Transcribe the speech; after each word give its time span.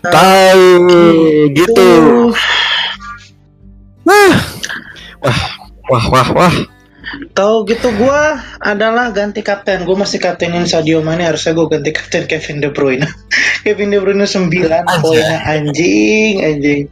Tahu 0.00 0.88
gitu. 1.52 1.88
Wah. 4.08 4.36
Wah, 5.20 5.40
wah, 5.92 6.04
wah, 6.08 6.28
wah. 6.32 6.54
Tahu 7.34 7.66
gitu 7.66 7.90
gua 7.98 8.38
adalah 8.62 9.10
ganti 9.12 9.42
kapten. 9.44 9.82
Gue 9.84 9.98
masih 9.98 10.22
kaptenin 10.22 10.64
Sadio 10.64 11.02
Mane 11.02 11.26
harusnya 11.26 11.52
gue 11.52 11.66
ganti 11.68 11.90
kapten 11.90 12.24
Kevin 12.24 12.62
De 12.62 12.70
Bruyne. 12.72 13.04
Kevin 13.66 13.92
De 13.92 13.98
Bruyne 14.00 14.24
9 14.24 14.48
poinnya 15.02 15.42
anjing, 15.44 16.40
anjing. 16.40 16.86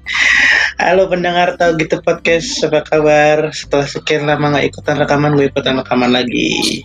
Halo 0.76 1.08
pendengar 1.08 1.56
tahu 1.56 1.80
gitu 1.80 2.02
podcast 2.02 2.60
apa 2.66 2.84
kabar? 2.84 3.50
Setelah 3.54 3.88
sekian 3.88 4.28
lama 4.28 4.52
nggak 4.52 4.74
ikutan 4.74 5.00
rekaman, 5.00 5.38
gue 5.38 5.48
ikutan 5.48 5.80
rekaman 5.80 6.10
lagi. 6.12 6.84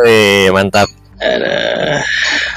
Wih, 0.00 0.50
mantap. 0.50 0.90
Aduh, 1.22 2.02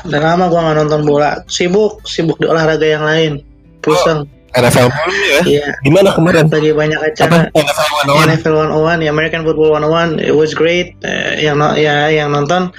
udah 0.08 0.22
lama 0.24 0.44
gua 0.48 0.60
nggak 0.66 0.78
nonton 0.82 1.02
bola. 1.04 1.32
Sibuk, 1.46 2.02
sibuk 2.04 2.40
di 2.40 2.48
olahraga 2.48 2.88
yang 2.88 3.04
lain. 3.04 3.44
Pusing. 3.84 4.26
NFL 4.58 4.90
mulu 4.90 5.14
ya. 5.22 5.40
Iya. 5.46 5.68
Gimana 5.86 6.10
kemarin? 6.18 6.50
Lagi 6.50 6.74
banyak 6.74 6.98
Apa? 6.98 7.12
acara. 7.14 7.38
NFL 7.54 7.90
101. 8.10 8.26
NFL 8.34 8.56
101 8.74 9.06
ya 9.06 9.10
American 9.14 9.42
Football 9.46 9.70
101 10.18 10.18
it 10.18 10.34
was 10.34 10.58
great 10.58 10.98
Eh, 11.06 11.46
yang 11.46 11.62
no- 11.62 11.78
ya 11.78 12.10
yang 12.10 12.34
nonton 12.34 12.74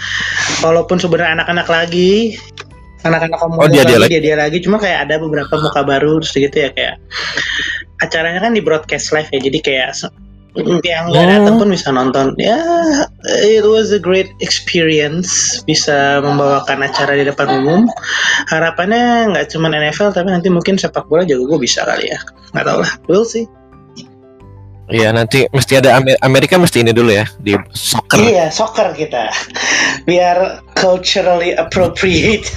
walaupun 0.59 0.99
sebenarnya 0.99 1.39
anak-anak 1.39 1.69
lagi 1.71 2.35
anak-anak 3.07 3.39
komunitas 3.39 3.63
Oh, 3.63 3.71
dia- 3.71 3.87
dia 3.87 3.99
lagi, 4.01 4.11
dia 4.19 4.23
dia 4.25 4.37
lagi 4.43 4.59
cuma 4.59 4.83
kayak 4.83 5.07
ada 5.07 5.23
beberapa 5.23 5.55
muka 5.55 5.87
baru 5.87 6.19
terus 6.19 6.35
gitu 6.35 6.57
ya 6.67 6.71
kayak 6.75 6.95
acaranya 8.03 8.41
kan 8.43 8.53
di 8.55 8.63
broadcast 8.65 9.15
live 9.15 9.31
ya 9.31 9.39
jadi 9.39 9.59
kayak 9.63 9.89
yang 10.57 11.13
nggak 11.13 11.25
Oh. 11.25 11.31
datang 11.39 11.55
pun 11.61 11.69
bisa 11.69 11.89
nonton 11.93 12.33
ya 12.41 12.57
it 13.47 13.63
was 13.63 13.93
a 13.93 14.01
great 14.01 14.33
experience 14.41 15.61
bisa 15.63 16.19
membawakan 16.19 16.83
acara 16.83 17.15
di 17.15 17.23
depan 17.23 17.63
umum 17.63 17.87
harapannya 18.49 19.31
nggak 19.35 19.53
cuma 19.53 19.69
NFL 19.69 20.11
tapi 20.11 20.33
nanti 20.33 20.49
mungkin 20.49 20.75
sepak 20.75 21.07
bola 21.07 21.23
juga 21.23 21.55
gue 21.55 21.59
bisa 21.63 21.85
kali 21.85 22.11
ya 22.11 22.19
nggak 22.57 22.65
tahu 22.65 22.79
lah 22.83 22.93
we'll 23.07 23.29
see 23.29 23.47
Iya, 24.89 25.13
nanti 25.13 25.45
mesti 25.53 25.85
ada 25.85 26.01
Amer- 26.01 26.17
Amerika 26.25 26.57
mesti 26.57 26.81
ini 26.81 26.97
dulu 26.97 27.13
ya 27.13 27.29
di 27.45 27.53
soccer. 27.77 28.25
Iya, 28.25 28.49
soccer 28.49 28.97
kita. 28.97 29.29
Biar 30.09 30.65
culturally 30.73 31.53
appropriate. 31.53 32.49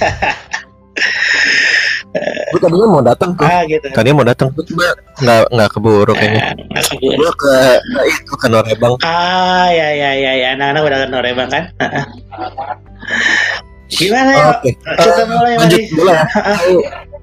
Gue 2.12 2.60
tadinya 2.60 2.86
mau 2.86 3.00
datang 3.00 3.32
tuh. 3.32 3.44
ah, 3.44 3.64
gitu. 3.64 3.86
Tadinya 3.88 4.16
mau 4.20 4.26
datang 4.26 4.52
tuh 4.52 4.64
cuma 4.68 4.84
nggak 5.16 5.42
nggak 5.48 5.68
keburu 5.72 6.12
kayaknya. 6.12 6.42
Ah, 6.70 6.84
keburu. 6.84 7.16
Gue 7.16 7.32
ke, 7.34 7.52
ke 7.80 8.00
itu 8.06 8.32
ke 8.36 8.46
Norebang. 8.46 8.94
Ah, 9.00 9.68
ya 9.68 9.88
ya 9.90 10.10
ya 10.12 10.32
ya. 10.34 10.46
Anak-anak 10.52 10.82
udah 10.82 10.98
kenal 11.06 11.20
Rebang 11.20 11.48
kan? 11.48 11.64
Ah, 11.76 11.84
ah. 11.96 12.04
Gimana 13.88 14.30
ya? 14.30 14.44
Oke. 14.56 14.70
Kita 14.76 15.22
mulai 15.26 15.52
Lanjut 15.56 15.80
mari. 15.80 15.92
bola. 15.92 16.14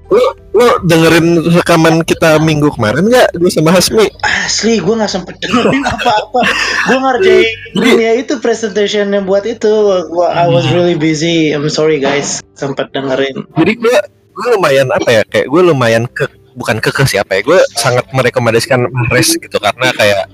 Lu, 0.09 0.26
lu 0.58 0.66
dengerin 0.90 1.38
rekaman 1.53 2.02
kita 2.02 2.42
minggu 2.42 2.74
kemarin 2.74 3.06
nggak? 3.06 3.30
Gue 3.38 3.53
sama 3.53 3.70
Hasmi. 3.70 4.09
Asli, 4.26 4.81
gue 4.81 4.90
nggak 4.90 5.06
sempet 5.08 5.38
dengerin 5.38 5.86
apa-apa. 5.94 6.42
Gue 6.90 6.98
ngerjain 6.98 7.46
Jadi- 7.78 8.02
ya 8.02 8.12
itu 8.18 8.34
presentation 8.42 9.14
yang 9.14 9.30
buat 9.30 9.46
itu. 9.46 9.70
I 10.18 10.50
was 10.50 10.66
really 10.74 10.98
busy. 10.98 11.53
I'm 11.53 11.70
sorry 11.70 12.02
guys. 12.02 12.42
Sempet 12.58 12.90
dengerin. 12.90 13.46
Jadi 13.53 13.74
gue 13.78 13.98
gue 14.40 14.50
lumayan 14.56 14.88
apa 14.90 15.09
ya? 15.12 15.22
Kayak 15.28 15.48
gue 15.48 15.62
lumayan 15.62 16.04
ke 16.08 16.23
bukan 16.56 16.80
kekeh 16.80 17.08
siapa 17.09 17.36
ya? 17.36 17.42
Gue 17.44 17.59
sangat 17.76 18.08
merekomendasikan 18.09 18.88
Mahrez 18.88 19.36
gitu 19.36 19.59
karena 19.59 19.92
kayak 19.94 20.31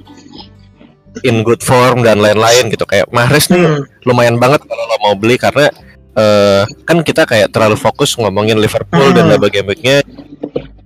in 1.23 1.41
good 1.41 1.59
form 1.59 2.03
dan 2.03 2.19
lain-lain 2.19 2.67
gitu 2.67 2.83
kayak 2.83 3.07
Mahrez 3.09 3.47
nih 3.47 3.63
Hmm. 3.63 3.81
lumayan 4.03 4.35
banget 4.35 4.61
kalau 4.61 4.83
lo 4.83 4.97
mau 5.01 5.15
beli 5.15 5.39
karena 5.39 5.71
eh, 6.13 6.63
kan 6.83 7.01
kita 7.01 7.23
kayak 7.23 7.51
terlalu 7.51 7.75
fokus 7.75 8.15
ngomongin 8.15 8.55
Liverpool 8.55 9.11
dan 9.11 9.27
Hmm. 9.27 9.39
bagai-bagainya 9.39 10.03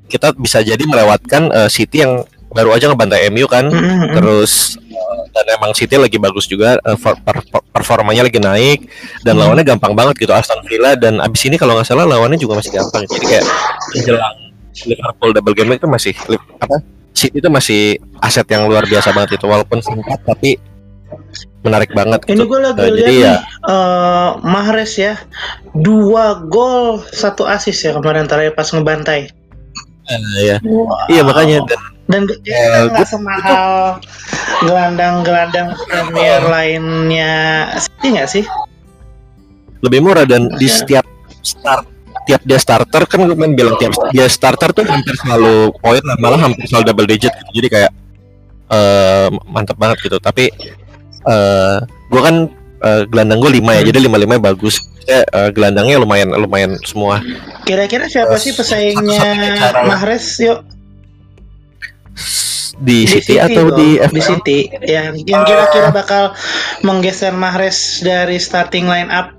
kita 0.06 0.34
bisa 0.34 0.62
jadi 0.62 0.82
melewatkan 0.82 1.50
eh, 1.50 1.70
City 1.70 2.02
yang 2.02 2.26
baru 2.50 2.74
aja 2.74 2.90
ngebantai 2.90 3.30
MU 3.30 3.46
kan 3.46 3.70
Hmm, 3.70 4.10
terus 4.14 4.78
dan 5.40 5.56
emang 5.56 5.72
City 5.72 5.96
lagi 5.96 6.16
bagus 6.16 6.44
juga 6.44 6.76
eh, 6.78 6.96
per- 6.96 7.16
per- 7.18 7.48
performanya 7.72 8.22
lagi 8.22 8.38
naik 8.38 8.92
dan 9.22 9.34
Hmm. 9.34 9.48
lawannya 9.48 9.64
gampang 9.64 9.94
banget 9.94 10.20
gitu 10.20 10.32
Aston 10.32 10.60
Villa 10.64 10.94
dan 10.94 11.18
abis 11.18 11.46
ini 11.46 11.56
kalau 11.56 11.74
nggak 11.74 11.88
salah 11.88 12.04
lawannya 12.04 12.36
juga 12.36 12.56
masih 12.56 12.72
gampang 12.74 13.08
jadi 13.08 13.26
kayak 13.30 13.46
menjelang 13.90 14.36
Liverpool 14.82 15.32
double 15.32 15.54
game 15.54 15.72
itu 15.74 15.88
masih 15.88 16.14
apa 16.58 16.84
City 17.12 17.36
itu 17.36 17.48
masih 17.48 17.82
aset 18.18 18.48
yang 18.48 18.64
luar 18.66 18.84
biasa 18.84 19.10
banget 19.10 19.36
itu 19.36 19.46
walaupun 19.46 19.80
singkat 19.80 20.20
tapi 20.22 20.60
menarik 21.60 21.92
banget 21.92 22.22
Ini 22.24 22.38
gitu. 22.38 22.44
gue 22.48 22.60
lagi 22.62 22.80
Eh, 22.80 22.92
lihat 22.94 23.12
ya 23.12 23.36
eh, 23.66 24.30
Mahrez 24.42 24.94
ya, 24.96 25.14
dua 25.74 26.26
gol, 26.42 27.02
satu 27.06 27.44
asis 27.44 27.76
ya 27.82 27.92
kemarin 27.92 28.24
terakhir 28.24 28.54
pas 28.54 28.68
ngebantai. 28.68 29.28
eh, 30.06 30.20
ya. 30.44 30.58
Wow. 30.64 30.90
iya 31.08 31.22
makanya 31.22 31.62
dan 31.66 31.80
Dan 32.10 32.26
Eh, 32.26 32.38
dia 32.42 32.90
nggak 32.90 33.06
semahal 33.06 34.02
gelandang-gelandang 34.60 35.78
Premier 35.84 36.42
lainnya, 36.44 37.34
City 37.78 38.08
nggak 38.12 38.30
sih? 38.30 38.46
lebih 39.80 40.04
murah 40.04 40.28
dan 40.28 40.52
di 40.52 40.68
Iya. 40.68 40.76
setiap 40.76 41.06
start 41.40 41.88
tiap 42.28 42.44
dia 42.44 42.60
starter 42.60 43.08
kan 43.08 43.24
gue 43.24 43.32
main 43.32 43.56
bilang 43.56 43.80
tiap 43.80 43.96
dia 44.12 44.28
starter 44.28 44.70
tuh 44.70 44.84
hampir 44.84 45.16
selalu 45.16 45.72
poin 45.74 46.04
lah, 46.04 46.20
malah 46.20 46.36
hampir 46.38 46.68
selalu 46.68 46.84
double 46.86 47.08
digit 47.08 47.32
gitu. 47.32 47.50
jadi 47.56 47.68
kayak 47.70 47.92
eh 48.70 49.28
mantap 49.48 49.80
banget 49.80 50.04
gitu 50.04 50.20
tapi 50.20 50.52
eh 51.24 51.78
gue 52.06 52.22
kan 52.22 52.36
eh, 52.82 53.02
gelandang 53.08 53.40
gue 53.40 53.52
lima 53.56 53.72
ya 53.72 53.80
Hmm. 53.80 53.88
jadi 53.88 54.00
lima 54.04 54.18
lima 54.20 54.36
bagus 54.38 54.84
Maksudnya, 55.00 55.20
eh, 55.26 55.50
gelandangnya 55.50 55.96
lumayan 55.98 56.30
lumayan 56.34 56.72
semua 56.84 57.24
Kira-kira 57.64 58.06
siapa 58.06 58.36
Eh, 58.36 58.42
sih 58.42 58.52
pesaingnya. 58.52 59.32
Mahrez? 59.82 60.38
Yuk 60.38 60.60
di, 62.80 63.04
City, 63.04 63.36
atau 63.36 63.68
dong, 63.68 63.76
di 63.76 63.90
di 63.96 64.06
FPL 64.06 64.24
City. 64.24 64.58
Yang 64.82 65.14
yang 65.26 65.44
kira-kira 65.44 65.90
bakal 65.90 66.24
menggeser 66.82 67.32
Mahrez 67.32 68.00
dari 68.00 68.38
starting 68.38 68.86
line 68.86 69.10
up 69.10 69.36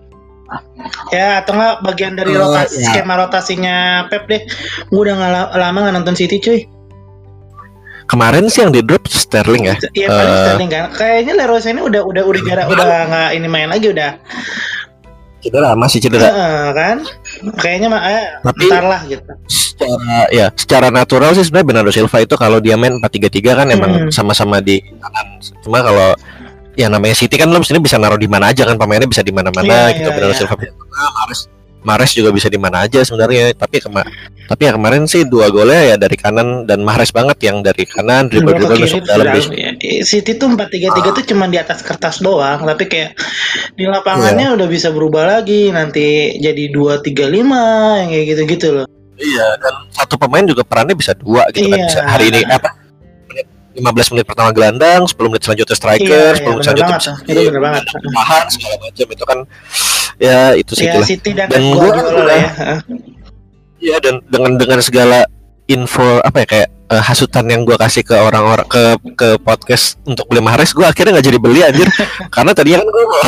ya 1.08 1.40
atau 1.40 1.54
enggak 1.54 1.74
bagian 1.82 2.14
dari 2.14 2.34
Eh, 2.34 2.36
rotasi 2.36 2.82
ya. 2.82 2.90
skema 2.90 3.14
rotasinya 3.16 3.76
Pep 4.06 4.26
deh. 4.26 4.42
Gue 4.88 5.00
udah 5.00 5.14
nggak 5.14 5.30
la- 5.30 5.50
lama 5.56 5.78
nggak 5.80 5.94
nonton 5.96 6.14
City 6.14 6.36
cuy. 6.36 6.66
Kemarin 8.04 8.50
sih 8.50 8.66
yang 8.66 8.74
di 8.74 8.82
drop 8.82 9.06
Sterling 9.06 9.70
ya? 9.70 9.78
Iya 9.94 10.08
paling 10.10 10.34
Eh. 10.34 10.40
Sterling 10.42 10.68
kan. 10.68 10.84
Kayaknya 10.90 11.32
Leroy 11.38 11.60
Sané 11.62 11.80
udah 11.80 12.02
udah 12.02 12.22
udah 12.26 12.40
jarak 12.42 12.66
udah 12.66 12.84
nggak 13.06 13.28
ini 13.38 13.46
main 13.46 13.70
lagi 13.70 13.86
udah. 13.88 14.18
Cedera 15.40 15.72
masih 15.72 16.02
cedera. 16.02 16.26
Heeh, 16.26 16.64
kan 16.74 16.96
kayaknya 17.56 17.88
mah 17.88 18.02
eh, 18.04 18.24
Tapi- 18.40 18.68
ntar 18.68 18.84
lah 18.84 19.00
gitu 19.04 19.32
secara 19.80 20.28
ya 20.28 20.46
secara 20.52 20.88
natural 20.88 21.32
sih 21.32 21.40
sebenarnya 21.40 21.66
Bernardo 21.66 21.90
Silva 21.90 22.20
itu 22.20 22.34
kalau 22.34 22.60
dia 22.60 22.76
main 22.76 22.96
4-3-3 22.96 23.56
kan 23.56 23.66
emang 23.66 23.90
Hmm. 23.90 24.10
sama-sama 24.12 24.60
di 24.60 24.76
kanan. 24.78 25.40
Cuma 25.60 25.80
kalau 25.80 26.12
ya 26.76 26.86
namanya 26.86 27.16
City 27.16 27.34
kan 27.34 27.48
lo 27.48 27.58
sebenarnya 27.58 27.84
bisa 27.84 27.96
naruh 27.96 28.16
di 28.16 28.28
mana 28.28 28.52
aja 28.52 28.62
kan 28.62 28.76
pemainnya 28.76 29.08
bisa 29.08 29.20
di 29.20 29.32
mana-mana 29.32 29.90
Iya, 29.90 29.96
gitu 29.96 30.08
iya, 30.08 30.14
Bernardo 30.14 30.32
iya. 30.32 30.40
Silva 30.40 30.54
bisa 30.56 30.70
di 30.70 31.59
Mahrez 31.80 32.12
juga 32.12 32.28
bisa 32.28 32.46
di 32.46 32.60
mana 32.60 32.84
aja 32.84 33.00
sebenarnya 33.00 33.56
tapi 33.56 33.80
kema 33.80 34.04
tapi 34.44 34.66
ya 34.66 34.74
kemarin 34.74 35.06
sih 35.06 35.24
dua 35.24 35.48
golnya 35.48 35.80
ya 35.84 35.96
dari 35.96 36.12
kanan 36.14 36.66
dan 36.66 36.82
Mahrez 36.82 37.08
banget 37.08 37.40
yang 37.40 37.62
dari 37.62 37.84
kanan 37.84 38.28
dribble 38.28 38.52
dribble 38.52 38.80
masuk 38.80 39.00
dalam 39.04 39.24
ya. 39.30 39.72
City 40.02 40.34
tuh 40.34 40.52
4-3-3 40.52 41.16
tuh 41.16 41.24
cuma 41.24 41.46
di 41.46 41.56
atas 41.56 41.80
kertas 41.80 42.20
doang 42.20 42.66
tapi 42.66 42.84
kayak 42.84 43.16
di 43.74 43.88
lapangannya 43.88 44.52
Iya. 44.52 44.56
udah 44.58 44.68
bisa 44.68 44.88
berubah 44.90 45.24
lagi 45.24 45.70
nanti 45.70 46.36
jadi 46.36 46.68
2-3-5 46.68 48.02
yang 48.04 48.08
kayak 48.08 48.26
gitu-gitu 48.28 48.68
loh 48.74 48.86
Iya 49.16 49.46
dan 49.56 49.74
satu 49.92 50.16
pemain 50.16 50.44
juga 50.44 50.64
perannya 50.64 50.96
bisa 50.96 51.12
dua 51.14 51.44
gitu 51.52 51.68
kan 51.68 51.78
Iya. 51.78 51.86
bisa 51.86 52.00
hari 52.04 52.24
ini 52.28 52.40
apa 52.44 52.70
menit- 53.28 53.48
15 53.70 54.12
menit 54.12 54.26
pertama 54.26 54.50
gelandang 54.50 55.06
10 55.06 55.30
menit 55.30 55.42
selanjutnya 55.44 55.76
striker 55.78 56.32
10 56.36 56.42
menit 56.42 56.42
iya, 56.42 56.50
bener 56.50 56.64
selanjutnya 56.64 56.88
banget 56.90 57.00
bisa 57.00 57.12
itu 57.24 57.40
bener 57.48 57.62
banget 57.62 57.82
tahan 58.10 58.44
segala 58.50 58.76
macam 58.82 59.06
itu 59.06 59.24
kan 59.24 59.38
ya 60.20 60.52
itu 60.54 60.72
sih 60.76 60.86
ya. 60.86 61.00
City 61.00 61.32
dan, 61.32 61.48
Dan 61.48 61.72
lah 61.72 62.36
ya. 62.36 62.50
Iya 63.80 63.96
dan 64.04 64.20
dengan 64.28 64.60
dengan 64.60 64.80
segala 64.84 65.24
info 65.64 66.20
apa 66.20 66.44
ya 66.44 66.46
kayak 66.50 66.68
eh, 66.90 67.02
hasutan 67.02 67.46
yang 67.46 67.62
gua 67.62 67.78
kasih 67.78 68.02
ke 68.02 68.12
orang-orang 68.12 68.66
ke 68.66 68.82
ke 69.16 69.28
podcast 69.40 69.96
untuk 70.04 70.26
beli 70.28 70.42
Mahrez 70.42 70.74
gua 70.76 70.90
akhirnya 70.90 71.16
nggak 71.16 71.26
jadi 71.30 71.38
beli 71.38 71.60
anjir 71.62 71.88
karena 72.34 72.50
tadinya 72.52 72.82
kan 72.82 72.88
gua 72.90 73.04
mau 73.06 73.20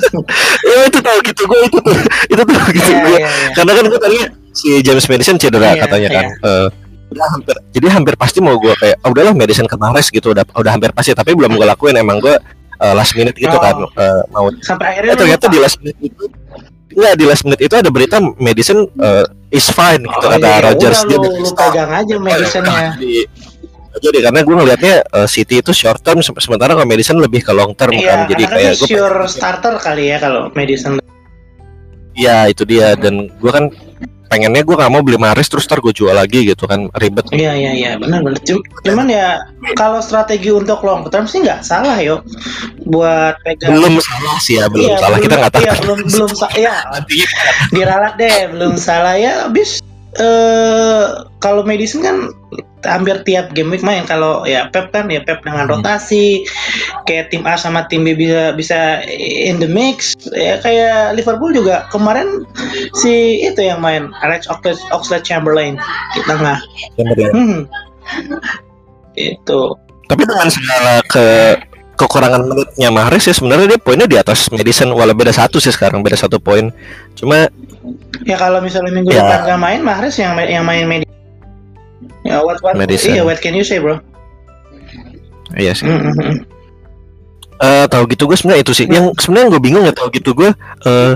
ya 0.70 0.76
itu 0.88 0.98
tahu 1.02 1.18
gitu 1.26 1.42
gua 1.44 1.60
itu 1.66 1.78
tuh 1.82 1.96
itu 2.30 2.42
tuh 2.46 2.56
gitu 2.72 2.90
Iya, 2.94 3.00
gua 3.02 3.10
iya, 3.10 3.18
iya. 3.20 3.28
karena 3.52 3.72
kan 3.74 3.84
gua 3.90 4.00
tadinya 4.00 4.26
si 4.54 4.68
James 4.80 5.06
Madison 5.10 5.36
cedera 5.36 5.74
Iya, 5.74 5.82
katanya 5.84 6.08
kan 6.08 6.24
iya. 6.30 6.46
Eh, 6.48 6.68
udah 7.14 7.26
hampir 7.30 7.56
jadi 7.74 7.86
hampir 7.92 8.14
pasti 8.16 8.38
mau 8.40 8.56
gua 8.56 8.74
kayak 8.78 8.96
oh, 9.04 9.10
udahlah 9.12 9.34
Madison 9.34 9.66
ke 9.66 9.76
Mahrez 9.76 10.08
gitu 10.08 10.30
udah 10.32 10.46
udah 10.54 10.72
hampir 10.72 10.94
pasti 10.94 11.10
tapi 11.12 11.34
belum 11.34 11.58
gua 11.58 11.74
lakuin 11.74 11.98
emang 11.98 12.22
gua 12.22 12.38
eh, 12.76 12.92
last 12.92 13.12
minute 13.12 13.34
gitu 13.34 13.50
Oh. 13.50 13.58
kan 13.58 13.74
eh, 13.84 14.22
mau 14.28 14.46
sampai 14.60 14.86
akhirnya 14.90 15.12
Eh, 15.12 15.18
ternyata 15.18 15.44
lupa. 15.44 15.52
di 15.52 15.58
last 15.58 15.78
minute 15.78 16.00
itu 16.02 16.24
Enggak, 16.94 17.14
di 17.16 17.24
last 17.26 17.42
minute 17.42 17.58
itu 17.60 17.74
ada 17.74 17.90
berita 17.90 18.16
Madison 18.38 18.78
eh, 18.86 19.24
is 19.50 19.66
fine 19.66 20.02
gitu 20.02 20.14
Oh, 20.20 20.30
kata 20.30 20.46
iya, 20.48 20.62
Rogers 20.62 21.00
udah, 21.00 21.08
dia 21.08 21.18
lu, 21.18 21.28
lu 21.36 21.50
pegang 21.50 21.90
aja 21.90 22.14
Madisonnya 22.16 22.90
Jadi- 22.94 23.26
jadi 23.96 24.18
karena 24.20 24.40
gue 24.40 24.54
ngelihatnya 24.56 24.94
eh, 25.04 25.28
City 25.28 25.54
itu 25.56 25.70
short 25.70 25.98
term 26.00 26.18
se- 26.18 26.34
sementara 26.36 26.72
kalau 26.72 26.82
Madison 26.84 27.14
lebih 27.16 27.40
ke 27.40 27.50
long 27.50 27.72
term 27.72 27.90
kan 27.92 27.98
Iya, 28.24 28.26
jadi 28.28 28.42
karena 28.44 28.54
kayak 28.56 28.70
kan 28.70 28.80
gue 28.80 28.88
sure 28.88 29.18
starter 29.24 29.74
kali 29.76 30.04
ya 30.08 30.18
kalau 30.18 30.50
Madison. 30.50 30.98
ya 32.12 32.46
itu 32.46 32.62
dia 32.62 32.94
dan 32.94 33.26
gue 33.28 33.50
kan 33.50 33.70
pengennya 34.26 34.60
gue 34.60 34.74
gak 34.74 34.88
mau 34.88 35.00
beli 35.00 35.14
Maris 35.14 35.46
terus 35.46 35.64
ntar 35.64 35.78
gue 35.78 35.90
jual 35.90 36.10
lagi 36.10 36.44
gitu 36.44 36.64
kan 36.64 36.90
ribet 36.92 37.24
Iya 37.30 37.52
iya 37.52 37.70
iya 37.72 37.90
benar 37.94 38.20
benar. 38.20 38.40
Cum- 38.40 38.64
Cuman 38.82 39.06
ya 39.06 39.40
kalau 39.72 39.98
strategi 39.98 40.48
untuk 40.48 40.80
long 40.80 41.06
term 41.06 41.24
sih 41.24 41.40
nggak 41.40 41.60
salah 41.60 41.96
yo. 41.98 42.20
Buat 42.82 43.40
pegang. 43.40 43.70
belum 43.70 43.94
salah 43.96 44.36
sih 44.38 44.54
ya 44.54 44.66
belum 44.66 44.84
Iya, 44.84 44.96
salah 44.98 45.18
kita 45.18 45.34
nggak 45.36 45.52
tahu 45.52 45.62
Iya 45.62 45.72
belum 45.78 45.98
belum 46.04 46.30
sa- 46.30 46.54
ya 46.54 46.74
diralat 47.70 48.14
deh 48.14 48.38
belum 48.50 48.72
salah 48.74 49.14
ya. 49.14 49.46
Habis 49.46 49.80
eh 50.14 51.04
kalau 51.42 51.66
medicine 51.66 52.02
kan 52.02 52.16
hampir 52.84 53.16
tiap 53.24 53.50
game 53.56 53.72
week 53.72 53.82
main. 53.82 54.04
Kalau 54.04 54.44
ya 54.44 54.68
Pep 54.70 54.92
kan 54.92 55.08
ya 55.08 55.24
Pep 55.24 55.40
dengan 55.42 55.66
Hmm. 55.66 55.80
rotasi. 55.80 56.44
Kayak 57.08 57.32
tim 57.32 57.42
A 57.48 57.56
sama 57.56 57.88
tim 57.88 58.04
B 58.04 58.14
bisa 58.14 58.52
bisa 58.54 59.02
in 59.18 59.58
the 59.58 59.68
mix. 59.68 60.14
Ya 60.36 60.60
kayak 60.60 61.16
Liverpool 61.16 61.52
juga 61.52 61.88
kemarin 61.90 62.44
si 63.00 63.42
itu 63.42 63.60
yang 63.64 63.80
main 63.80 64.12
Alex 64.20 64.46
Oxlade, 64.46 64.80
Oxlade 64.92 65.26
Chamberlain. 65.26 65.80
Di 66.14 66.20
tengah 66.28 66.60
hmm. 67.00 67.66
itu. 69.16 69.60
Tapi 70.04 70.22
dengan 70.28 70.48
segala 70.52 71.00
ke 71.08 71.26
kekurangan 71.94 72.42
menitnya 72.42 72.90
Mahrez 72.90 73.24
ya 73.26 73.34
sebenarnya 73.34 73.66
dia 73.74 73.80
poinnya 73.80 74.06
di 74.06 74.18
atas 74.18 74.50
Madison 74.50 74.90
walau 74.92 75.14
beda 75.14 75.30
satu 75.30 75.58
sih 75.58 75.70
sekarang 75.70 76.02
beda 76.02 76.18
satu 76.18 76.38
poin 76.38 76.70
cuma 77.14 77.46
Ya 78.24 78.40
kalau 78.40 78.64
misalnya 78.64 78.90
minggu 78.96 79.12
Ya. 79.12 79.20
depan 79.20 79.40
nggak 79.44 79.60
main, 79.60 79.80
Mahrez 79.84 80.16
yang 80.16 80.32
yang 80.40 80.64
main 80.64 80.88
medi. 80.88 81.04
Ya 82.24 82.40
what 82.40 82.56
what 82.64 82.72
Madison. 82.72 83.12
iya 83.12 83.20
what 83.20 83.36
can 83.38 83.52
you 83.52 83.60
say 83.60 83.76
bro? 83.76 84.00
iya 85.54 85.76
sih 85.76 85.84
Mm, 85.84 86.00
mm, 86.00 86.14
mm. 86.16 86.36
Eh, 87.54 87.84
tahu 87.86 88.10
gitu 88.10 88.26
gue 88.26 88.34
sebenarnya 88.34 88.64
itu 88.66 88.72
sih 88.74 88.86
yang 88.90 89.14
sebenarnya 89.14 89.48
gue 89.54 89.60
bingung 89.62 89.84
ya 89.86 89.94
tahu 89.94 90.10
gitu 90.10 90.34
gue 90.34 90.50
eh 90.84 91.12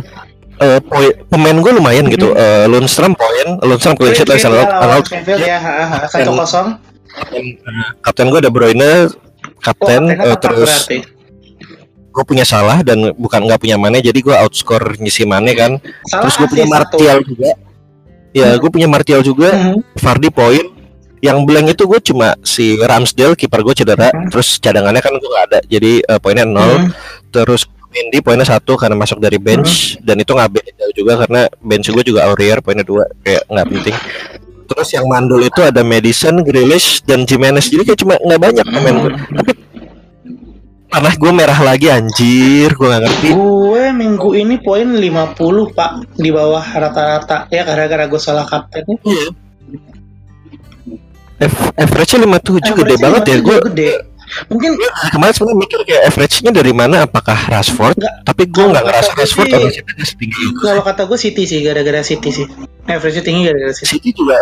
eh, 0.61 0.79
poin 0.85 1.11
pemain 1.27 1.57
gue 1.57 1.73
lumayan 1.75 2.07
gitu 2.07 2.31
eh 2.33 2.69
Lundstrom 2.71 3.17
poin 3.19 3.59
Lundstrom 3.59 3.99
clean 3.99 4.15
sheet 4.15 4.29
sheet 4.29 4.47
Arsenal 4.47 4.63
ya, 5.41 5.59
satu 6.07 6.31
kosong. 6.37 6.79
kapten 8.05 8.29
gue 8.31 8.39
ada 8.39 8.53
Bruyne 8.53 9.11
kapten 9.63 10.03
Oh, 10.15 10.33
eh, 10.35 10.39
terus 10.39 10.89
gue 12.09 12.25
punya 12.27 12.43
salah 12.43 12.83
dan 12.83 13.15
bukan 13.15 13.47
nggak 13.47 13.63
punya 13.63 13.79
Mane 13.79 14.03
jadi 14.03 14.19
gue 14.19 14.35
outscore 14.35 14.99
ngisi 14.99 15.23
Mane 15.23 15.55
kan. 15.55 15.79
Salah 16.09 16.27
terus 16.27 16.35
gue 16.35 16.49
punya 16.51 16.67
sih 16.67 16.73
satu. 16.75 16.79
Martial 16.99 17.19
juga. 17.23 17.51
Ya 18.35 18.49
gue 18.59 18.71
punya 18.71 18.89
Martial 18.91 19.21
juga. 19.23 19.51
Mhm. 19.55 19.79
Fardi 19.99 20.31
poin. 20.35 20.67
Yang 21.19 21.39
blank 21.51 21.67
itu 21.75 21.83
gue 21.83 22.01
cuma 22.15 22.39
si 22.47 22.79
Ramsdale 22.79 23.35
kiper 23.35 23.61
gue 23.63 23.75
cedera. 23.75 24.11
Mhm. 24.11 24.31
terus 24.35 24.59
cadangannya 24.63 25.03
kan 25.03 25.15
gue 25.15 25.31
gak 25.31 25.47
ada 25.51 25.59
jadi 25.67 25.93
eh, 26.03 26.19
poinnya 26.19 26.47
nol. 26.47 26.89
Mhm. 26.89 26.91
terus 27.31 27.67
Mendy 27.89 28.21
poinnya 28.21 28.45
satu 28.45 28.77
karena 28.77 29.01
masuk 29.01 29.17
dari 29.17 29.41
bench. 29.41 29.97
Dan 30.05 30.21
itu 30.21 30.37
nggak 30.37 30.51
beda 30.61 30.85
juga 30.93 31.25
karena 31.25 31.49
bench 31.57 31.89
gue 31.89 32.05
juga 32.05 32.29
Aurier 32.29 32.61
poinnya 32.61 32.85
dua. 32.85 33.09
Kayak 33.25 33.49
nggak 33.49 33.67
penting 33.73 33.97
terus 34.69 34.89
yang 34.93 35.09
mandul 35.09 35.41
itu 35.41 35.65
ada 35.65 35.81
Madison, 35.81 36.45
Grealish 36.45 37.01
dan 37.09 37.25
Jimenez. 37.25 37.73
Jadi 37.73 37.83
kayak 37.89 38.01
cuma 38.05 38.15
nggak 38.21 38.41
banyak 38.41 38.67
pemain 38.69 38.97
gue 39.01 39.13
tapi 39.17 39.53
panah 40.89 41.15
gue 41.17 41.33
merah 41.33 41.61
lagi 41.65 41.89
anjir. 41.89 42.73
Gue 42.77 42.87
nggak 42.89 43.03
ngerti. 43.05 43.29
Gue 43.33 43.85
minggu 43.93 44.31
ini 44.37 44.57
poin 44.61 44.89
50 44.89 45.77
pak 45.77 45.93
di 46.17 46.31
bawah 46.33 46.65
rata-rata. 46.65 47.49
Ya 47.49 47.65
gara-gara 47.65 48.05
gue 48.09 48.21
salah 48.21 48.45
kapten. 48.45 48.85
Iya. 49.05 49.29
F- 51.39 51.71
average-nya 51.79 52.27
57 52.27 52.75
gede 52.83 52.99
Average-nya 52.99 52.99
banget 52.99 53.23
ya. 53.23 53.37
57 53.39 53.47
gue 53.47 53.57
gede. 53.71 53.91
Mungkin 54.49 54.71
kemarin 55.11 55.33
sebenarnya 55.33 55.59
mikir 55.59 55.79
kayak 55.85 56.03
average-nya 56.09 56.51
dari 56.51 56.73
mana 56.73 57.05
apakah 57.05 57.39
Rashford 57.49 57.97
Nggak. 57.97 58.15
tapi 58.25 58.43
gue 58.47 58.65
nggak 58.65 58.85
ngerasa 58.85 59.11
Rashford 59.15 59.47
sih- 59.47 59.57
average-nya 59.57 60.05
setinggi 60.05 60.41
itu 60.45 60.61
kalau 60.61 60.83
kata 60.83 61.03
gue 61.05 61.19
City 61.19 61.43
sih 61.45 61.59
gara-gara 61.61 62.01
City 62.01 62.31
sih. 62.31 62.47
Average 62.87 63.21
tinggi 63.21 63.43
gara-gara 63.45 63.73
City. 63.73 63.99
City 63.99 64.11
juga 64.13 64.37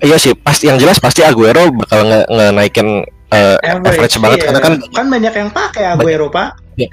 iya 0.00 0.16
sih 0.18 0.34
pasti 0.34 0.68
yang 0.68 0.76
jelas 0.76 1.00
pasti 1.00 1.24
Aguero 1.24 1.70
bakal 1.70 2.04
nge, 2.04 2.20
nge 2.28 2.46
naikin 2.52 2.88
eh, 3.32 3.56
average, 3.62 4.20
banget 4.20 4.38
iya. 4.38 4.46
karena 4.46 4.60
kan 4.60 4.72
kan 4.92 5.06
banyak 5.08 5.32
yang 5.32 5.50
pakai 5.50 5.84
Aguero 5.90 6.28
pak. 6.28 6.60
ya, 6.74 6.90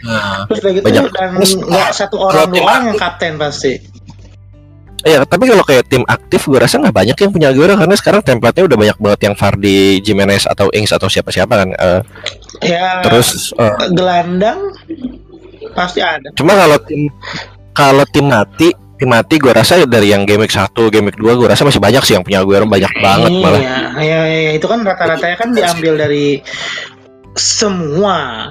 Terus 0.48 0.60
udah 0.62 0.72
gitu 0.78 0.86
Banyak. 0.86 1.04
dan 1.12 1.30
Terus, 1.42 1.52
nggak 1.58 1.90
satu 1.92 2.16
orang 2.22 2.54
dua 2.54 2.62
orang 2.62 2.82
yang 2.94 2.98
kapten 3.02 3.34
pasti. 3.42 3.82
Iya, 5.02 5.26
tapi 5.26 5.50
kalau 5.50 5.66
kayak 5.66 5.90
tim 5.90 6.06
aktif 6.06 6.46
gue 6.46 6.62
rasa 6.62 6.78
nggak 6.78 6.94
banyak 6.94 7.18
yang 7.18 7.32
punya 7.34 7.48
Aguero 7.50 7.74
karena 7.74 7.96
sekarang 7.98 8.22
template-nya 8.22 8.70
udah 8.70 8.78
banyak 8.78 8.98
banget 9.02 9.20
yang 9.26 9.36
Fardi, 9.36 9.98
Jimenez 10.00 10.46
atau 10.46 10.70
Ings 10.70 10.94
atau 10.94 11.10
siapa-siapa 11.10 11.50
kan. 11.50 11.70
Eh, 11.74 12.02
Ya 12.62 13.02
terus 13.02 13.50
eh, 13.58 13.74
gelandang 13.90 14.70
pasti 15.74 15.98
ada. 15.98 16.30
cuma 16.38 16.54
kalau 16.54 16.78
tim 16.86 17.10
kalau 17.74 18.06
tim 18.06 18.30
mati, 18.30 18.70
tim 19.00 19.10
mati 19.10 19.42
gue 19.42 19.50
rasa 19.50 19.82
dari 19.84 20.14
yang 20.14 20.30
game 20.30 20.46
week 20.46 20.54
1, 20.54 20.70
game 20.94 21.10
week 21.10 21.18
2 21.18 21.34
gue 21.34 21.48
rasa 21.50 21.66
masih 21.66 21.82
banyak 21.82 22.04
sih 22.06 22.14
yang 22.14 22.22
punya 22.22 22.46
Aguero 22.46 22.70
banyak 22.70 22.94
banget 23.02 23.32
iya, 23.34 23.42
malah. 23.42 23.62
Ya, 23.98 24.20
ya, 24.30 24.52
itu 24.54 24.68
kan 24.70 24.86
rata-ratanya 24.86 25.36
kan 25.40 25.50
diambil 25.52 25.98
dari 25.98 26.46
semua 27.34 28.50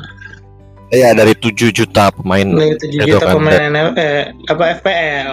Iya, 0.91 1.15
dari 1.15 1.39
7 1.39 1.71
juta 1.71 2.11
pemain. 2.11 2.43
dari 2.43 2.75
tujuh 2.75 2.99
Itu 2.99 3.15
juta 3.15 3.27
kan, 3.31 3.35
pemain 3.39 3.73
eh, 3.95 4.35
apa 4.51 4.65
FPL. 4.75 5.31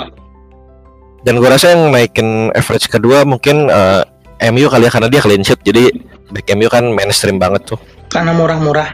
Dan 1.25 1.41
gue 1.41 1.49
rasa 1.49 1.73
yang 1.73 1.89
naikin 1.89 2.53
average 2.53 2.87
kedua 2.87 3.25
mungkin 3.25 3.67
eh, 3.67 4.03
MU 4.49 4.69
kali 4.69 4.85
ya 4.85 4.91
karena 4.93 5.09
dia 5.09 5.21
clean 5.21 5.41
sheet 5.41 5.59
jadi 5.65 5.89
back 6.29 6.45
MU 6.53 6.69
kan 6.69 6.85
mainstream 6.93 7.41
banget 7.41 7.73
tuh. 7.73 7.79
Karena 8.07 8.31
murah-murah. 8.31 8.93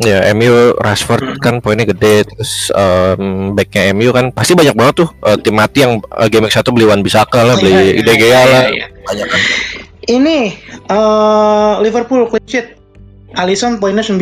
Ya, 0.00 0.24
MU 0.32 0.72
Rashford 0.80 1.36
Hmm. 1.36 1.36
kan 1.38 1.54
poinnya 1.60 1.84
gede 1.84 2.24
terus 2.24 2.72
um, 2.72 3.52
backnya 3.52 3.92
MU 3.92 4.08
kan 4.10 4.32
pasti 4.32 4.56
banyak 4.56 4.72
banget 4.72 5.04
tuh 5.04 5.08
eh, 5.28 5.36
tim 5.36 5.52
mati 5.52 5.84
yang 5.84 6.00
eh, 6.00 6.28
game 6.32 6.48
1 6.48 6.56
beli 6.72 6.88
Wan 6.88 7.04
Bisaka 7.04 7.44
lah, 7.44 7.52
Oh, 7.52 7.60
beli 7.60 8.00
iya, 8.00 8.00
iya, 8.00 8.14
iya, 8.16 8.40
lah, 8.48 8.64
iya. 8.72 8.86
banyak 9.04 9.26
kan. 9.28 9.40
Ini 10.08 10.36
eh, 10.88 11.72
Liverpool 11.84 12.24
clean 12.26 12.46
sheet. 12.48 12.66
Alisson 13.36 13.76
poinnya 13.76 14.00
9 14.00 14.16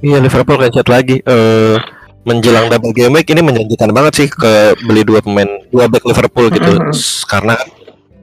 Iya, 0.00 0.16
Liverpool 0.22 0.56
clean 0.56 0.72
sheet 0.72 0.88
lagi. 0.88 1.16
Eh 1.20 1.76
menjelang 2.20 2.68
double 2.68 2.92
game 2.92 3.14
week 3.14 3.28
ini 3.28 3.40
menjanjikan 3.40 3.90
banget 3.90 4.12
sih 4.14 4.28
ke 4.28 4.52
beli 4.82 5.02
dua 5.02 5.20
pemain 5.20 5.48
dua 5.68 5.86
back 5.86 6.04
Liverpool 6.04 6.48
gitu. 6.48 6.70
Mhm. 6.70 6.92
S- 6.92 7.24
Karena 7.24 7.56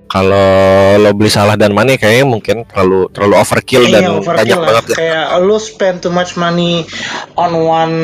kalau 0.07 0.47
lo 0.95 1.11
beli 1.11 1.27
Salah 1.27 1.53
dan 1.53 1.73
Mane 1.73 1.97
kayaknya 1.97 2.23
mungkin 2.23 2.63
terlalu 2.63 3.11
terlalu 3.11 3.35
overkill 3.38 3.83
dan 3.88 4.01
Iya, 4.01 4.11
overkill 4.15 4.39
banyak 4.39 4.57
lah. 4.57 4.67
banget 4.69 4.86
ya. 4.88 4.95
Kayak 4.95 5.25
lu 5.41 5.57
spend 5.57 5.98
too 6.00 6.10
much 6.10 6.33
money 6.33 6.88
on 7.36 7.51
one 7.53 7.95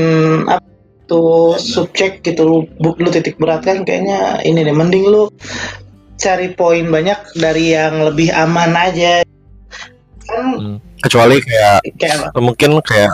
apa 0.46 0.66
tuh 1.04 1.56
subject 1.56 2.24
gitu 2.24 2.64
bu- 2.76 2.98
lu 2.98 3.08
titik 3.08 3.36
berat 3.36 3.62
kan 3.62 3.84
kayaknya 3.84 4.40
ini 4.42 4.64
deh 4.64 4.72
mending 4.72 5.04
lu 5.04 5.28
cari 6.16 6.52
poin 6.52 6.88
banyak 6.88 7.16
dari 7.36 7.72
yang 7.72 8.02
lebih 8.02 8.32
aman 8.32 8.72
aja 8.74 9.22
kan 10.24 10.46
Hmm. 10.56 10.78
Kecuali 11.00 11.36
kayak 11.38 11.84
kayak 12.00 12.32
mungkin 12.34 12.80
kayak 12.80 13.12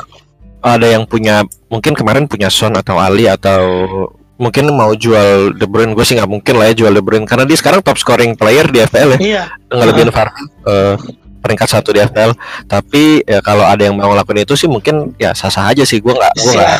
ada 0.59 0.87
yang 0.87 1.03
punya 1.03 1.41
mungkin 1.67 1.95
kemarin 1.95 2.27
punya 2.27 2.51
Son 2.51 2.75
atau 2.75 2.99
Ali 2.99 3.25
atau 3.25 3.63
mungkin 4.35 4.71
mau 4.71 4.91
jual 4.91 5.55
De 5.55 5.67
Bruyne. 5.67 5.91
Gue 5.91 6.03
sih 6.03 6.15
nggak 6.15 6.27
mungkin 6.27 6.55
lah 6.59 6.71
ya 6.71 6.85
jual 6.85 6.91
De 6.91 7.03
Bruyne 7.03 7.27
karena 7.27 7.43
dia 7.43 7.55
sekarang 7.55 7.79
top 7.79 7.99
scoring 7.99 8.35
player 8.35 8.67
di 8.67 8.79
FPL 8.81 9.09
ya. 9.15 9.19
Iya. 9.19 9.43
Ngelebihin 9.71 10.11
Vardy 10.11 10.43
eh, 10.67 10.95
peringkat 11.39 11.67
satu 11.71 11.95
di 11.95 12.03
FPL 12.03 12.35
tapi 12.67 13.23
ya 13.23 13.39
kalau 13.39 13.63
ada 13.63 13.79
yang 13.79 13.95
mau 13.95 14.11
ngelakuin 14.11 14.43
itu 14.43 14.59
sih 14.59 14.67
mungkin 14.67 15.15
ya 15.15 15.31
sah 15.31 15.51
sah 15.51 15.71
aja 15.71 15.83
sih. 15.83 15.99
Gue 15.99 16.11
nggak 16.11 16.33
gue 16.35 16.53
nggak 16.55 16.75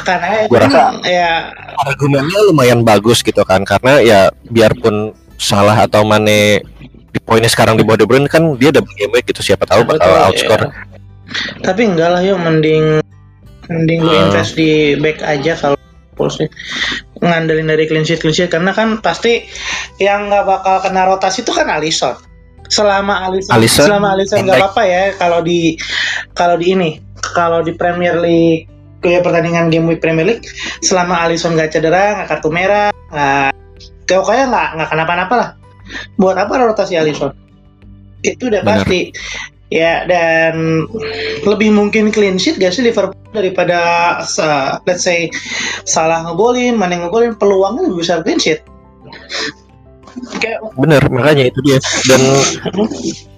Cuman, 0.48 0.59
rasa- 0.67 1.00
ya 1.07 1.51
argumennya 1.79 2.39
lumayan 2.51 2.83
bagus 2.83 3.24
gitu 3.24 3.43
kan. 3.48 3.63
Karena 3.63 4.03
ya 4.03 4.19
biarpun 4.51 5.15
salah 5.39 5.88
atau 5.88 6.03
Mane 6.03 6.63
di 7.09 7.19
poinnya 7.24 7.48
sekarang 7.50 7.79
di 7.79 7.83
bawah 7.88 8.00
De 8.00 8.05
Bruyne 8.07 8.27
kan 8.27 8.43
dia 8.59 8.75
udah 8.75 8.83
game 8.83 9.19
gitu. 9.24 9.39
Siapa 9.39 9.63
tahu 9.63 9.88
bakal 9.88 10.31
outscore. 10.31 10.67
iya. 10.67 10.88
tapi 11.62 11.86
enggak 11.86 12.09
lah 12.09 12.21
yuk 12.25 12.41
mending 12.41 13.05
mending 13.69 14.01
lu 14.01 14.11
Ah. 14.11 14.27
invest 14.27 14.57
di 14.57 14.97
back 14.97 15.21
aja 15.21 15.53
kalau 15.55 15.77
sih 16.27 16.49
ngandelin 17.23 17.71
dari 17.71 17.88
clean 17.88 18.03
sheet 18.03 18.19
clean 18.19 18.35
sheet. 18.35 18.51
Karena 18.51 18.75
kan 18.75 18.99
pasti 18.99 19.47
yang 20.03 20.27
nggak 20.27 20.43
bakal 20.43 20.83
kena 20.83 21.07
rotasi 21.07 21.47
itu 21.47 21.55
kan 21.55 21.69
Alisson 21.71 22.17
selama 22.69 23.25
Alisson, 23.25 23.55
Alisson, 23.55 23.85
selama 23.89 24.13
Alisson 24.13 24.45
nggak 24.45 24.61
apa-apa 24.61 24.83
ya 24.85 25.03
kalau 25.17 25.39
di 25.41 25.73
kalau 26.38 26.53
di 26.53 26.65
ini 26.75 26.89
kalau 27.33 27.65
di 27.65 27.73
Premier 27.73 28.13
League 28.19 28.69
kayak 29.01 29.25
pertandingan 29.25 29.71
game 29.73 29.89
week 29.89 30.03
Premier 30.03 30.27
League 30.27 30.45
selama 30.85 31.17
Alisson 31.23 31.57
nggak 31.57 31.73
cedera 31.73 32.19
nggak 32.21 32.27
kartu 32.29 32.49
merah 32.53 32.93
nggak 33.09 33.49
pokoknya 34.05 34.45
nggak 34.53 34.67
nggak 34.77 34.89
kenapa-napa 34.91 35.33
lah. 35.33 35.49
Buat 36.21 36.38
apa 36.45 36.53
rotasi 36.69 36.93
Alisson 36.99 37.33
itu 38.21 38.51
udah 38.51 38.61
Benar. 38.61 38.83
pasti 38.83 38.99
ya 39.69 40.05
dan 40.09 40.85
lebih 41.45 41.69
mungkin 41.69 42.09
clean 42.09 42.41
sheet 42.41 42.57
gak 42.57 42.73
sih 42.73 42.81
Liverpool 42.81 43.17
daripada 43.29 43.77
sa- 44.25 44.81
let's 44.89 45.05
say 45.05 45.29
salah 45.85 46.25
ngegolin 46.25 46.73
mana 46.73 46.97
ngegolin 46.97 47.38
peluangnya 47.38 47.85
lebih 47.85 48.01
besar 48.01 48.25
clean 48.25 48.41
sheet 48.41 48.65
kayak 50.41 50.59
Bener, 50.75 50.99
makanya 51.07 51.47
itu 51.47 51.59
dia. 51.63 51.77
Dan 52.07 52.19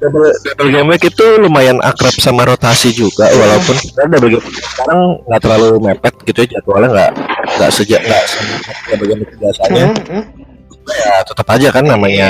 double, 0.02 0.34
double 0.34 0.70
game 0.72 0.90
week 0.90 1.04
itu 1.14 1.26
lumayan 1.38 1.78
akrab 1.84 2.16
sama 2.18 2.48
rotasi 2.48 2.90
juga, 2.96 3.30
walaupun 3.30 3.76
sebenarnya 3.78 4.12
double 4.18 4.32
game 4.34 4.46
sekarang 4.50 5.00
nggak 5.30 5.42
terlalu 5.46 5.68
mepet 5.78 6.14
gitu 6.26 6.40
ya 6.42 6.48
jadwalnya 6.58 6.90
nggak 6.90 7.12
nggak 7.60 7.72
sejak 7.76 8.02
nggak 8.02 8.24
double 8.90 9.08
game 9.14 9.22
biasanya. 9.38 9.86
Hmm, 9.94 10.06
hmm. 10.10 10.24
Ya 10.90 11.22
tetap 11.24 11.48
aja 11.50 11.68
kan 11.70 11.86
namanya 11.86 12.30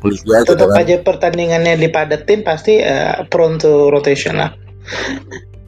liga 0.00 0.42
gitu 0.42 0.56
tetap 0.56 0.68
kan. 0.72 0.80
aja 0.82 0.94
pertandingannya 1.04 1.74
dipadetin 1.76 2.40
pasti 2.40 2.80
eh, 2.80 3.20
prone 3.28 3.60
to 3.60 3.92
rotation 3.92 4.40
lah 4.40 4.52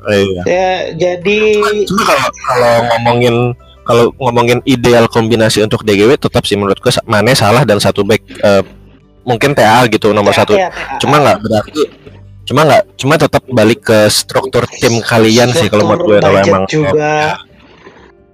Iya. 0.02 0.42
ya 0.50 0.70
jadi 0.98 1.40
Cuma 1.86 2.02
kalau 2.02 2.28
kalau 2.42 2.72
ngomongin 2.90 3.36
kalau 3.82 4.04
ngomongin 4.18 4.58
ideal 4.66 5.06
kombinasi 5.06 5.62
untuk 5.62 5.86
DGW 5.86 6.18
tetap 6.18 6.42
sih 6.42 6.58
menurut 6.58 6.78
gue 6.78 6.90
Mane 7.06 7.38
salah 7.38 7.62
dan 7.62 7.78
satu 7.78 8.02
back 8.02 8.18
eh, 8.42 8.62
mungkin 9.22 9.54
TA 9.54 9.86
gitu 9.86 10.10
nomor 10.10 10.34
TA, 10.34 10.42
satu. 10.42 10.58
ya, 10.58 10.74
TA. 10.74 10.98
Cuma 10.98 11.22
nggak 11.22 11.38
berarti 11.46 11.82
cuma 12.42 12.60
nggak 12.66 12.82
cuma 12.98 13.14
tetap 13.14 13.42
balik 13.46 13.86
ke 13.86 14.10
struktur 14.10 14.66
tim 14.82 14.98
kalian 14.98 15.54
sih 15.54 15.70
kalau 15.70 15.86
menurut 15.86 16.02
gue 16.04 16.18
kalau 16.18 16.38
emang 16.42 16.64
juga 16.66 17.38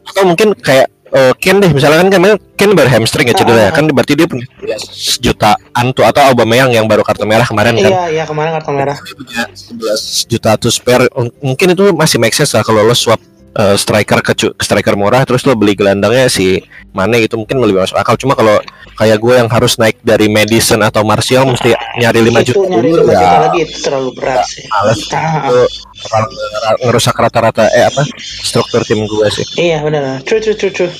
atau 0.08 0.24
mungkin 0.24 0.56
kayak 0.56 0.88
eh, 1.12 1.32
Ken 1.38 1.56
deh 1.62 1.70
misalnya 1.72 2.06
kan 2.06 2.10
kemarin 2.12 2.36
Ken 2.58 2.70
baru 2.74 2.88
hamstring 2.90 3.30
ya 3.30 3.34
cedera 3.38 3.60
ya. 3.60 3.70
Ah. 3.70 3.72
kan 3.74 3.84
berarti 3.86 4.12
dia 4.18 4.26
punya 4.26 4.46
sejutaan 4.82 5.84
tuh 5.94 6.02
atau 6.02 6.22
Aubameyang 6.26 6.74
yang 6.74 6.90
baru 6.90 7.06
kartu 7.06 7.22
merah 7.28 7.46
kemarin 7.46 7.78
kan? 7.78 7.90
Iya 7.90 8.04
iya 8.10 8.24
kemarin 8.26 8.56
kartu 8.58 8.70
merah. 8.74 8.96
Punya 8.98 9.46
11 9.54 10.26
juta 10.26 10.50
tuh 10.58 10.72
spare. 10.72 11.06
Mungkin 11.38 11.76
itu 11.76 11.84
masih 11.94 12.18
make 12.18 12.34
sense 12.34 12.56
lah 12.56 12.66
kalau 12.66 12.82
lo 12.82 12.96
swap 12.96 13.22
eh, 13.58 13.74
striker 13.74 14.22
ke, 14.22 14.32
striker 14.56 14.94
murah 14.94 15.22
terus 15.22 15.42
lo 15.42 15.52
beli 15.52 15.74
gelandangnya 15.74 16.26
si 16.26 16.62
Mane 16.88 17.20
gitu 17.20 17.36
mungkin 17.36 17.58
lebih 17.58 17.82
masuk 17.82 17.94
akal. 17.94 18.14
Cuma 18.14 18.32
kalau 18.32 18.58
kayak 18.94 19.18
gue 19.18 19.34
yang 19.34 19.46
harus 19.46 19.76
naik 19.76 19.98
dari 20.00 20.26
Madison 20.26 20.80
atau 20.80 21.02
Martial 21.02 21.44
mesti 21.44 21.70
nyari 21.96 22.20
5 22.22 22.42
itu 22.42 22.50
juta. 22.50 22.66
nyari 22.66 22.88
dulu 22.88 23.02
5 23.02 23.12
juta 23.12 23.22
ya 23.28 23.38
lagi 23.44 23.58
itu 23.62 23.76
terlalu 23.82 24.10
berat 24.14 24.42
sih. 24.46 24.64
Males. 24.66 24.98
Ah, 25.12 25.32
itu 25.38 25.58
terlalu 26.00 26.28
nger- 26.32 26.78
ngerusak 26.82 27.14
rata-rata 27.14 27.64
eh 27.68 27.84
apa 27.84 28.02
struktur 28.18 28.82
tim 28.82 29.02
gue 29.02 29.26
sih. 29.30 29.46
Iya 29.54 29.82
benar. 29.82 30.22
True 30.22 30.38
true 30.38 30.54
true 30.54 30.72
true. 30.72 30.92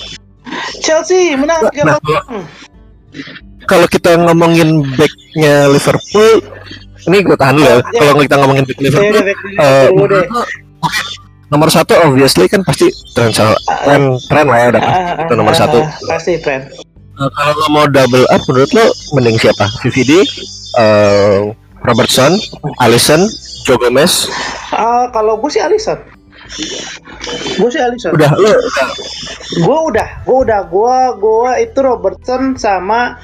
Chelsea 0.79 1.35
menang 1.35 1.61
Nah, 1.61 1.99
kosong. 1.99 2.45
kalau 3.65 3.87
kita 3.87 4.17
ngomongin 4.17 4.81
backnya 4.95 5.69
Liverpool 5.69 6.41
ini 7.05 7.25
gue 7.25 7.37
tahan 7.37 7.57
dulu 7.57 7.65
ya. 7.65 7.75
Oh, 7.75 7.81
iya. 7.81 8.01
kalau 8.01 8.15
kita 8.23 8.35
ngomongin 8.37 8.65
back 8.65 8.79
Ya 8.79 8.83
Liverpool 8.85 9.13
udah, 9.13 9.25
back 9.25 9.39
eh, 9.59 9.87
dulu 9.89 10.05
deh. 10.07 10.25
Nomor 11.49 11.69
satu 11.69 11.97
obviously 12.03 12.45
kan 12.45 12.61
pasti 12.61 12.87
tren 13.13 13.33
tren 13.33 14.03
tren 14.23 14.45
lah 14.45 14.59
ya 14.59 14.67
udah 14.71 14.81
pasti 14.81 15.01
Ah, 15.01 15.09
ah, 15.11 15.25
itu 15.25 15.35
nomor 15.35 15.53
ah, 15.53 15.59
satu. 15.59 15.79
ah, 15.81 15.91
pasti 16.07 16.33
friend 16.39 16.65
Eh, 17.19 17.31
kalau 17.35 17.51
lo 17.53 17.67
mau 17.69 17.87
double 17.91 18.23
up 18.31 18.39
menurut 18.47 18.71
lo 18.71 18.87
mending 19.13 19.35
siapa? 19.35 19.67
VVD 19.83 20.23
eh, 20.79 21.51
Robertson 21.83 22.39
Alisson 22.79 23.27
Joe 23.67 23.75
Gomez? 23.75 24.31
Ah, 24.71 25.11
kalau 25.11 25.35
gue 25.35 25.51
sih 25.51 25.59
Alisson. 25.59 25.99
Gue 27.59 27.69
sih 27.69 27.83
Alisson. 27.83 28.15
Udah 28.15 28.31
lo 28.33 28.55
gue 29.51 29.79
udah 29.91 30.09
gue 30.23 30.39
udah 30.47 30.61
gue 30.65 30.97
gue 31.19 31.51
itu 31.59 31.79
Robertson 31.83 32.55
sama 32.55 33.19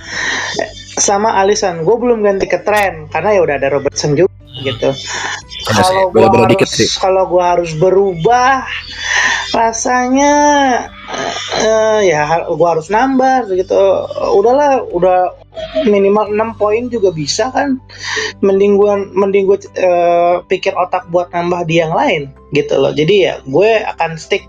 sama 0.95 1.35
Alisson 1.43 1.83
gue 1.83 1.97
belum 1.99 2.23
ganti 2.23 2.47
ke 2.47 2.63
tren 2.63 3.11
karena 3.11 3.35
ya 3.35 3.41
udah 3.43 3.55
ada 3.59 3.69
Robertson 3.75 4.15
juga 4.15 4.35
gitu. 4.63 4.91
Kalau 5.75 6.13
gue 6.13 6.23
harus 6.23 6.95
kalau 7.01 7.25
gue 7.27 7.43
harus 7.43 7.71
berubah 7.75 8.63
rasanya 9.51 10.35
eh, 11.59 12.01
ya 12.11 12.47
gue 12.47 12.69
harus 12.69 12.87
nambah 12.93 13.51
gitu. 13.55 13.75
Udahlah 14.39 14.87
udah 14.95 15.35
minimal 15.87 16.31
6 16.31 16.61
poin 16.61 16.87
juga 16.87 17.11
bisa 17.11 17.51
kan. 17.51 17.83
Mending 18.45 18.79
gue 18.79 18.93
mending 19.15 19.45
gue 19.51 19.59
eh, 19.75 20.37
pikir 20.47 20.79
otak 20.79 21.11
buat 21.11 21.35
nambah 21.35 21.67
di 21.67 21.83
yang 21.83 21.91
lain 21.91 22.31
gitu 22.55 22.79
loh. 22.79 22.95
Jadi 22.95 23.15
ya 23.27 23.35
gue 23.43 23.83
akan 23.83 24.15
stick 24.15 24.47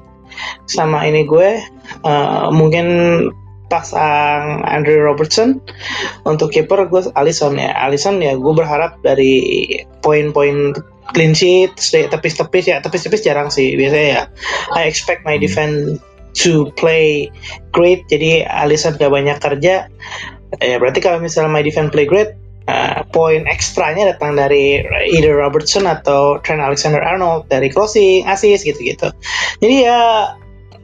sama 0.69 1.07
ini 1.09 1.25
gue. 1.25 1.57
Eh, 2.05 2.47
mungkin 2.53 2.87
pasang 3.67 4.61
Andrew 4.65 5.01
Robertson 5.01 5.61
untuk 6.23 6.53
kiper 6.53 6.85
gue 6.87 7.09
Alisson 7.17 7.57
ya. 7.57 7.73
Alisson 7.75 8.21
ya 8.21 8.37
gue 8.37 8.53
berharap 8.53 8.97
dari 9.01 9.65
poin-poin 10.05 10.73
clean 11.13 11.33
sheet 11.33 11.75
tepis-tepis 11.77 12.65
ya. 12.69 12.77
Tepis-tepis 12.81 13.25
jarang 13.25 13.49
sih 13.49 13.73
biasanya 13.77 14.07
ya. 14.07 14.23
I 14.77 14.89
expect 14.89 15.25
my 15.25 15.37
defense 15.39 16.01
to 16.41 16.69
play 16.75 17.31
great. 17.71 18.05
Jadi 18.11 18.45
Alisson 18.45 18.97
gak 18.97 19.11
banyak 19.11 19.37
kerja. 19.41 19.89
Ya 20.61 20.75
berarti 20.79 21.03
kalau 21.03 21.19
misalnya 21.19 21.51
my 21.51 21.65
defense 21.65 21.91
play 21.91 22.07
great 22.07 22.37
uh, 22.69 23.01
poin 23.13 23.45
ekstranya 23.49 24.13
datang 24.13 24.37
dari 24.37 24.81
either 25.09 25.35
Robertson 25.35 25.85
atau 25.89 26.37
Trent 26.41 26.61
Alexander-Arnold 26.61 27.49
dari 27.49 27.69
crossing, 27.69 28.25
assist 28.29 28.65
gitu-gitu. 28.65 29.09
Jadi 29.61 29.75
ya 29.85 30.33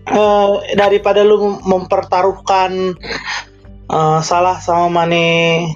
eh, 0.06 0.50
daripada 0.74 1.22
lu 1.22 1.60
mempertaruhkan 1.62 2.98
eh, 3.88 4.20
salah 4.22 4.58
sama 4.58 5.04
Mane 5.04 5.68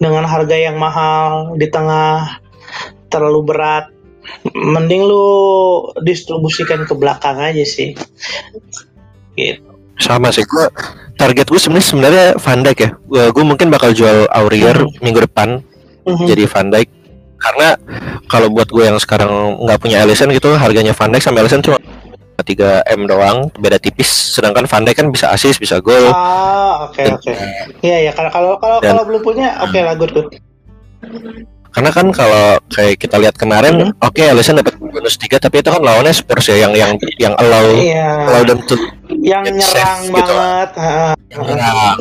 dengan 0.00 0.24
harga 0.24 0.56
yang 0.56 0.80
mahal 0.80 1.54
di 1.60 1.68
tengah 1.68 2.40
terlalu 3.12 3.52
berat, 3.52 3.92
mending 4.54 5.04
lu 5.04 5.26
distribusikan 6.00 6.88
ke 6.88 6.94
belakang 6.96 7.36
aja 7.36 7.64
sih. 7.64 7.92
Gitu. 9.34 9.62
sama 10.00 10.32
sih 10.32 10.42
gue 10.48 10.64
target 11.20 11.44
gue 11.44 11.60
sebenarnya 11.60 11.86
sebenarnya 11.86 12.26
Van 12.40 12.60
Dijk 12.64 12.78
ya 12.80 12.90
gue, 12.96 13.24
gue 13.36 13.44
mungkin 13.44 13.68
bakal 13.68 13.92
jual 13.92 14.24
Aurier 14.32 14.80
Hmm. 14.80 14.96
minggu 15.04 15.20
depan 15.28 15.60
Mhm. 16.08 16.24
jadi 16.24 16.44
Van 16.48 16.68
Dijk 16.72 16.88
karena 17.36 17.68
kalau 18.24 18.48
buat 18.48 18.68
gue 18.68 18.84
yang 18.88 18.96
sekarang 18.96 19.60
nggak 19.60 19.78
punya 19.80 20.00
Alisson 20.04 20.32
gitu 20.32 20.56
harganya 20.56 20.96
Van 20.96 21.12
Dijk 21.12 21.20
sama 21.20 21.44
Alisson 21.44 21.60
cuma 21.60 21.76
3 22.42 22.82
m 22.86 23.00
doang 23.04 23.38
beda 23.54 23.76
tipis 23.76 24.08
sedangkan 24.32 24.64
Van 24.64 24.82
Dijk 24.82 24.96
kan 24.96 25.08
bisa 25.08 25.28
assist 25.28 25.56
bisa 25.56 25.78
gol 25.78 26.10
Ah, 26.10 26.84
oke 26.84 27.02
oke. 27.10 27.32
Iya 27.80 28.08
ya 28.08 28.12
kalau 28.12 28.30
kalau 28.30 28.52
kalau 28.56 28.78
kalau 28.78 29.02
belum 29.04 29.20
punya 29.20 29.58
oke 29.60 29.76
lah 29.76 29.94
good 29.94 30.10
good. 30.10 30.28
karena 31.70 31.88
kan 31.88 32.10
kalau 32.10 32.58
kayak 32.66 32.98
kita 32.98 33.14
lihat 33.16 33.34
kemarin 33.34 33.72
Hmm. 33.72 33.92
oke 34.00 34.18
Alisson 34.18 34.58
dapat 34.58 34.74
bonus 34.76 35.14
3 35.16 35.38
tapi 35.38 35.58
itu 35.58 35.70
kan 35.70 35.78
lawannya 35.78 36.10
Spurs 36.10 36.46
ya 36.46 36.60
yang 36.60 36.74
yang 36.74 36.92
yang 37.16 37.34
allow 37.36 37.62
Iya. 37.70 38.26
allow 38.26 38.42
them 38.44 38.58
to 38.64 38.74
yang 39.16 39.42
get 39.42 39.54
nyerang 39.54 40.00
safe 40.00 40.10
gitu. 40.10 40.32
banget. 40.34 40.70
yang 41.28 41.40
ah. 41.40 41.48
nyerang. 41.48 41.98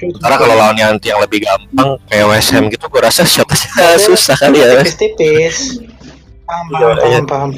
Karena 0.00 0.36
kalau 0.36 0.54
lawannya 0.54 0.84
nanti 0.86 1.06
yang 1.08 1.20
lebih 1.20 1.40
gampang 1.40 2.00
kayak 2.06 2.24
West 2.26 2.50
Ham 2.50 2.68
gitu, 2.68 2.80
gue 2.82 3.00
rasa 3.00 3.20
shotnya 3.22 3.68
susah 4.00 4.32
kali 4.34 4.56
ya. 4.58 4.80
Tipis-tipis. 4.80 5.56
Paham, 6.42 6.64
Iya, 6.72 6.88
paham, 6.88 7.04
iya. 7.04 7.20
paham, 7.22 7.50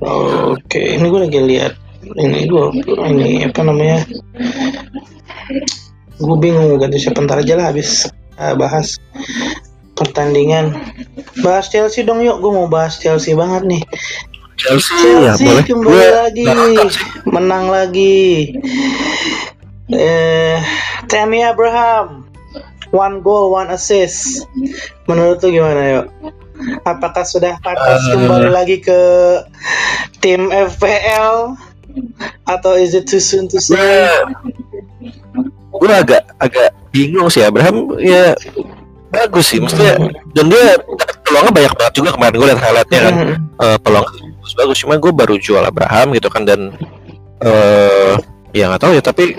Oke, 0.00 0.96
ini 0.96 1.06
gue 1.12 1.20
lagi 1.20 1.40
lihat 1.44 1.74
ini 2.00 2.48
gue 2.48 2.64
ini 3.04 3.44
apa 3.44 3.60
namanya? 3.60 4.00
Gue 6.16 6.36
bingung 6.40 6.80
ganti 6.80 6.96
siapa 6.96 7.20
ntar 7.20 7.44
aja 7.44 7.60
lah 7.60 7.68
habis 7.68 8.08
uh, 8.40 8.56
bahas 8.56 8.96
pertandingan. 9.92 10.72
Bahas 11.44 11.68
Chelsea 11.68 12.00
dong 12.00 12.24
yuk, 12.24 12.40
gue 12.40 12.52
mau 12.52 12.64
bahas 12.64 12.96
Chelsea 12.96 13.36
banget 13.36 13.68
nih. 13.68 13.82
Chelsea, 14.56 14.96
Chelsea 14.96 15.24
ya 15.24 15.32
boleh. 15.36 15.64
kembali 15.68 15.88
Gue 15.92 16.06
lagi, 16.16 16.46
menang 17.28 17.64
lagi. 17.68 18.24
Eh, 19.92 20.56
Tammy 21.12 21.44
Abraham, 21.44 22.24
one 22.88 23.20
goal, 23.20 23.52
one 23.52 23.68
assist. 23.68 24.48
Menurut 25.04 25.44
lu 25.44 25.48
gimana 25.52 25.82
yuk? 26.00 26.06
Apakah 26.82 27.22
sudah 27.22 27.56
pantas 27.60 28.02
Eh. 28.06 28.16
kembali 28.16 28.50
lagi 28.50 28.76
ke 28.78 29.00
tim 30.18 30.48
FPL 30.48 31.56
atau 32.44 32.72
is 32.74 32.92
it 32.92 33.04
too 33.04 33.18
soon 33.18 33.46
to 33.46 33.58
say? 33.58 33.76
gue 35.70 35.88
agak 35.88 36.28
agak 36.36 36.76
bingung 36.92 37.26
sih 37.26 37.40
Abraham 37.40 37.96
ya 37.96 38.36
bagus 39.08 39.48
sih 39.48 39.58
maksudnya 39.58 39.96
dan 40.36 40.52
dia 40.52 40.76
peluangnya 41.24 41.52
banyak 41.56 41.72
banget 41.72 41.94
juga 41.96 42.10
kemarin 42.12 42.34
gue 42.36 42.46
liat 42.46 42.60
highlightnya 42.60 43.00
kan. 43.00 43.14
Eh, 43.40 43.78
peluang 43.80 44.04
bagus 44.04 44.52
bagus 44.54 44.76
cuma 44.78 44.94
gue 44.96 45.08
baru 45.08 45.34
jual 45.34 45.62
Abraham 45.62 46.12
gitu 46.12 46.28
kan 46.28 46.44
dan 46.44 46.74
eh 47.40 48.12
ya 48.52 48.68
nggak 48.68 48.82
tahu 48.82 48.92
ya 48.92 49.00
tapi 49.00 49.32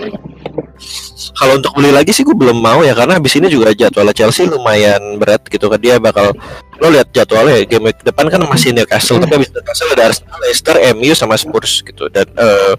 kalau 1.32 1.56
untuk 1.56 1.72
beli 1.74 1.90
lagi 1.90 2.10
sih 2.10 2.22
gue 2.22 2.34
belum 2.34 2.58
mau 2.58 2.82
ya 2.82 2.92
karena 2.92 3.16
habis 3.16 3.32
ini 3.38 3.48
juga 3.48 3.72
jadwalnya 3.72 4.12
Chelsea 4.12 4.44
lumayan 4.44 5.16
berat 5.16 5.42
gitu 5.46 5.70
kan 5.70 5.80
dia 5.80 5.96
bakal 5.96 6.34
lo 6.76 6.88
lihat 6.90 7.08
jadwalnya 7.10 7.62
game 7.64 7.88
week 7.88 7.98
depan 8.02 8.26
kan 8.28 8.42
masih 8.44 8.74
Newcastle 8.74 9.16
tapi 9.16 9.38
habis 9.38 9.50
Newcastle 9.50 9.88
ada 9.94 10.10
Arsenal, 10.10 10.38
Leicester, 10.42 10.76
MU 10.92 11.12
sama 11.14 11.34
Spurs 11.36 11.80
gitu 11.80 12.10
dan 12.10 12.26
eh 12.34 12.74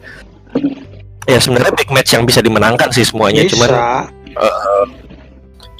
ya 1.23 1.39
sebenarnya 1.39 1.71
big 1.73 1.89
match 1.89 2.11
yang 2.11 2.27
bisa 2.27 2.43
dimenangkan 2.43 2.91
sih 2.91 3.07
semuanya 3.07 3.47
Bisa. 3.47 3.55
cuman 3.55 3.69
eh, 4.27 4.83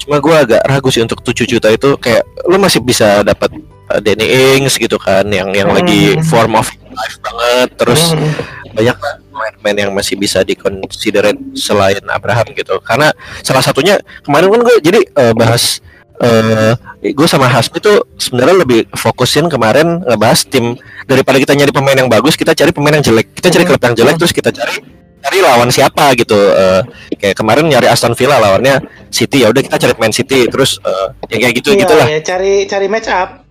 cuma 0.04 0.16
gue 0.20 0.34
agak 0.36 0.62
ragu 0.64 0.88
sih 0.88 1.00
untuk 1.04 1.20
7 1.20 1.44
juta 1.44 1.68
itu 1.68 1.96
kayak 1.96 2.24
lo 2.48 2.56
masih 2.56 2.80
bisa 2.80 3.20
dapat 3.20 3.52
eh, 3.92 4.00
Danny 4.00 4.26
Ings 4.56 4.80
gitu 4.80 4.96
kan 4.96 5.24
yang 5.28 5.52
yang 5.52 5.68
lagi 5.68 6.16
Hmm. 6.16 6.24
form 6.24 6.52
of 6.56 6.68
life 6.90 7.16
banget 7.20 7.68
terus 7.76 8.12
Mhm. 8.12 8.30
banyak 8.72 8.96
pemain-pemain 9.34 9.76
yang 9.76 9.90
masih 9.90 10.14
bisa 10.14 10.46
dikonsiderin 10.46 11.34
selain 11.52 11.98
Abraham 12.06 12.46
gitu 12.54 12.78
karena 12.80 13.10
salah 13.42 13.60
satunya 13.60 13.98
kemarin 14.22 14.46
kan 14.48 14.62
gue 14.62 14.76
jadi 14.78 15.00
eh, 15.02 15.34
bahas 15.34 15.82
eh 16.22 16.72
gue 17.02 17.26
sama 17.26 17.50
Hasmi 17.50 17.82
tuh 17.82 18.06
sebenarnya 18.16 18.62
lebih 18.62 18.86
fokusin 18.94 19.50
kemarin 19.50 19.98
ngebahas 20.06 20.46
tim 20.46 20.78
daripada 21.04 21.42
kita 21.42 21.52
nyari 21.52 21.74
pemain 21.74 21.98
yang 21.98 22.06
bagus 22.06 22.38
kita 22.38 22.54
cari 22.54 22.70
pemain 22.70 22.94
yang 22.94 23.02
jelek 23.02 23.34
kita 23.34 23.50
cari 23.50 23.66
Mhm. 23.66 23.70
klub 23.74 23.82
yang 23.82 23.94
jelek 23.98 24.14
terus 24.22 24.30
kita 24.32 24.54
cari 24.54 24.78
cari 25.20 25.38
lawan 25.42 25.68
siapa 25.74 26.14
gitu 26.14 26.36
uh, 26.36 26.86
kayak 27.18 27.34
kemarin 27.34 27.66
nyari 27.66 27.90
Aston 27.90 28.14
Villa 28.14 28.38
lawannya 28.38 28.78
City 29.10 29.42
ya 29.42 29.50
udah 29.50 29.62
kita 29.66 29.76
cari 29.76 29.94
Man 29.98 30.14
City 30.14 30.46
terus 30.46 30.78
uh, 30.86 31.10
ya 31.26 31.36
kayak 31.42 31.54
gitu 31.60 31.74
Iya, 31.74 31.80
gitulah 31.82 32.06
ya, 32.06 32.20
cari 32.22 32.54
cari 32.70 32.86
match 32.86 33.10
up. 33.10 33.43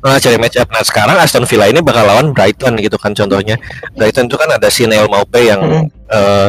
Nah, 0.00 0.16
cari 0.16 0.36
match 0.40 0.56
up. 0.56 0.68
Nah, 0.72 0.80
sekarang 0.80 1.16
Aston 1.20 1.44
Villa 1.44 1.68
ini 1.68 1.84
bakal 1.84 2.08
lawan 2.08 2.32
Brighton 2.32 2.80
gitu 2.80 2.96
kan 2.96 3.12
contohnya. 3.12 3.60
Brighton 3.96 4.32
itu 4.32 4.36
kan 4.40 4.48
ada 4.48 4.68
si 4.72 4.88
Neil 4.88 5.04
Maupay 5.12 5.52
yang 5.52 5.60
Mm. 5.60 5.86
eh, 6.10 6.48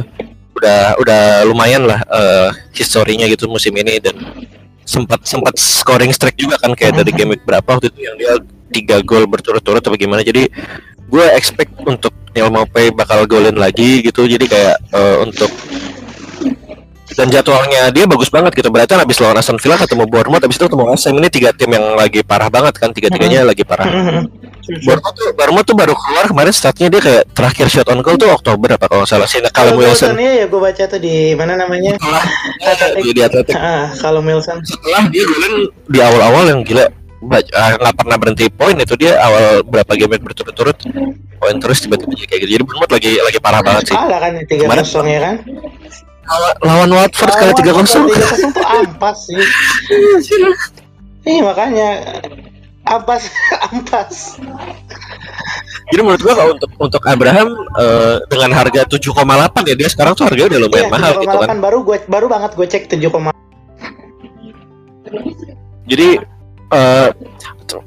udah 0.56 0.80
udah 1.00 1.22
lumayan 1.48 1.84
lah 1.88 2.00
eh, 2.06 2.50
historinya 2.76 3.28
gitu 3.28 3.48
musim 3.52 3.72
ini 3.76 4.00
dan 4.00 4.14
sempat 4.88 5.24
sempat 5.24 5.56
scoring 5.56 6.12
streak 6.12 6.36
juga 6.36 6.60
kan 6.60 6.76
kayak 6.76 7.02
dari 7.02 7.12
game 7.16 7.34
week 7.36 7.44
berapa 7.48 7.64
waktu 7.64 7.88
itu 7.92 8.00
yang 8.04 8.16
dia 8.20 8.34
tiga 8.72 9.00
gol 9.04 9.28
berturut-turut 9.28 9.84
atau 9.84 9.96
gimana. 10.00 10.24
Jadi 10.24 10.48
gue 11.12 11.26
expect 11.36 11.76
untuk 11.84 12.16
Neil 12.32 12.48
Maupay 12.48 12.88
bakal 12.96 13.28
golin 13.28 13.60
lagi 13.60 14.00
gitu. 14.00 14.24
Jadi 14.24 14.48
kayak 14.48 14.80
eh, 14.96 15.16
untuk 15.28 15.52
dan 17.12 17.28
jadwalnya 17.28 17.90
dia 17.90 18.06
bagus 18.06 18.28
banget 18.28 18.56
gitu. 18.56 18.70
Berarti 18.70 18.96
habis 18.96 19.18
lawan 19.20 19.36
Aston 19.36 19.58
Villa 19.58 19.76
ketemu 19.76 20.04
Bournemouth, 20.06 20.42
habis 20.42 20.56
itu 20.56 20.66
ketemu 20.66 20.84
West 20.88 21.06
Ham 21.06 21.16
ini 21.18 21.28
tiga 21.28 21.50
tim 21.52 21.70
yang 21.70 21.94
lagi 21.94 22.22
parah 22.22 22.48
banget 22.48 22.74
kan, 22.78 22.90
tiga-tiganya 22.92 23.44
lagi 23.44 23.64
parah. 23.64 23.88
Bournemouth 24.86 25.16
tuh, 25.16 25.28
Bournemouth 25.34 25.66
tuh 25.66 25.76
baru 25.76 25.94
keluar 25.94 26.26
kemarin 26.28 26.54
statnya 26.54 26.88
dia 26.88 27.02
kayak 27.02 27.24
terakhir 27.34 27.68
shot 27.68 27.88
on 27.90 28.00
goal 28.00 28.16
tuh 28.16 28.30
Oktober 28.30 28.72
apa 28.72 28.86
kalau 28.88 29.04
salah 29.04 29.28
sih. 29.28 29.42
Nah, 29.42 29.52
Kalau 29.52 29.76
Wilson 29.76 30.16
Wilson 30.16 30.22
ya, 30.22 30.46
gue 30.48 30.62
baca 30.62 30.84
tuh 30.88 31.00
di 31.00 31.34
mana 31.34 31.54
namanya? 31.58 31.98
setelah 31.98 32.24
di, 32.96 33.10
di 33.12 33.22
Atletik 33.22 33.56
Ah, 33.58 33.90
kalau 33.98 34.22
Wilson. 34.22 34.62
setelah 34.64 35.04
dia 35.10 35.24
golin 35.26 35.54
di 35.90 36.00
awal-awal 36.00 36.44
yang 36.48 36.60
gila 36.62 36.86
ah, 37.54 37.72
nggak 37.78 37.96
pernah 37.98 38.18
berhenti 38.18 38.46
poin 38.50 38.74
itu 38.74 38.94
dia 38.98 39.18
awal 39.20 39.62
berapa 39.62 39.92
game 39.94 40.18
berturut-turut 40.18 40.78
poin 41.38 41.56
terus 41.58 41.82
tiba-tiba 41.82 42.14
kayak 42.22 42.40
gitu. 42.46 42.52
Jadi 42.56 42.64
Bournemouth 42.64 42.94
lagi 42.94 43.12
lagi 43.18 43.40
parah 43.42 43.62
banget 43.62 43.92
sih. 43.92 43.96
Kalah 43.98 44.20
kan 44.22 44.32
tiga 44.46 44.64
kosong 44.70 45.08
ya 45.10 45.20
kan? 45.20 45.36
Lawan- 46.32 46.58
Lawan 46.64 46.90
Watford 46.94 47.28
kalah 47.30 47.54
tiga 47.54 47.72
kosong. 47.74 48.06
Tiga 48.08 48.26
kosong 48.26 48.52
tuh 48.52 48.64
ampas 48.66 49.18
sih. 49.22 49.36
Iya 51.22 51.42
makanya 51.44 51.90
ampas 52.84 53.28
ampas. 53.68 54.40
Jadi 55.92 56.02
menurut 56.02 56.24
gua 56.24 56.34
kalau 56.34 56.52
untuk 56.56 56.72
untuk 56.80 57.04
Abraham 57.04 57.52
eh, 57.76 58.16
dengan 58.26 58.50
harga 58.54 58.88
7,8 58.88 59.12
ya 59.68 59.76
dia 59.76 59.90
sekarang 59.92 60.16
tuh 60.16 60.24
harganya 60.24 60.56
udah 60.56 60.62
lumayan 60.64 60.86
Iya, 60.88 60.92
mahal 60.92 61.12
gitu 61.20 61.36
kan. 61.36 61.48
7,8 61.52 61.60
baru 61.60 61.78
gue 61.84 61.98
baru 62.08 62.26
banget 62.32 62.52
gue 62.56 62.64
cek 62.66 62.84
7, 62.88 63.12
Jadi 65.84 66.08
eh 66.72 67.08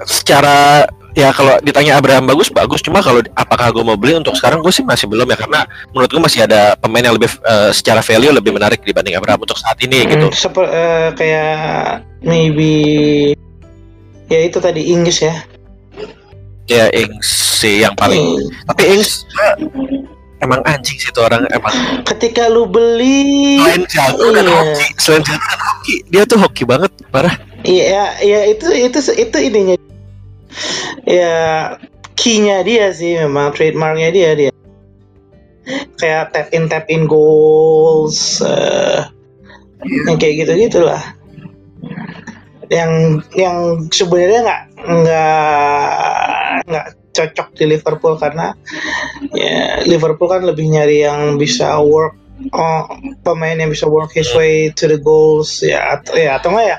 secara 0.05 0.85
ya 1.15 1.31
kalau 1.31 1.55
ditanya 1.63 1.95
Abraham 1.95 2.27
bagus 2.27 2.51
bagus 2.51 2.83
cuma 2.83 2.99
kalau 2.99 3.23
apakah 3.33 3.71
gue 3.71 3.85
mau 3.85 3.95
beli 3.95 4.19
untuk 4.19 4.35
sekarang 4.35 4.59
gue 4.61 4.71
sih 4.71 4.83
masih 4.83 5.07
belum 5.07 5.31
ya 5.31 5.39
karena 5.39 5.63
menurut 5.91 6.11
gue 6.11 6.19
masih 6.19 6.43
ada 6.43 6.75
pemain 6.75 7.01
yang 7.03 7.15
lebih 7.15 7.31
eh, 7.41 7.71
secara 7.71 8.03
value 8.03 8.35
lebih 8.35 8.51
menarik 8.51 8.83
dibanding 8.83 9.15
Abraham 9.15 9.41
untuk 9.41 9.55
saat 9.55 9.79
ini 9.79 10.03
gitu. 10.05 10.27
Hmm, 10.27 10.35
seper- 10.35 10.69
eh, 10.69 11.09
kayak 11.15 11.55
maybe 12.21 12.75
ya 14.27 14.41
itu 14.43 14.59
tadi 14.59 14.91
Inggris 14.91 15.23
ya. 15.23 15.35
Ya 16.65 16.89
Ings 16.91 17.29
sih 17.61 17.85
yang 17.85 17.93
paling 17.95 18.19
Hmm. 18.19 18.49
tapi 18.67 18.83
Ings 18.91 19.23
eh, 19.39 19.55
emang 20.41 20.65
anjing 20.65 20.97
sih 20.97 21.09
itu 21.09 21.21
orang 21.21 21.45
emang 21.49 21.73
Ketika 22.03 22.49
lu 22.49 22.65
beli 22.65 23.61
selain 23.61 23.85
jago 23.87 24.33
dan 24.33 24.45
Iya. 24.45 24.57
hoki 24.57 24.87
selain 24.99 25.23
jago 25.23 25.45
dan 25.45 25.61
hoki 25.63 25.95
dia 26.09 26.23
tuh 26.25 26.39
hoki 26.41 26.65
banget 26.65 26.91
parah. 27.09 27.37
Iya, 27.65 28.21
ya 28.21 28.41
itu 28.53 28.69
itu 28.69 28.99
itu 29.17 29.39
ininya. 29.41 29.77
Ya 31.09 31.37
key-nya 32.13 32.61
dia 32.61 32.93
sih 32.93 33.17
memang 33.25 33.57
trademarknya 33.57 34.13
dia 34.13 34.31
dia. 34.37 34.53
Kayak 35.97 36.37
tap 36.37 36.49
in 36.53 36.69
tap 36.69 36.85
in 36.93 37.09
goals, 37.09 38.45
eh, 38.45 39.09
yang 40.05 40.21
kayak 40.21 40.45
gitu 40.45 40.53
gitulah. 40.69 41.01
Yang 42.69 42.93
yang 43.33 43.57
sebenarnya 43.89 44.41
nggak 44.45 44.63
nggak 44.85 46.05
nggak 46.69 46.87
cocok 47.15 47.49
di 47.57 47.65
Liverpool 47.65 48.21
karena 48.21 48.53
ya 49.33 49.81
Liverpool 49.89 50.29
kan 50.29 50.45
lebih 50.45 50.69
nyari 50.69 51.07
yang 51.07 51.41
bisa 51.41 51.81
work 51.81 52.19
oh, 52.51 52.83
pemain 53.23 53.55
yang 53.55 53.71
bisa 53.71 53.87
work 53.87 54.11
his 54.11 54.31
way 54.35 54.71
to 54.75 54.91
the 54.91 54.99
goals 54.99 55.63
ya 55.63 55.99
atau 55.99 56.19
ya 56.19 56.37
atau 56.39 56.51
enggak 56.51 56.67
ya 56.67 56.79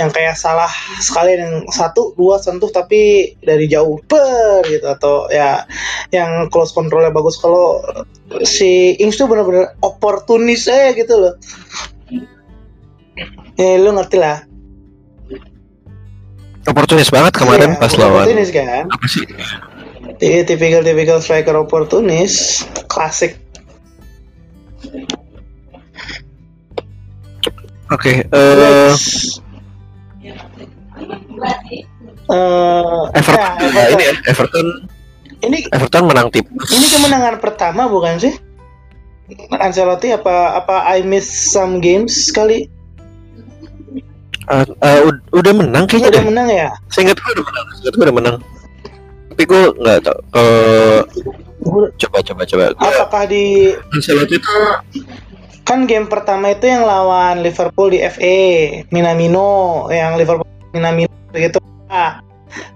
yang 0.00 0.10
kayak 0.12 0.36
salah 0.36 0.68
sekali 1.00 1.36
yang 1.36 1.64
satu 1.72 2.12
dua 2.16 2.36
sentuh 2.40 2.68
tapi 2.68 3.32
dari 3.40 3.68
jauh 3.68 3.98
per 4.04 4.64
gitu 4.68 4.86
atau 4.86 5.28
ya 5.32 5.64
yang 6.12 6.48
close 6.52 6.76
controlnya 6.76 7.10
bagus. 7.10 7.40
Kalau 7.40 7.80
si 8.44 8.96
Ings 9.00 9.16
tuh 9.16 9.28
bener-bener 9.28 9.76
oportunis 9.80 10.68
aja 10.68 10.92
gitu 10.92 11.14
loh. 11.16 11.34
Ya 13.56 13.76
lu 13.80 13.92
ngerti 13.96 14.16
lah. 14.20 14.44
Oportunis 16.62 17.10
banget 17.10 17.34
kemarin 17.34 17.74
Iya, 17.74 17.80
pas 17.82 17.92
lawan 17.98 18.22
oportunis 18.22 18.50
kan? 18.54 18.86
apa 18.86 19.06
sih? 19.10 19.26
Iya, 20.22 20.46
tipikal 20.46 20.86
tipikal 20.86 21.18
striker 21.18 21.58
oportunis 21.58 22.62
klasik 22.86 23.34
Oke, 27.92 28.24
eh 28.24 28.28
Terus, 28.28 29.04
eh, 32.32 33.02
Everton, 33.12 33.36
ya, 33.36 33.68
nah, 33.68 33.86
ini 33.92 34.02
ya, 34.02 34.14
Everton 34.32 34.66
ini 35.42 35.58
Everton 35.68 36.04
menang 36.08 36.28
tipis. 36.32 36.70
Ini 36.70 36.86
kemenangan 36.88 37.36
pertama 37.42 37.90
bukan 37.90 38.16
sih? 38.16 38.32
Ancelotti 39.52 40.12
apa 40.12 40.56
apa 40.56 40.88
I 40.88 41.04
miss 41.04 41.26
some 41.28 41.80
games 41.80 42.30
kali? 42.30 42.70
Eh, 44.48 44.64
eh, 44.64 45.00
ud- 45.02 45.24
udah 45.32 45.52
menang 45.52 45.84
kayaknya 45.84 46.10
Udah 46.12 46.22
deh. 46.22 46.28
menang 46.28 46.48
ya? 46.48 46.68
Saya 46.88 47.10
ingat 47.10 47.18
gue 47.20 47.32
udah 47.34 47.44
menang. 47.44 47.64
Saya 47.68 47.80
ingat 47.82 47.94
gue 47.94 48.04
udah 48.06 48.16
menang. 48.16 48.36
Tapi 49.32 49.42
gue 49.42 49.62
nggak 49.74 49.98
tahu. 50.02 50.18
Eh, 50.34 51.00
Gua- 51.58 51.90
coba 51.96 52.18
coba 52.20 52.42
coba. 52.44 52.64
Gue 52.70 52.84
Apakah 52.84 53.22
di 53.24 53.70
Ancelotti 53.90 54.36
itu 54.36 54.50
kan 55.62 55.86
game 55.86 56.04
pertama 56.04 56.50
itu 56.50 56.66
yang 56.66 56.82
lawan 56.82 57.40
Liverpool 57.40 57.88
di 57.88 58.02
FA 58.02 58.38
Minamino 58.90 59.86
yang 59.88 60.14
Liverpool 60.14 60.44
Minamino 60.70 61.08
gitu 61.32 61.62
ah 61.86 62.18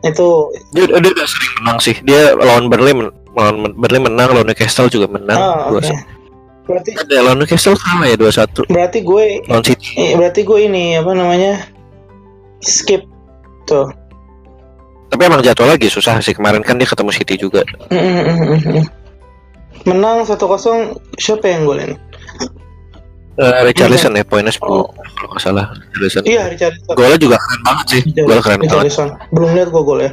itu 0.01 0.55
dia, 0.71 0.87
dia 0.87 1.11
udah 1.11 1.27
sering 1.27 1.53
menang 1.61 1.79
sih. 1.79 1.99
Dia 2.01 2.33
lawan 2.33 2.71
Burnley 2.71 2.95
men- 2.95 3.13
lawan 3.35 3.75
Burnley 3.75 4.01
menang, 4.01 4.33
lawan 4.33 4.47
Newcastle 4.47 4.87
juga 4.87 5.11
menang. 5.11 5.37
oh, 5.37 5.57
Dua 5.69 5.79
oke 5.79 5.85
satu. 5.85 6.05
berarti 6.65 6.91
Ada 6.95 7.17
lawan 7.21 7.39
Newcastle 7.39 7.77
kalah 7.77 8.07
ya 8.07 8.17
2-1 8.17 8.67
berarti 8.67 8.99
gue 9.03 9.25
lawan 9.45 9.63
City. 9.63 9.91
eh, 9.95 10.13
berarti 10.15 10.41
gue 10.43 10.59
ini 10.63 10.85
apa 10.95 11.11
namanya 11.11 11.53
skip 12.59 13.03
tuh 13.65 13.91
Tapi 15.17 15.33
emang 15.33 15.41
jadwal 15.41 15.73
lagi 15.73 15.89
susah 15.89 16.21
sih 16.21 16.37
kemarin 16.37 16.61
kan 16.61 16.77
dia 16.77 16.85
ketemu 16.85 17.09
City 17.09 17.41
juga. 17.41 17.65
Menang 19.89 20.29
1-0 20.29 20.37
siapa 21.17 21.49
yang 21.49 21.65
golin? 21.65 21.97
Eh, 23.37 23.61
Richarlison 23.65 24.13
ya 24.13 24.25
poinnya 24.29 24.53
10 24.53 24.61
kalau 24.61 25.29
nggak 25.33 25.41
salah. 25.41 25.73
Richarlison. 25.73 26.25
Iya 26.29 26.53
Richarlison. 26.53 26.93
Golnya 26.93 27.17
juga 27.17 27.37
keren 27.41 27.61
banget 27.65 27.87
sih. 27.89 28.01
Gol 28.13 28.41
keren 28.45 28.61
banget. 28.61 28.69
Richarlison. 28.77 29.09
Belum 29.33 29.51
lihat 29.57 29.69
gue 29.73 29.83
gol 29.85 30.01
ya. 30.05 30.11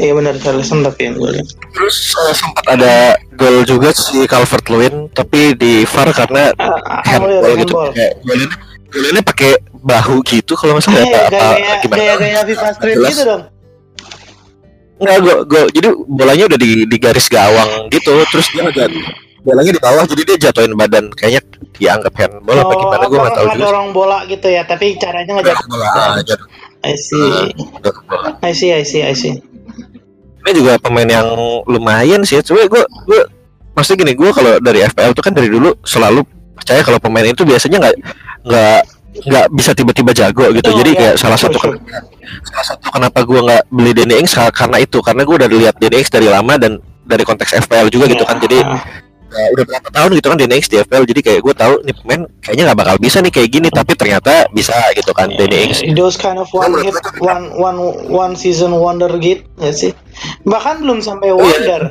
Iya 0.00 0.12
benar 0.16 0.32
Richarlison 0.32 0.80
tapi 0.80 1.00
yang 1.12 1.16
golin. 1.20 1.44
Terus 1.76 1.96
eh, 2.16 2.32
sempat 2.32 2.64
ada 2.72 2.92
gol 3.36 3.68
juga 3.68 3.92
si 3.92 4.24
Calvert 4.24 4.64
Lewin 4.72 5.12
tapi 5.12 5.52
di 5.56 5.84
VAR 5.84 6.08
karena 6.16 6.56
Ah, 6.56 7.04
handball 7.04 7.52
gitu 7.52 7.72
kayak 7.92 8.12
golnya 8.24 8.48
golnya 8.88 9.20
pakai 9.20 9.50
bahu 9.76 10.24
gitu 10.24 10.56
kalau 10.56 10.76
nggak 10.76 10.84
salah 10.88 11.04
Eh, 11.04 11.12
apa, 11.12 11.36
apa 11.36 11.52
gaya 11.52 11.74
gimana 11.84 12.00
gaya 12.00 12.14
gaya 12.16 12.40
FIFA 12.48 12.68
Street 12.76 12.96
gitu 13.12 13.22
dong. 13.28 13.42
Nggak 14.98 15.18
gol 15.22 15.38
gol 15.46 15.66
jadi 15.70 15.88
bolanya 16.06 16.44
udah 16.50 16.58
di, 16.58 16.70
di 16.84 16.96
garis 16.98 17.26
gawang 17.26 17.86
gitu 17.88 18.12
terus 18.28 18.46
dia 18.50 18.66
agak 18.66 18.90
bolanya 19.40 19.70
di 19.70 19.80
bawah 19.80 20.04
jadi 20.04 20.22
dia 20.26 20.36
jatuhin 20.50 20.74
badan 20.74 21.08
kayaknya 21.14 21.40
dianggap 21.72 22.12
handball 22.18 22.58
apa 22.58 22.72
gimana 22.74 23.04
gue 23.06 23.18
nggak 23.18 23.34
tahu 23.34 23.46
juga 23.46 23.54
Oh, 23.54 23.64
dorong 23.70 23.88
bola 23.92 24.18
gitu 24.26 24.48
ya, 24.50 24.66
tapi 24.66 24.98
caranya 24.98 25.38
nggak 25.38 25.46
jatuh. 25.54 25.66
bola 25.70 25.88
aja 26.18 26.36
I 26.78 26.94
see, 26.94 27.30
bola. 27.54 27.90
I 28.42 28.52
see, 28.52 28.70
I 28.70 28.82
see, 28.82 29.02
I 29.02 29.14
see. 29.14 29.34
ini 30.40 30.50
juga 30.54 30.78
pemain 30.78 31.04
yang 31.04 31.28
lumayan 31.64 32.24
sih 32.24 32.40
cuma 32.40 32.64
gue 32.64 32.82
gue 32.82 33.20
maksudnya 33.72 33.98
gini 34.02 34.12
gue 34.16 34.30
kalau 34.32 34.58
dari 34.58 34.80
FPL 34.82 35.12
tuh 35.12 35.22
kan 35.22 35.30
dari 35.30 35.46
dulu 35.46 35.76
selalu 35.84 36.24
percaya 36.56 36.80
kalau 36.82 36.98
pemain 36.98 37.22
itu 37.22 37.44
biasanya 37.44 37.78
nggak 37.84 37.94
nggak 38.42 38.80
nggak 39.24 39.46
bisa 39.54 39.70
tiba-tiba 39.74 40.10
jago 40.14 40.46
gitu. 40.54 40.68
Oh, 40.70 40.76
jadi 40.84 40.90
iya, 40.92 40.98
kayak 40.98 41.14
salah 41.18 41.38
sure, 41.38 41.50
satu 41.50 41.58
sure. 41.72 41.76
salah 42.46 42.66
satu 42.74 42.86
kenapa 42.92 43.18
gue 43.24 43.40
nggak 43.40 43.62
beli 43.72 43.92
Danny 43.96 44.14
Ings 44.22 44.34
ka- 44.36 44.54
karena 44.54 44.78
itu. 44.78 44.98
Karena 45.00 45.22
gue 45.26 45.34
udah 45.34 45.48
lihat 45.48 45.74
Danny 45.80 45.96
Ings 46.04 46.10
dari 46.12 46.28
lama 46.28 46.54
dan 46.60 46.78
dari 47.08 47.24
konteks 47.24 47.56
FPL 47.66 47.88
juga 47.88 48.04
gitu 48.12 48.22
kan. 48.22 48.36
Jadi 48.38 48.58
Ya, 49.28 49.44
udah 49.52 49.64
berapa 49.68 49.88
tahun 49.92 50.10
gitu 50.16 50.26
kan 50.32 50.38
di 50.40 50.48
FPL 50.88 51.04
jadi 51.04 51.20
kayak 51.20 51.40
gue 51.44 51.54
tahu 51.54 51.74
nih 51.84 51.94
pemain 52.00 52.22
kayaknya 52.40 52.64
nggak 52.72 52.78
bakal 52.80 52.96
bisa 52.96 53.20
nih 53.20 53.28
kayak 53.28 53.50
gini 53.52 53.68
tapi 53.68 53.92
ternyata 53.92 54.48
bisa 54.56 54.72
gitu 54.96 55.12
kan 55.12 55.28
Danny 55.36 55.68
Ings 55.68 55.84
those 55.92 56.16
kind 56.16 56.40
of 56.40 56.48
one 56.56 56.72
hit, 56.80 56.96
one 57.20 57.52
one 57.52 57.78
one 58.08 58.32
season 58.32 58.72
wonder 58.72 59.12
gitu 59.20 59.44
nggak 59.60 59.76
sih? 59.76 59.92
Bahkan 60.48 60.80
belum 60.80 61.04
sampai 61.04 61.28
Oh, 61.28 61.44
iya. 61.44 61.44
wonder, 61.44 61.82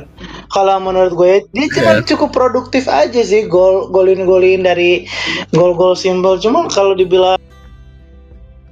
Kalau 0.50 0.76
menurut 0.82 1.12
gue 1.14 1.32
dia 1.54 1.66
cuma 1.70 2.02
Iya. 2.02 2.04
cukup 2.10 2.34
produktif 2.34 2.90
aja 2.90 3.22
sih 3.22 3.46
gol 3.46 3.86
golin 3.94 4.26
golin 4.26 4.66
dari 4.66 5.06
gol 5.54 5.78
gol 5.78 5.94
simbol. 5.94 6.42
Cuma 6.42 6.66
kalau 6.66 6.98
dibilang 6.98 7.38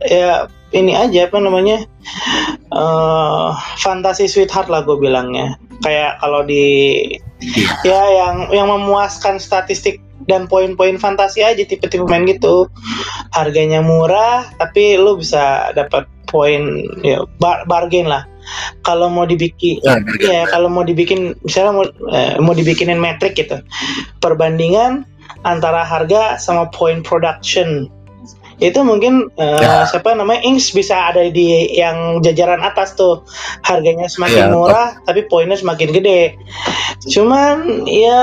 ya 0.03 0.51
ini 0.75 0.99
aja 0.99 1.31
apa 1.31 1.39
namanya 1.39 1.87
eh 2.75 3.49
fantasi 3.79 4.27
sweetheart 4.27 4.67
lah 4.67 4.83
gue 4.83 4.99
bilangnya. 4.99 5.55
Kayak 5.85 6.19
kalau 6.19 6.43
di 6.43 6.65
ya 7.85 8.01
yang 8.11 8.51
yang 8.51 8.69
memuaskan 8.73 9.39
statistik 9.39 10.03
dan 10.27 10.51
poin-poin 10.51 10.99
fantasi 10.99 11.47
aja 11.47 11.63
tipe-tipe 11.63 12.03
main 12.09 12.27
gitu. 12.27 12.67
Harganya 13.31 13.85
murah 13.85 14.49
tapi 14.59 14.99
lu 14.99 15.21
bisa 15.21 15.71
dapat 15.77 16.09
poin 16.27 16.83
ya 17.07 17.23
bar- 17.39 17.65
bargain 17.71 18.11
lah. 18.11 18.27
Kalau 18.83 19.11
mau 19.11 19.27
dibikin 19.27 19.83
bargain. 19.83 20.27
ya 20.27 20.43
kalau 20.51 20.71
mau 20.71 20.83
dibikin 20.87 21.35
misalnya 21.43 21.73
mau, 21.75 21.87
eh, 22.11 22.35
mau 22.43 22.55
dibikinin 22.55 22.99
metrik 22.99 23.39
gitu. 23.39 23.63
Perbandingan 24.19 25.07
antara 25.47 25.87
harga 25.87 26.39
sama 26.43 26.67
poin 26.75 27.03
production 27.07 27.87
itu 28.57 28.81
mungkin 28.81 29.29
eh, 29.37 29.61
Ya. 29.61 29.85
siapa 29.85 30.17
namanya 30.17 30.41
Ings 30.45 30.73
bisa 30.73 31.13
ada 31.13 31.21
di 31.29 31.77
yang 31.77 32.25
jajaran 32.25 32.65
atas 32.65 32.97
tuh. 32.97 33.21
Harganya 33.61 34.09
semakin 34.09 34.49
Ya, 34.49 34.53
murah 34.53 34.89
tapi 35.05 35.29
poinnya 35.29 35.61
semakin 35.61 35.93
gede. 35.93 36.41
Cuman 37.05 37.85
ya 37.85 38.21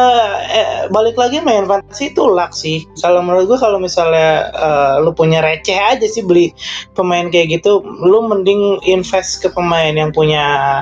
eh, 0.49 0.73
balik 0.89 1.15
lagi 1.15 1.37
main 1.39 1.69
fantasi 1.69 2.17
itu 2.17 2.25
luck 2.25 2.51
sih. 2.57 2.81
Kalau 2.97 3.21
menurut 3.21 3.45
gua 3.45 3.59
kalau 3.61 3.77
misalnya 3.77 4.49
eh, 4.49 4.93
lu 5.05 5.13
punya 5.13 5.45
receh 5.45 5.77
aja 5.77 6.05
sih 6.09 6.25
beli 6.25 6.49
pemain 6.97 7.29
kayak 7.29 7.61
gitu 7.61 7.85
lu 7.85 8.25
mending 8.25 8.81
invest 8.89 9.45
ke 9.45 9.53
pemain 9.53 9.93
yang 9.93 10.09
punya 10.09 10.81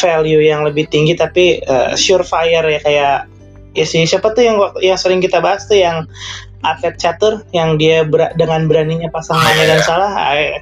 value 0.00 0.40
yang 0.40 0.64
lebih 0.64 0.88
tinggi 0.88 1.12
tapi 1.12 1.60
eh, 1.60 1.92
surefire 1.96 2.64
ya 2.64 2.80
kayak 2.80 3.18
ya 3.76 3.84
sih 3.84 4.08
siapa 4.08 4.32
tuh 4.32 4.40
yang 4.40 4.56
yang 4.80 4.96
sering 4.96 5.20
kita 5.20 5.36
bahas 5.44 5.68
tuh 5.68 5.76
yang 5.76 6.08
atlet 6.66 6.96
catur 6.98 7.46
yang 7.54 7.78
dia 7.78 8.02
ber- 8.02 8.34
dengan 8.34 8.66
beraninya 8.66 9.06
pasang 9.12 9.38
mana 9.38 9.62
dan 9.66 9.80
salah 9.86 10.10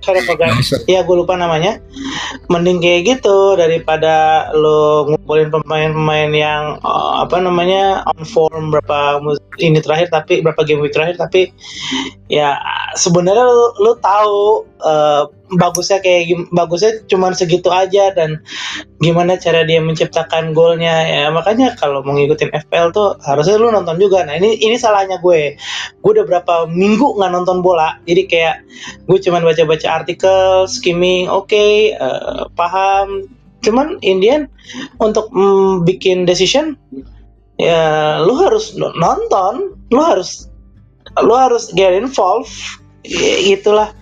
can't 0.05 0.21
forget. 0.29 0.53
ya 0.85 1.01
gue 1.01 1.17
lupa 1.17 1.35
namanya 1.38 1.81
mending 2.53 2.83
kayak 2.83 3.17
gitu 3.17 3.57
daripada 3.57 4.49
lo 4.53 5.09
ngumpulin 5.09 5.49
pemain-pemain 5.49 6.31
yang 6.33 6.62
eh, 6.81 7.12
apa 7.25 7.37
namanya 7.40 8.05
on 8.11 8.23
form 8.27 8.69
berapa 8.75 9.21
mus- 9.25 9.40
ini 9.59 9.79
terakhir 9.79 10.11
tapi 10.11 10.43
berapa 10.43 10.62
game 10.67 10.83
week 10.83 10.95
terakhir 10.95 11.19
tapi 11.19 11.55
ya 12.27 12.59
sebenarnya 12.99 13.45
lo, 13.47 13.75
lo 13.79 13.93
tahu 13.99 14.67
eh, 14.83 15.23
bagusnya 15.55 16.03
kayak 16.03 16.51
bagusnya 16.51 17.05
cuman 17.07 17.33
segitu 17.37 17.71
aja 17.71 18.11
dan 18.17 18.43
gimana 18.99 19.38
cara 19.38 19.62
dia 19.62 19.79
menciptakan 19.79 20.57
golnya 20.57 21.05
ya 21.07 21.29
makanya 21.31 21.77
kalau 21.79 22.03
mau 22.03 22.17
ngikutin 22.17 22.51
FPL 22.67 22.90
tuh 22.90 23.14
harusnya 23.23 23.61
lu 23.61 23.71
nonton 23.71 24.01
juga. 24.01 24.27
Nah 24.27 24.35
ini 24.38 24.59
ini 24.59 24.75
salahnya 24.75 25.21
gue. 25.23 25.55
Gue 26.03 26.11
udah 26.17 26.27
berapa 26.27 26.67
minggu 26.71 27.21
nggak 27.21 27.33
nonton 27.33 27.61
bola 27.62 28.01
jadi 28.09 28.23
kayak 28.27 28.57
gue 29.07 29.19
cuman 29.21 29.43
baca-baca 29.47 29.88
artikel 29.90 30.67
skimming 30.67 31.31
oke 31.31 31.95
eh, 31.95 32.43
paham. 32.59 33.29
Cuman 33.64 33.97
Indian 34.05 34.45
untuk 35.01 35.33
mm, 35.33 35.88
bikin 35.88 36.29
decision 36.29 36.77
ya 37.57 37.83
lu 38.21 38.35
harus 38.38 38.75
no- 38.75 38.95
nonton. 38.95 39.75
Lu 39.90 40.01
harus 40.01 40.49
lu 41.21 41.35
harus 41.35 41.71
get 41.73 41.95
involved. 41.95 42.51
Ya, 43.05 43.37
itulah 43.53 43.93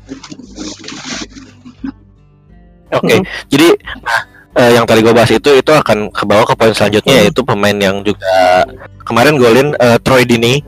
Oke, 2.93 3.25
jadi 3.49 3.73
nah, 4.05 4.21
eh, 4.61 4.71
yang 4.77 4.85
tadi 4.85 5.01
gue 5.01 5.11
bahas 5.11 5.33
itu 5.33 5.49
itu 5.49 5.73
akan 5.73 6.13
ke 6.13 6.29
bawah 6.29 6.45
ke 6.45 6.55
poin 6.55 6.77
selanjutnya 6.77 7.19
Hmm. 7.19 7.23
yaitu 7.25 7.41
pemain 7.41 7.73
yang 7.75 8.05
juga 8.05 8.69
kemarin 9.03 9.41
golin 9.41 9.73
eh, 9.81 9.97
Troy 10.05 10.29
Dini. 10.29 10.61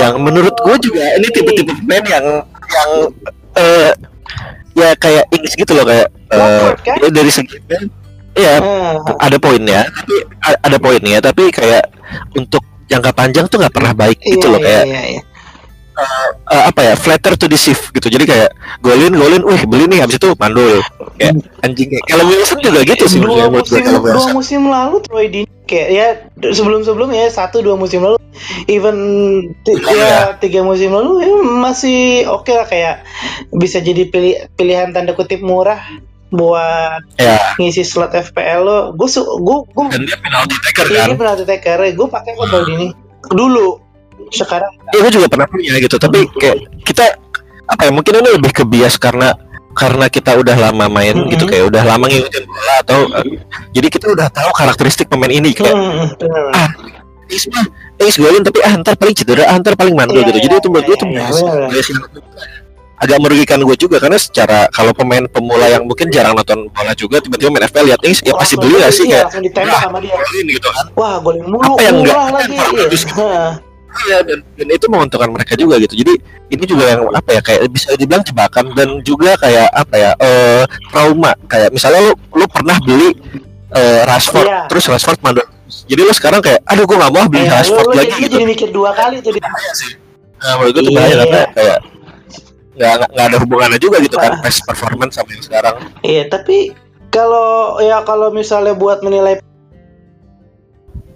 Yang 0.00 0.14
menurut 0.16 0.56
gue 0.64 0.76
juga 0.80 1.04
ini 1.20 1.28
tipe-tipe 1.28 1.76
pemain 1.84 2.04
yang 2.08 2.26
yang 2.72 2.90
eh, 3.54 3.92
ya 4.72 4.96
kayak 4.96 5.28
Ings 5.28 5.52
gitu 5.54 5.76
loh 5.76 5.84
kayak 5.84 6.08
eh, 6.32 6.40
Awkward, 6.40 6.78
kan? 6.82 6.96
ya 7.04 7.08
dari 7.12 7.30
segi 7.30 7.56
ya 8.38 8.54
Eh, 8.62 8.94
ada 9.18 9.36
poinnya 9.36 9.82
tapi 9.90 10.14
ada 10.40 10.76
poinnya 10.78 11.18
tapi 11.18 11.50
kayak 11.50 11.84
untuk 12.38 12.62
jangka 12.88 13.10
panjang 13.12 13.44
tuh 13.50 13.60
nggak 13.60 13.74
pernah 13.74 13.92
baik 13.92 14.16
gitu 14.22 14.48
iya, 14.48 14.52
loh 14.54 14.60
kayak 14.62 14.84
iya, 14.88 15.02
iya. 15.18 15.22
eh, 16.48 16.62
apa 16.70 16.80
ya 16.80 16.94
flatter 16.94 17.34
to 17.34 17.50
deceive 17.50 17.82
gitu. 17.92 18.06
Jadi 18.08 18.24
kayak 18.24 18.54
golin 18.80 19.12
golin 19.12 19.42
wih 19.44 19.62
beli 19.66 19.84
nih 19.90 20.06
habis 20.06 20.16
itu 20.16 20.30
mandul. 20.38 20.78
Kayak 21.18 21.42
anjing 21.66 21.90
kalau 22.06 22.24
Wilson 22.30 22.58
juga 22.62 22.80
gitu 22.86 23.04
sih 23.10 23.18
dua 23.18 23.50
gue 23.50 23.60
musim 23.60 23.82
kalau 23.82 24.00
dua 24.00 24.28
musim 24.32 24.60
lalu 24.70 24.96
Troy 25.04 25.26
Dini 25.28 25.50
kayak 25.68 25.88
ya 25.92 26.06
sebelum 26.54 26.80
sebelumnya 26.86 27.28
ya 27.28 27.30
satu 27.34 27.60
dua 27.60 27.76
musim 27.76 28.00
lalu 28.00 28.16
even 28.70 28.96
ti- 29.66 29.76
Iya. 29.76 30.06
ya 30.08 30.20
tiga 30.38 30.62
musim 30.64 30.94
lalu 30.94 31.26
ya 31.26 31.34
masih 31.60 32.24
oke 32.30 32.48
lah 32.54 32.64
kayak 32.64 33.02
bisa 33.52 33.82
jadi 33.82 34.08
pilih 34.08 34.48
pilihan 34.54 34.94
tanda 34.94 35.12
kutip 35.12 35.42
murah 35.44 35.82
buat 36.28 37.00
ya 37.16 37.40
ngisi 37.56 37.80
slot 37.82 38.12
FPL 38.12 38.60
lo 38.60 38.78
gue 38.92 39.08
su 39.08 39.24
gue 39.24 39.56
gue 39.64 39.84
dan 39.88 40.02
dia 40.04 40.16
penalti 40.20 40.54
taker 40.60 40.84
ini 40.86 40.96
kan? 40.96 41.08
pernah 41.16 41.34
taker. 41.38 41.78
Gue 41.96 42.08
pakai 42.08 42.30
kok 42.36 42.46
Troy 42.46 42.62
Dini 42.66 42.88
dulu. 43.30 43.80
Sekarang 44.28 44.68
ya 44.92 44.98
gue 45.00 45.12
juga 45.14 45.26
pernah 45.26 45.48
punya 45.48 45.80
gitu 45.80 45.96
tapi 45.96 46.28
kayak 46.36 46.56
kita 46.84 47.16
apa 47.64 47.82
ya 47.88 47.92
mungkin 47.92 48.12
ini 48.20 48.30
lebih 48.36 48.52
ke 48.52 48.64
bias 48.64 48.96
karena 48.96 49.32
karena 49.72 50.10
kita 50.10 50.34
udah 50.34 50.56
lama 50.58 50.90
main 50.90 51.14
Mhm. 51.14 51.28
gitu 51.32 51.44
kayak 51.46 51.70
udah 51.70 51.82
lama 51.86 52.04
ngikutin 52.08 52.44
bola 52.44 52.74
atau 52.82 52.98
eh, 53.14 53.24
jadi 53.70 53.86
kita 53.88 54.06
udah 54.10 54.26
tahu 54.28 54.50
karakteristik 54.50 55.06
pemain 55.06 55.30
ini 55.30 55.54
kayak 55.54 55.70
Hmm, 55.70 56.12
bener. 56.18 56.50
ah 56.52 56.70
Is 57.28 57.44
mah 57.46 57.62
Is 58.00 58.16
golin 58.16 58.40
tapi 58.40 58.58
ah 58.64 58.72
ntar 58.74 58.96
paling 58.96 59.12
cedera 59.12 59.44
ah 59.46 59.56
ntar 59.60 59.76
paling 59.76 59.92
mandul 59.92 60.18
Iya, 60.18 60.32
gitu. 60.32 60.38
Jadi 60.48 60.54
iya, 60.56 60.60
itu 60.60 60.68
menurut 60.68 60.84
gue 60.84 60.96
iya, 60.96 60.98
tuh 60.98 61.08
iya, 61.08 61.14
bias, 61.20 61.36
bener. 61.38 61.68
bias 61.68 61.86
yang 61.88 62.00
agak 62.98 63.18
merugikan 63.22 63.62
gue 63.62 63.76
juga 63.78 64.02
karena 64.02 64.18
secara 64.18 64.66
kalau 64.68 64.90
pemain 64.90 65.22
pemula 65.30 65.70
yang 65.70 65.86
mungkin 65.86 66.10
jarang 66.10 66.34
nonton 66.34 66.66
bola 66.68 66.92
juga 66.92 67.22
tiba-tiba 67.22 67.50
main 67.54 67.64
FPL 67.66 67.86
lihat 67.94 68.00
Is 68.02 68.18
ya 68.20 68.34
pasti 68.34 68.58
beli 68.58 68.74
gak 68.78 68.90
sih 68.90 69.06
iya, 69.06 69.22
kayak 69.22 69.24
langsung 69.30 69.44
ditembak 69.46 69.70
"Wah, 69.70 69.82
sama 69.86 69.98
dia 70.02 70.14
gitu 70.42 70.68
kan 70.68 70.86
wah 70.98 71.14
golin 71.22 71.44
mulu 71.46 71.62
Apa 71.62 71.80
yang 71.82 71.96
enggak? 72.02 72.16
lagi 72.34 72.56
Kan 72.58 72.72
iya. 72.82 73.42
Iya 73.98 74.18
dan, 74.22 74.38
dan 74.54 74.68
itu 74.68 74.86
menguntungkan 74.86 75.32
mereka 75.32 75.56
juga 75.56 75.80
gitu. 75.80 75.96
Jadi 75.96 76.12
ini 76.52 76.64
juga 76.68 76.84
yang 76.92 77.02
apa 77.08 77.34
ya 77.34 77.40
kayak 77.40 77.66
bisa 77.72 77.96
dibilang 77.96 78.20
jebakan 78.22 78.70
dan 78.76 79.00
juga 79.02 79.34
kayak 79.40 79.66
apa 79.72 79.94
ya 79.96 80.10
eh 80.20 80.62
trauma. 80.92 81.32
Kayak 81.48 81.72
misalnya 81.72 82.06
lu 82.06 82.12
lu 82.36 82.44
pernah 82.46 82.76
beli 82.84 83.16
eh, 83.72 84.00
Rashford 84.04 84.44
Iya. 84.46 84.60
terus 84.68 84.86
Rashford 84.86 85.18
mandul. 85.18 85.42
Jadi 85.88 86.00
lu 86.04 86.12
sekarang 86.12 86.44
kayak 86.44 86.60
aduh 86.68 86.84
gua 86.84 87.08
nggak 87.08 87.12
mau 87.16 87.24
beli 87.26 87.48
Iya, 87.48 87.52
Rashford 87.58 87.86
lu, 87.90 87.94
lagi 87.96 88.06
jadi, 88.12 88.22
gitu. 88.22 88.34
jadi 88.36 88.44
mikir 88.46 88.68
dua 88.70 88.90
kali 88.92 89.16
tuh 89.18 89.32
di 89.34 89.40
Bahaya 89.40 89.72
sih. 89.72 89.90
Nah, 90.38 90.52
menurut 90.54 90.70
gue 90.70 90.82
tuh 90.84 90.92
bahaya 90.94 91.08
Iya. 91.08 91.18
karena 91.24 91.40
kayak 91.50 91.78
nggak 92.78 93.10
nggak- 93.10 93.26
ada 93.28 93.36
hubungannya 93.42 93.78
juga 93.82 93.98
gitu 93.98 94.16
kan 94.16 94.38
Ah. 94.38 94.40
best 94.40 94.62
performance 94.64 95.18
sama 95.18 95.34
yang 95.34 95.44
sekarang. 95.44 95.76
Iya, 96.06 96.22
tapi 96.30 96.72
kalau 97.10 97.82
ya 97.82 98.00
kalau 98.06 98.30
misalnya 98.30 98.72
buat 98.78 99.02
menilai 99.02 99.42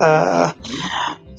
eh 0.03 0.49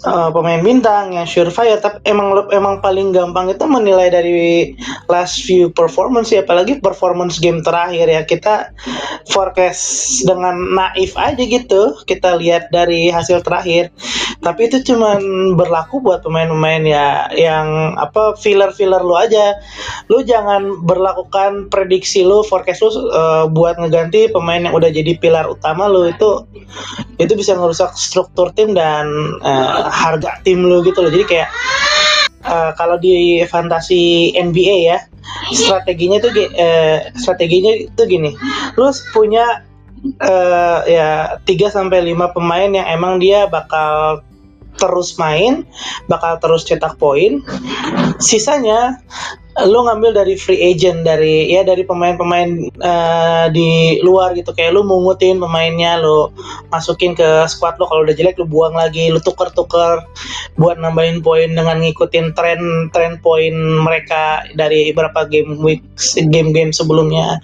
eh, 0.04 0.30
pemain 0.36 0.60
bintang 0.60 1.16
yang 1.16 1.24
surefire, 1.24 1.80
tapi 1.80 2.04
emang 2.04 2.36
emang 2.52 2.84
paling 2.84 3.16
gampang 3.16 3.48
itu 3.48 3.64
menilai 3.64 4.12
dari 4.12 4.76
last 5.08 5.48
few 5.48 5.72
performance 5.72 6.28
ya, 6.28 6.44
apalagi 6.44 6.80
performance 6.84 7.40
game 7.40 7.64
terakhir 7.64 8.12
ya 8.12 8.22
kita 8.28 8.72
forecast 9.32 10.20
dengan 10.28 10.60
naif 10.76 11.16
aja 11.16 11.40
gitu, 11.40 11.96
kita 12.04 12.36
lihat 12.36 12.68
dari 12.72 13.08
hasil 13.12 13.44
terakhir. 13.48 13.96
Tapi 14.44 14.68
itu 14.68 14.84
cuman 14.94 15.20
berlaku 15.56 16.04
buat 16.04 16.20
pemain-pemain 16.22 16.84
ya 16.84 17.32
yang 17.32 17.96
apa 17.96 18.36
filler-filler 18.36 19.00
lu 19.00 19.16
aja. 19.16 19.56
Lu 20.12 20.20
jangan 20.22 20.84
berlakukan 20.84 21.72
prediksi 21.72 22.28
lu 22.28 22.44
forecast 22.44 22.84
lu 22.84 22.92
uh, 22.92 23.48
buat 23.48 23.80
ngeganti 23.80 24.30
pemain 24.36 24.60
yang 24.60 24.76
udah 24.76 24.92
jadi 24.92 25.16
pilar 25.16 25.48
utama 25.48 25.88
lu. 25.88 26.12
Itu 26.12 26.44
itu 27.18 27.34
bisa 27.40 27.56
ngerusak 27.56 27.96
struktur 27.96 28.52
tim 28.52 28.76
dan 28.76 29.08
uh, 29.40 29.88
harga 29.88 30.44
tim 30.44 30.68
lu 30.68 30.84
gitu 30.84 31.00
loh. 31.00 31.10
Jadi 31.10 31.26
kayak 31.26 31.50
uh, 32.44 32.76
kalau 32.76 33.00
di 33.00 33.42
fantasi 33.48 34.36
NBA 34.36 34.78
ya 34.92 35.00
strateginya 35.52 36.18
tuh 36.20 36.32
eh, 36.36 37.12
strateginya 37.16 37.74
itu 37.76 38.02
gini. 38.06 38.32
Lu 38.76 38.90
punya 39.12 39.64
eh, 40.04 40.80
ya 40.88 41.10
3 41.40 41.48
sampai 41.72 42.04
5 42.14 42.36
pemain 42.36 42.70
yang 42.70 42.88
emang 42.88 43.20
dia 43.20 43.48
bakal 43.48 44.22
terus 44.78 45.16
main, 45.22 45.66
bakal 46.10 46.38
terus 46.42 46.66
cetak 46.66 46.98
poin. 46.98 47.42
Sisanya 48.18 48.98
lu 49.54 49.86
ngambil 49.86 50.18
dari 50.18 50.34
free 50.34 50.58
agent 50.74 51.06
dari 51.06 51.46
ya 51.54 51.62
dari 51.62 51.86
pemain-pemain 51.86 52.74
uh, 52.82 53.46
di 53.54 54.02
luar 54.02 54.34
gitu. 54.34 54.50
Kayak 54.50 54.74
lu 54.74 54.82
mungutin 54.82 55.38
pemainnya 55.38 56.02
lu 56.02 56.34
masukin 56.74 57.14
ke 57.14 57.46
squad 57.46 57.78
lu. 57.78 57.86
Kalau 57.86 58.02
udah 58.02 58.18
jelek 58.18 58.42
lu 58.42 58.50
buang 58.50 58.74
lagi 58.74 59.14
lu 59.14 59.22
tuker-tuker 59.22 60.02
buat 60.58 60.82
nambahin 60.82 61.22
poin 61.22 61.54
dengan 61.54 61.86
ngikutin 61.86 62.34
tren 62.34 62.90
tren 62.90 63.22
poin 63.22 63.54
mereka 63.86 64.42
dari 64.58 64.90
beberapa 64.90 65.30
game 65.30 65.62
week 65.62 65.86
game-game 66.34 66.74
sebelumnya 66.74 67.38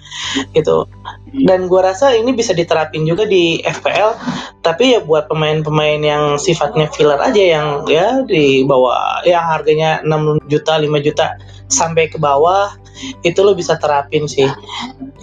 gitu. 0.58 0.90
Dan 1.30 1.70
gua 1.70 1.94
rasa 1.94 2.10
ini 2.10 2.34
bisa 2.34 2.50
diterapin 2.50 3.06
juga 3.06 3.22
di 3.22 3.62
FPL 3.62 4.18
tapi 4.66 4.98
ya 4.98 5.00
buat 5.00 5.30
pemain-pemain 5.30 6.02
yang 6.02 6.24
sifatnya 6.36 6.90
filler 6.90 7.22
aja 7.22 7.38
yang 7.38 7.86
ya 7.86 8.20
di 8.26 8.66
bawah 8.66 9.22
yang 9.22 9.46
harganya 9.46 10.02
6 10.02 10.50
juta 10.50 10.76
5 10.76 11.06
juta 11.06 11.38
sampai 11.70 12.06
ke 12.06 12.18
bawah 12.18 12.74
itu 13.22 13.40
lo 13.40 13.54
bisa 13.54 13.78
terapin 13.78 14.26
sih 14.26 14.50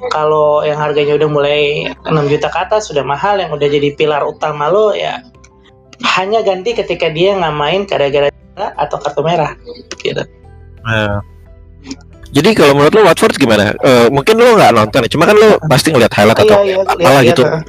kalau 0.09 0.63
yang 0.63 0.79
harganya 0.79 1.13
udah 1.13 1.29
mulai 1.29 1.61
6 2.03 2.31
juta 2.31 2.47
ke 2.47 2.59
atas 2.59 2.87
sudah 2.87 3.03
mahal 3.03 3.35
yang 3.35 3.51
udah 3.51 3.67
jadi 3.67 3.93
pilar 3.93 4.23
utama 4.23 4.67
lo 4.67 4.91
ya 4.91 5.19
hanya 6.15 6.41
ganti 6.41 6.71
ketika 6.71 7.09
dia 7.09 7.33
nggak 7.33 7.53
main 7.53 7.83
gara-gara 7.83 8.31
atau 8.73 8.97
kartu 8.97 9.21
merah 9.21 9.53
gitu 9.99 10.23
Nah. 10.81 11.19
Jadi 12.27 12.51
kalau 12.53 12.75
menurut 12.75 12.91
lo 12.91 13.03
Watford 13.03 13.35
gimana? 13.35 13.71
Eh, 13.77 14.07
mungkin 14.07 14.35
lo 14.35 14.55
nggak 14.55 14.71
nonton 14.71 14.99
ya, 14.99 15.09
cuma 15.09 15.23
kan 15.23 15.35
lo 15.35 15.59
pasti 15.65 15.91
ngeliat 15.91 16.11
highlight 16.11 16.39
atau 16.41 16.59
Iya, 16.59 16.63
iya, 16.63 16.75
apalah 16.81 16.95
lihat- 17.17 17.27
gitu. 17.29 17.43
lihat, 17.43 17.63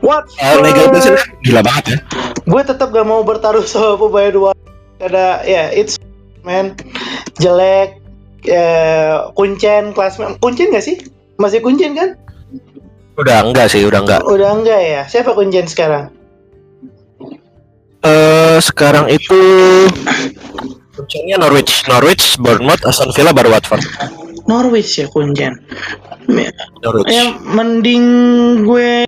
What? 0.00 0.24
Uh, 0.36 0.56
Legal 0.60 0.88
Basin 0.88 1.16
gila 1.40 1.60
banget 1.60 1.84
ya. 1.86 1.98
gue 2.42 2.62
tetap 2.62 2.88
gak 2.90 3.04
mau 3.04 3.20
bertaruh 3.20 3.64
sama 3.66 3.96
pemain 3.98 4.28
dua 4.30 4.50
karena 4.96 5.40
ya 5.42 5.68
it's 5.68 5.96
man 6.42 6.76
jelek 7.36 8.00
eh, 8.46 9.14
kuncen 9.34 9.92
kelas 9.92 10.18
kuncen 10.40 10.72
gak 10.72 10.84
sih? 10.84 11.02
Masih 11.36 11.60
kuncen 11.60 11.92
kan? 11.92 12.16
Udah 13.16 13.44
enggak 13.44 13.72
sih, 13.72 13.84
udah 13.84 14.04
enggak. 14.04 14.20
udah 14.24 14.50
enggak 14.56 14.80
ya? 14.80 15.02
Siapa 15.08 15.32
kuncen 15.32 15.68
sekarang? 15.68 16.12
Eh 18.04 18.58
sekarang 18.62 19.10
itu 19.10 19.40
Kuncinya 20.96 21.44
Norwich, 21.44 21.84
Norwich, 21.92 22.40
Bournemouth, 22.40 22.80
Aston 22.88 23.12
Villa, 23.12 23.36
baru 23.36 23.52
Watford. 23.52 23.84
Norwich 24.48 24.96
ya 24.96 25.06
kuncen. 25.12 25.60
Norwich. 26.80 27.12
ya 27.12 27.36
mending 27.44 28.04
gue 28.66 29.06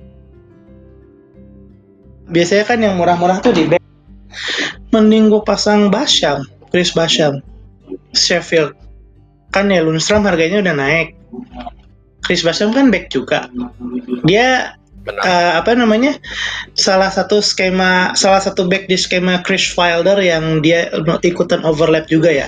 biasanya 2.28 2.64
kan 2.68 2.78
yang 2.78 2.94
murah-murah 3.00 3.40
tuh 3.40 3.56
di 3.56 3.66
back. 3.66 3.82
Mending 4.92 5.32
gue 5.32 5.42
pasang 5.42 5.88
Basham 5.88 6.44
Chris 6.68 6.92
Basham 6.92 7.40
Sheffield 8.12 8.76
kan 9.48 9.68
ya 9.68 9.80
Lundstrom 9.80 10.24
harganya 10.24 10.60
udah 10.60 10.74
naik. 10.74 11.08
Chris 12.20 12.44
Basham 12.44 12.74
kan 12.76 12.92
back 12.92 13.08
juga. 13.08 13.48
Dia 14.22 14.76
Benar. 15.00 15.24
eh, 15.24 15.52
apa 15.56 15.72
namanya 15.72 16.20
salah 16.76 17.08
satu 17.08 17.40
skema 17.40 18.12
salah 18.12 18.44
satu 18.44 18.68
back 18.68 18.84
di 18.84 19.00
skema 19.00 19.40
Chris 19.40 19.72
Wilder 19.72 20.20
yang 20.20 20.60
dia 20.60 20.92
ikutan 21.24 21.64
overlap 21.64 22.04
juga 22.04 22.28
ya. 22.28 22.46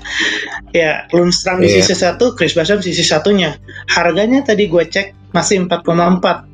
Ya 0.77 1.09
Lundstrom 1.17 1.65
di 1.65 1.73
Iya. 1.73 1.81
sisi 1.81 1.97
satu 1.97 2.37
Chris 2.37 2.53
Basham 2.53 2.85
sisi 2.85 3.01
satunya. 3.01 3.57
Harganya 3.89 4.45
tadi 4.45 4.69
gue 4.69 4.85
cek 4.85 5.33
masih 5.33 5.65
4,4 5.65 6.45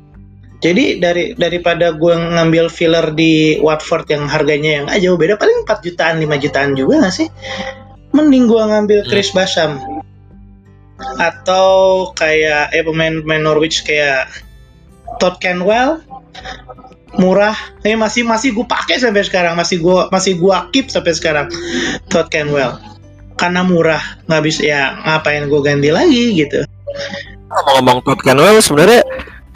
jadi 0.57 0.97
dari 0.97 1.23
daripada 1.35 1.93
gue 1.93 2.13
ngambil 2.15 2.71
filler 2.71 3.13
di 3.13 3.61
Watford 3.61 4.09
yang 4.09 4.25
harganya 4.25 4.81
yang 4.81 4.85
aja 4.87 5.11
jauh 5.11 5.19
beda 5.19 5.37
paling 5.37 5.67
4 5.67 5.85
jutaan 5.85 6.17
5 6.17 6.33
jutaan 6.39 6.71
juga 6.73 7.03
gak 7.03 7.13
sih? 7.13 7.27
Mending 8.15 8.47
gue 8.47 8.61
ngambil 8.63 8.99
Hmm. 9.03 9.09
Chris 9.11 9.29
Basham 9.35 9.96
atau 11.21 12.09
kayak 12.17 12.73
eh 12.73 12.81
pemain-pemain 12.81 13.41
Norwich 13.41 13.85
kayak 13.85 14.29
Todd 15.21 15.37
Canwell 15.39 16.01
murah. 17.17 17.55
Eh 17.81 17.97
masih 17.97 18.27
masih 18.27 18.53
gue 18.53 18.65
pakai 18.65 19.01
sampai 19.01 19.25
sekarang. 19.25 19.57
Masih 19.57 19.81
gue 19.81 19.99
masih 20.13 20.37
gue 20.37 20.55
keep 20.73 20.89
sampai 20.89 21.13
sekarang 21.13 21.47
Todd 22.09 22.29
Canwell 22.29 22.77
karena 23.37 23.61
murah. 23.65 24.03
Nggak 24.29 24.43
bisa 24.45 24.61
ya 24.65 24.81
ngapain 25.05 25.47
gue 25.47 25.61
ganti 25.63 25.89
lagi 25.93 26.23
gitu. 26.35 26.65
Ngomong-ngomong 27.47 27.97
Todd 28.05 28.21
Canwell 28.25 28.59
sebenarnya 28.59 29.01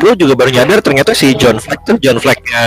gue 0.01 0.11
juga 0.17 0.33
baru 0.33 0.49
nyadar 0.51 0.81
ternyata 0.81 1.13
si 1.13 1.31
John 1.33 1.55
Fleck 1.55 1.85
tuh 1.85 1.95
John 1.97 2.17
Flecknya 2.17 2.63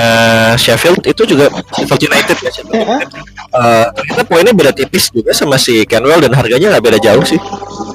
Sheffield 0.54 1.02
itu 1.02 1.22
juga 1.26 1.50
Sheffield 1.72 2.02
United 2.04 2.36
ya 2.38 2.50
Sheffield 2.50 2.78
United. 2.80 3.08
Eh, 3.50 3.86
ternyata 3.92 4.22
poinnya 4.24 4.50
beda 4.50 4.70
tipis 4.70 5.10
juga 5.10 5.30
sama 5.30 5.54
si 5.56 5.82
Canwell 5.84 6.18
dan 6.18 6.32
harganya 6.32 6.70
nggak 6.70 6.84
beda 6.84 6.98
jauh 6.98 7.22
sih. 7.22 7.38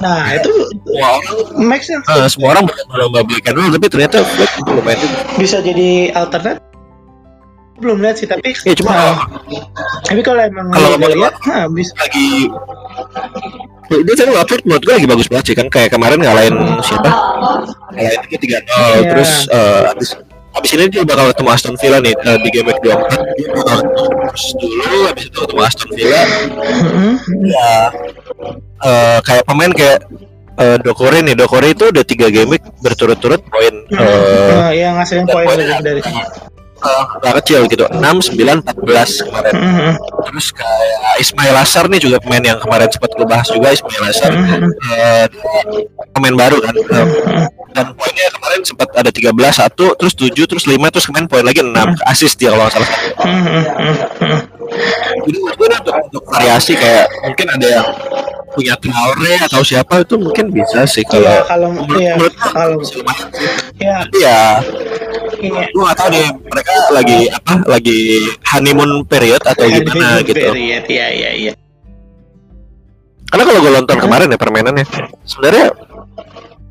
nah 0.00 0.32
itu 0.32 0.48
Semua 0.80 1.08
orang, 1.12 1.34
make 1.58 1.84
sense 1.84 2.04
eh, 2.06 2.28
semua 2.28 2.48
orang 2.52 2.64
berlomba 2.86 3.20
beli 3.22 3.40
Canwell 3.40 3.68
tapi 3.70 3.86
ternyata 3.88 4.20
Fleck 4.22 4.52
lumayan 4.66 4.98
juga. 4.98 5.16
bisa 5.36 5.56
jadi 5.60 5.88
alternatif 6.12 6.64
belum 7.80 7.96
lihat 7.98 8.16
sih 8.16 8.28
tapi 8.28 8.52
Ya 8.60 8.76
cuma 8.76 8.92
Nah, 8.92 9.16
tapi 10.04 10.20
kalau 10.20 10.36
emang 10.38 10.68
Kalau 10.68 10.88
ngomongin 10.94 11.16
lihat 11.18 11.34
nah, 11.44 11.64
bisa 11.66 11.96
lagi 11.96 12.44
dia 13.90 14.14
kan 14.14 14.28
Watford 14.30 14.62
menurut 14.62 14.82
gue 14.82 14.94
lagi 14.94 15.08
bagus 15.10 15.26
banget 15.26 15.44
sih 15.50 15.56
kan. 15.58 15.66
Kayak 15.66 15.90
kemarin 15.90 16.18
ngalahin 16.22 16.54
siapa? 16.80 17.10
Ngalahin 17.90 18.20
dia 18.26 18.38
tiga 18.38 18.58
nol 18.62 18.78
Iya. 18.78 19.10
terus 19.10 19.32
eh, 19.46 19.82
abis 19.90 20.08
abis 20.50 20.70
ini 20.74 20.84
dia 20.86 21.02
bakal 21.02 21.30
ketemu 21.30 21.50
Aston 21.50 21.74
Villa 21.78 21.98
nih 21.98 22.10
eh, 22.14 22.38
di 22.38 22.48
game 22.50 22.66
week 22.66 22.78
24 22.82 23.38
dia 23.38 23.48
bakal 23.54 23.78
terus 24.30 24.44
dulu 24.54 24.98
abis 25.06 25.24
itu 25.26 25.38
ketemu 25.38 25.60
Aston 25.62 25.90
Villa. 25.90 26.22
Ya 27.44 27.70
eh, 28.80 29.18
kayak 29.22 29.44
pemain 29.44 29.72
kayak 29.74 29.98
eh, 30.56 30.76
Dokore 30.80 31.18
nih. 31.22 31.34
Dokore 31.34 31.66
itu 31.70 31.84
udah 31.90 32.04
tiga 32.06 32.26
game 32.30 32.50
week 32.50 32.64
berturut-turut 32.78 33.42
poin 33.46 33.74
eh, 33.90 34.54
Nah, 34.54 34.70
yang 34.70 34.94
ngasilin 34.98 35.26
dan 35.26 35.34
poin 35.34 35.46
lebih 35.50 35.78
dari 35.82 36.00
eh, 36.80 37.04
nggak 37.20 37.34
kecil 37.44 37.60
gitu 37.68 37.84
6, 37.84 38.00
9, 38.00 38.64
14 38.64 39.26
kemarin 39.28 39.52
Mm-mm. 39.52 39.92
terus 40.24 40.46
kayak 40.50 41.14
Ismail 41.20 41.56
Assar 41.56 41.84
nih 41.86 42.00
juga 42.00 42.16
pemain 42.18 42.40
yang 42.40 42.58
kemarin 42.58 42.88
sempat 42.88 43.10
gue 43.12 43.26
bahas 43.28 43.48
juga 43.48 43.68
Ismail 43.70 44.02
Assar 44.08 44.30
Mm-mm. 44.32 44.70
Eh, 44.90 45.24
dia 45.28 45.60
pemain 46.10 46.34
baru 46.36 46.58
kan 46.60 46.74
Eh, 46.74 47.06
dan 47.70 47.86
poinnya 47.94 48.26
kemarin 48.34 48.60
sempat 48.66 48.88
ada 48.98 49.14
13 49.14 49.30
satu 49.54 49.94
terus 49.94 50.14
7 50.18 50.34
terus 50.44 50.64
5 50.66 50.74
terus 50.90 51.06
kemarin 51.06 51.30
poin 51.30 51.44
lagi 51.46 51.62
6 51.62 51.70
assist 52.02 52.34
dia 52.34 52.50
kalau 52.50 52.66
nggak 52.66 52.74
salah 52.74 52.90
Mm-mm. 53.22 53.62
Mm-mm. 53.78 54.40
jadi 55.26 55.36
menurut 55.38 55.56
gue 55.58 55.66
untuk, 55.70 55.94
untuk 56.10 56.24
variasi 56.26 56.74
kayak 56.74 57.06
mungkin 57.22 57.46
ada 57.50 57.68
yang 57.68 57.86
punya 58.50 58.74
Traore 58.74 59.38
atau 59.46 59.62
siapa 59.62 60.02
itu 60.02 60.18
mungkin 60.18 60.50
bisa 60.50 60.82
sih 60.82 61.06
kalau 61.06 61.30
Iya, 61.30 61.46
kalau 61.46 61.68
menurut, 61.70 62.02
iya, 62.02 62.12
menurut 62.18 62.34
gue 62.34 62.50
kalau 62.50 62.74
masih 62.82 62.96
lumayan 62.98 63.28
sih 63.30 63.48
ya 63.78 63.96
ya 64.18 64.40
gue 65.42 65.82
gak 65.82 65.96
tahu 65.96 66.08
deh 66.10 66.26
mereka 66.44 66.70
lagi 66.92 67.18
apa 67.26 67.52
lagi 67.64 67.98
honeymoon 68.44 69.04
period 69.04 69.40
atau 69.40 69.64
gimana 69.64 70.20
gitu 70.20 70.36
Period. 70.36 70.84
Iya, 70.84 71.06
iya, 71.08 71.30
iya. 71.32 71.52
karena 73.28 73.42
kalau 73.46 73.60
gue 73.60 73.72
nonton 73.72 73.96
kemarin 73.96 74.26
ya 74.28 74.38
permainannya 74.38 74.84
sebenarnya 75.22 75.66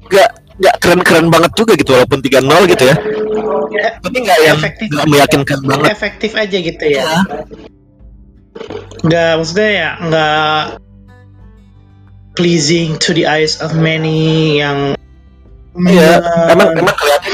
nggak 0.05 0.29
nggak 0.59 0.75
keren-keren 0.83 1.27
banget 1.29 1.51
juga 1.55 1.71
gitu 1.73 1.95
walaupun 1.95 2.19
3-0 2.19 2.45
gitu 2.69 2.83
ya 2.85 2.97
Ya, 3.69 4.01
tapi 4.01 4.17
nggak 4.25 4.39
yang 4.41 4.57
Efektif. 4.57 4.87
nggak 4.89 5.07
meyakinkan 5.07 5.59
banget 5.61 5.87
efektif 5.93 6.31
aja 6.33 6.57
gitu 6.57 6.85
ya. 6.89 7.05
ya. 7.05 7.19
Nggak 9.05 9.31
maksudnya 9.37 9.69
ya 9.69 9.89
nggak 10.01 10.59
pleasing 12.33 12.97
to 12.97 13.13
the 13.13 13.29
eyes 13.29 13.61
of 13.61 13.77
many 13.77 14.57
yang 14.57 14.97
Iya, 15.77 16.17
emang 16.49 16.73
emang 16.75 16.95
kelihatan 16.97 17.33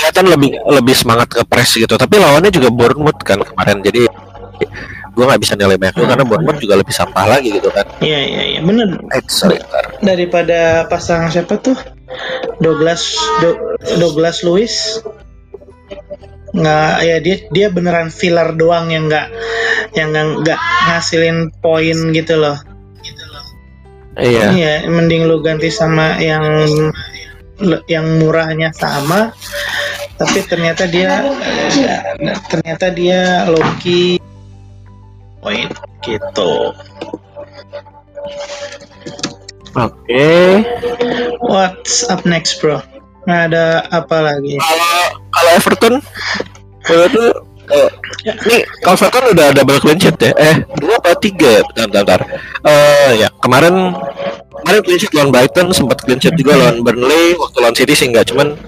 kelihatan 0.00 0.24
lebih 0.26 0.50
lebih 0.66 0.94
semangat 0.94 1.28
ke 1.28 1.44
press 1.44 1.76
gitu. 1.76 1.92
Tapi 1.92 2.16
lawannya 2.16 2.48
juga 2.48 2.68
Bournemouth 2.68 3.20
kan 3.20 3.36
kemarin. 3.38 3.78
Jadi 3.80 4.08
gue 5.10 5.24
nggak 5.26 5.40
bisa 5.40 5.52
nilai 5.54 5.76
banyak 5.76 5.94
karena 5.94 6.24
Bournemouth 6.24 6.56
juga 6.58 6.74
lebih 6.74 6.90
sampah 6.90 7.28
lagi 7.28 7.52
gitu 7.52 7.68
kan. 7.68 7.84
Iya 8.00 8.20
iya 8.22 8.42
iya 8.48 8.60
bener 8.60 8.96
Eh, 9.10 9.20
sorry, 9.26 9.60
ntar. 9.60 9.84
daripada 10.00 10.60
pasang 10.86 11.28
siapa 11.28 11.60
tuh 11.60 11.76
Douglas 12.58 13.04
Do- 13.38 13.60
Douglas 13.96 14.40
Lewis 14.40 14.98
nggak 16.50 16.94
ya 17.00 17.16
dia 17.20 17.36
dia 17.48 17.66
beneran 17.68 18.10
filler 18.10 18.50
doang 18.52 18.90
yang 18.90 19.06
nggak 19.06 19.30
yang 19.94 20.10
nggak 20.10 20.26
nggak 20.42 20.58
ngasilin 20.88 21.38
poin 21.60 21.98
gitu 22.10 22.34
loh 22.34 22.58
Iya. 24.18 24.52
iya 24.52 24.72
mending 24.84 25.24
lu 25.24 25.40
ganti 25.40 25.70
sama 25.70 26.18
yang 26.18 26.42
yang 27.86 28.18
murahnya 28.18 28.74
sama 28.74 29.30
tapi 30.20 30.44
ternyata 30.44 30.84
dia 30.84 31.24
ternyata 32.52 32.92
dia 32.92 33.48
Loki 33.48 34.20
poin 35.40 35.72
gitu 36.04 36.76
Oke. 39.72 40.60
what's 41.40 42.04
up 42.12 42.28
next 42.28 42.60
bro 42.60 42.84
Nggak 43.24 43.42
ada 43.52 43.66
apa 43.92 44.16
lagi 44.20 44.60
Kalau 44.60 44.92
kalau 45.30 45.50
Everton, 45.56 45.94
gue 46.84 47.06
tuh 47.14 47.30
Eh, 47.70 47.90
ini 48.50 48.66
Calverton 48.82 49.30
udah 49.30 49.54
double 49.54 49.78
clean 49.78 49.94
sheet 49.94 50.18
ya? 50.18 50.34
Eh, 50.34 50.66
dua 50.82 50.98
apa 50.98 51.14
tiga 51.22 51.46
ya? 51.46 51.62
Bentar, 51.62 51.86
bentar, 51.86 52.02
bentar. 52.02 52.20
Eh, 52.66 53.10
ya 53.22 53.28
kemarin 53.38 53.94
kemarin 54.62 54.80
clean 54.82 54.98
sheet 54.98 55.12
lawan 55.14 55.30
Brighton 55.30 55.66
sempat 55.70 56.02
clean 56.02 56.18
sheet 56.18 56.34
juga 56.34 56.58
lawan 56.58 56.82
Burnley 56.82 57.38
waktu 57.38 57.56
lawan 57.62 57.76
City 57.78 57.94
sih 57.94 58.10
enggak 58.10 58.26
cuman 58.26 58.58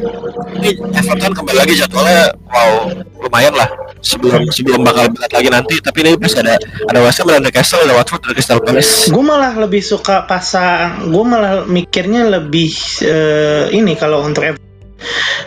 ini 0.62 0.70
Everton 0.94 1.32
kembali 1.34 1.58
lagi 1.58 1.74
jadwalnya 1.74 2.30
wow 2.46 2.86
lumayan 3.18 3.54
lah. 3.54 3.66
Sebelum 3.98 4.46
sebelum 4.48 4.82
bakal 4.82 5.10
berat 5.10 5.30
lagi 5.30 5.48
nanti. 5.48 5.74
Tapi 5.78 5.98
ini 6.02 6.10
pasti 6.14 6.38
ada 6.38 6.54
ada 6.86 6.98
West 7.02 7.18
Ham 7.18 7.30
ada 7.30 7.38
Newcastle 7.38 7.82
ada 7.82 7.94
Watford 7.94 8.22
ada 8.22 8.34
Crystal 8.34 8.58
Palace. 8.58 9.10
Gue 9.10 9.22
malah 9.22 9.54
lebih 9.54 9.78
suka 9.78 10.26
pasang, 10.26 11.10
gue 11.10 11.24
malah 11.24 11.66
mikirnya 11.66 12.26
lebih 12.28 12.70
eh, 13.02 13.70
ini 13.70 13.94
kalau 13.94 14.22
untuk 14.22 14.42
Ev- 14.42 14.62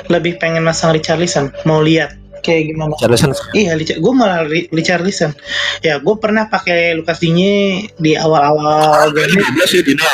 lebih 0.08 0.36
pengen 0.36 0.64
masang 0.64 0.92
Richarlison, 0.92 1.52
mau 1.64 1.80
lihat 1.80 2.16
kayak 2.40 2.76
gimana. 2.76 2.92
Charleston 3.00 3.32
Iya, 3.52 3.74
gue 3.80 4.14
malah 4.14 4.44
Ri- 4.44 4.68
Richarlison. 4.70 5.32
Ya, 5.80 5.98
gue 5.98 6.16
pernah 6.16 6.46
pakai 6.46 6.94
Lucas 6.94 7.20
Digne 7.20 7.88
di 7.96 8.16
awal-awal 8.16 9.12
ini 9.12 9.40
game. 9.40 9.64
12 9.64 9.72
sih 9.72 9.82
Dina 9.82 10.06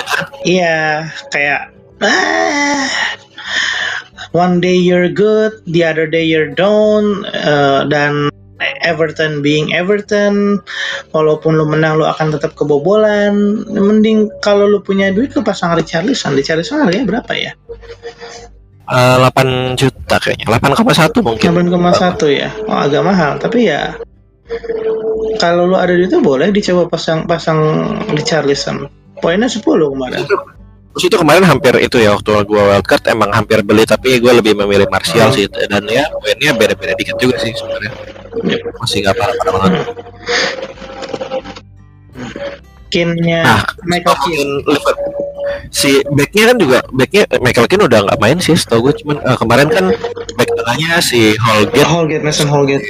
Iya, 0.45 1.09
kayak 1.29 1.59
ah, 2.01 2.85
one 4.31 4.59
day 4.59 4.75
you're 4.75 5.11
good, 5.11 5.51
the 5.67 5.83
other 5.83 6.07
day 6.07 6.23
you're 6.23 6.51
down, 6.51 7.23
eh, 7.27 7.87
dan 7.87 8.31
Everton 8.85 9.41
being 9.41 9.73
Everton, 9.73 10.61
walaupun 11.13 11.57
lu 11.57 11.65
menang 11.65 11.97
lu 11.97 12.05
akan 12.05 12.33
tetap 12.37 12.53
kebobolan. 12.53 13.65
Mending 13.65 14.29
kalau 14.45 14.69
lu 14.69 14.79
punya 14.85 15.09
duit 15.09 15.33
lu 15.33 15.41
pasang 15.41 15.73
Richarlison. 15.73 16.37
Richarlison 16.37 16.85
harganya 16.85 17.05
berapa 17.09 17.33
ya? 17.33 17.51
Eh, 18.91 19.15
8 19.17 19.79
juta 19.79 20.15
kayaknya 20.19 20.45
8,1 20.51 21.23
mungkin 21.23 21.49
8,1 21.57 22.27
ya. 22.29 22.49
Oh, 22.67 22.75
agak 22.75 23.01
mahal, 23.01 23.39
tapi 23.39 23.71
ya 23.71 23.95
kalau 25.39 25.65
lu 25.69 25.77
ada 25.79 25.95
duit 25.95 26.11
boleh 26.21 26.51
dicoba 26.51 26.91
pasang 26.91 27.23
pasang 27.25 27.59
Richarlison. 28.11 28.85
Poinnya 29.21 29.47
10 29.47 29.63
kemarin. 29.63 30.21
Terus 30.91 31.03
itu 31.07 31.15
kemarin 31.15 31.47
hampir 31.47 31.71
itu 31.79 31.97
ya 32.03 32.11
waktu 32.19 32.43
gua 32.43 32.75
wildcard 32.75 33.03
emang 33.07 33.31
hampir 33.31 33.63
beli 33.63 33.87
tapi 33.87 34.19
gue 34.19 34.31
lebih 34.31 34.59
memilih 34.59 34.91
Martial 34.91 35.31
sih. 35.31 35.47
Dan 35.47 35.87
ya 35.87 36.11
poinnya 36.19 36.51
beda-beda 36.51 36.91
dikit 36.99 37.15
juga 37.15 37.39
sih 37.39 37.55
sebenarnya. 37.55 37.91
Masih 38.75 38.97
nggak 39.07 39.15
parah-parah 39.15 39.53
banget. 39.55 39.85
Kinnya 42.91 43.39
Nah, 43.39 43.63
Michael 43.87 44.17
Keane. 44.19 44.55
si 45.71 46.03
backnya 46.11 46.51
kan 46.51 46.57
juga 46.59 46.77
backnya 46.91 47.23
Michael 47.39 47.67
Keane 47.71 47.87
udah 47.87 47.99
nggak 48.03 48.19
main 48.19 48.37
sih 48.43 48.51
setahu 48.59 48.91
gue 48.91 48.93
cuman 48.99 49.17
eh, 49.23 49.37
kemarin 49.39 49.67
kan 49.71 49.85
back 50.35 50.49
tengahnya 50.51 50.99
si 50.99 51.39
Holgate. 51.39 51.87
Holgate, 51.87 52.23
Mason 52.23 52.51
Holgate. 52.51 52.83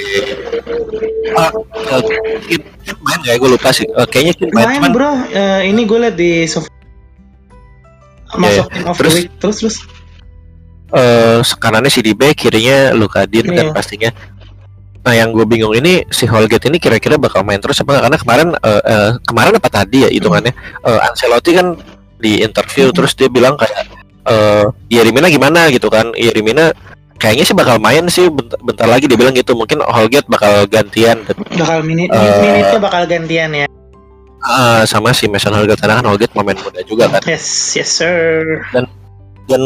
Keane, 1.37 2.17
Keane 2.49 2.65
main 3.05 3.19
nggak 3.21 3.33
ya? 3.33 3.37
Gue 3.37 3.49
lupa 3.53 3.69
sih. 3.69 3.85
Eh, 3.85 4.07
kayaknya 4.09 4.33
Keane 4.41 4.53
main, 4.57 4.65
Main 4.65 4.77
cuman 4.81 4.91
bro, 4.91 5.11
Eh, 5.29 5.69
ini 5.69 5.85
gue 5.85 5.97
liat 6.01 6.15
di 6.17 6.49
sofa 6.49 6.65
masuk 8.35 8.65
team 8.69 8.85
of 8.85 8.95
the 8.95 8.99
Terus? 8.99 9.13
week 9.15 9.29
terus 9.37 9.57
terus 9.59 9.77
eh 10.91 11.39
kanannya 11.57 11.87
si 11.87 11.99
Dibe 11.99 12.35
kirinya 12.35 12.91
Lukadin 12.91 13.47
kan 13.47 13.65
Iya. 13.69 13.73
pastinya 13.73 14.11
Nah 15.01 15.17
yang 15.17 15.33
gue 15.33 15.49
bingung 15.49 15.73
ini 15.73 16.05
si 16.13 16.29
Holgate 16.29 16.69
ini 16.69 16.77
kira-kira 16.77 17.17
bakal 17.17 17.41
main 17.41 17.57
terus 17.57 17.81
apa 17.81 18.05
karena 18.05 18.17
kemarin 18.21 18.47
eh, 18.53 18.81
eh, 18.85 19.11
kemarin 19.25 19.57
apa 19.57 19.65
tadi 19.65 20.05
ya 20.05 20.09
hitungannya 20.13 20.53
eh, 20.85 20.99
Ancelotti 21.09 21.57
kan 21.57 21.73
di 22.21 22.45
interview 22.45 22.93
Hmm. 22.93 22.95
terus 23.01 23.17
dia 23.17 23.25
bilang 23.25 23.57
kayak 23.57 23.89
eh 24.29 24.65
Yerimina 24.93 25.25
gimana 25.25 25.73
gitu 25.73 25.89
kan 25.89 26.13
Yerimina 26.13 26.69
kayaknya 27.17 27.49
sih 27.49 27.57
bakal 27.57 27.81
main 27.81 28.05
sih 28.07 28.29
bentar, 28.29 28.61
bentar 28.61 28.85
lagi 28.85 29.09
dia 29.09 29.17
bilang 29.17 29.33
gitu 29.33 29.57
mungkin 29.57 29.81
Holgate 29.81 30.29
bakal 30.29 30.69
gantian 30.69 31.25
bakal 31.57 31.81
minit 31.81 32.13
Eh, 32.13 32.37
minitnya 32.37 32.77
bakal 32.77 33.09
gantian 33.09 33.49
ya. 33.57 33.65
Ah, 34.41 34.81
sama 34.83 35.11
si 35.11 35.25
Mason 35.25 35.53
Holgate 35.53 35.77
karena 35.77 36.01
kan 36.01 36.05
Holgate 36.07 36.33
pemain 36.33 36.57
muda 36.57 36.81
juga 36.81 37.05
kan 37.07 37.21
Yes, 37.23 37.45
yes 37.73 37.89
sir. 37.93 38.65
dan 39.45 39.65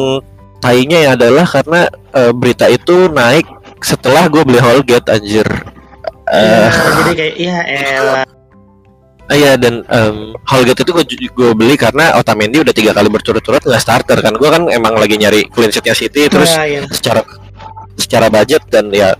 tainya 0.60 0.98
ya 1.00 1.10
adalah 1.14 1.46
karena 1.46 1.82
eh, 2.12 2.32
berita 2.32 2.68
itu 2.68 3.08
naik 3.08 3.48
setelah 3.80 4.28
gue 4.28 4.42
beli 4.42 4.60
Holgate 4.60 5.08
anjir 5.10 5.48
Ya, 6.26 6.66
Eh, 6.66 6.70
jadi 6.74 7.12
kayak 7.14 7.36
ya 7.38 7.58
elah. 7.62 8.26
Iya 9.26 9.52
dan 9.56 9.86
em, 9.86 10.34
Holgate 10.44 10.82
itu 10.82 10.92
gue 10.92 11.04
gue 11.08 11.50
beli 11.54 11.74
karena 11.76 12.14
Otamendi 12.14 12.62
udah 12.62 12.74
tiga 12.74 12.92
kali 12.92 13.10
berturut-turut 13.10 13.62
nggak 13.62 13.78
starter 13.80 14.18
kan 14.20 14.34
gue 14.34 14.50
kan 14.50 14.66
emang 14.70 14.98
lagi 14.98 15.16
nyari 15.16 15.46
clean 15.50 15.70
sheetnya 15.70 15.94
City 15.94 16.26
terus 16.26 16.50
Ya, 16.52 16.66
ya. 16.66 16.82
secara 16.90 17.22
secara 17.96 18.28
budget 18.28 18.66
dan 18.70 18.90
ya 18.90 19.14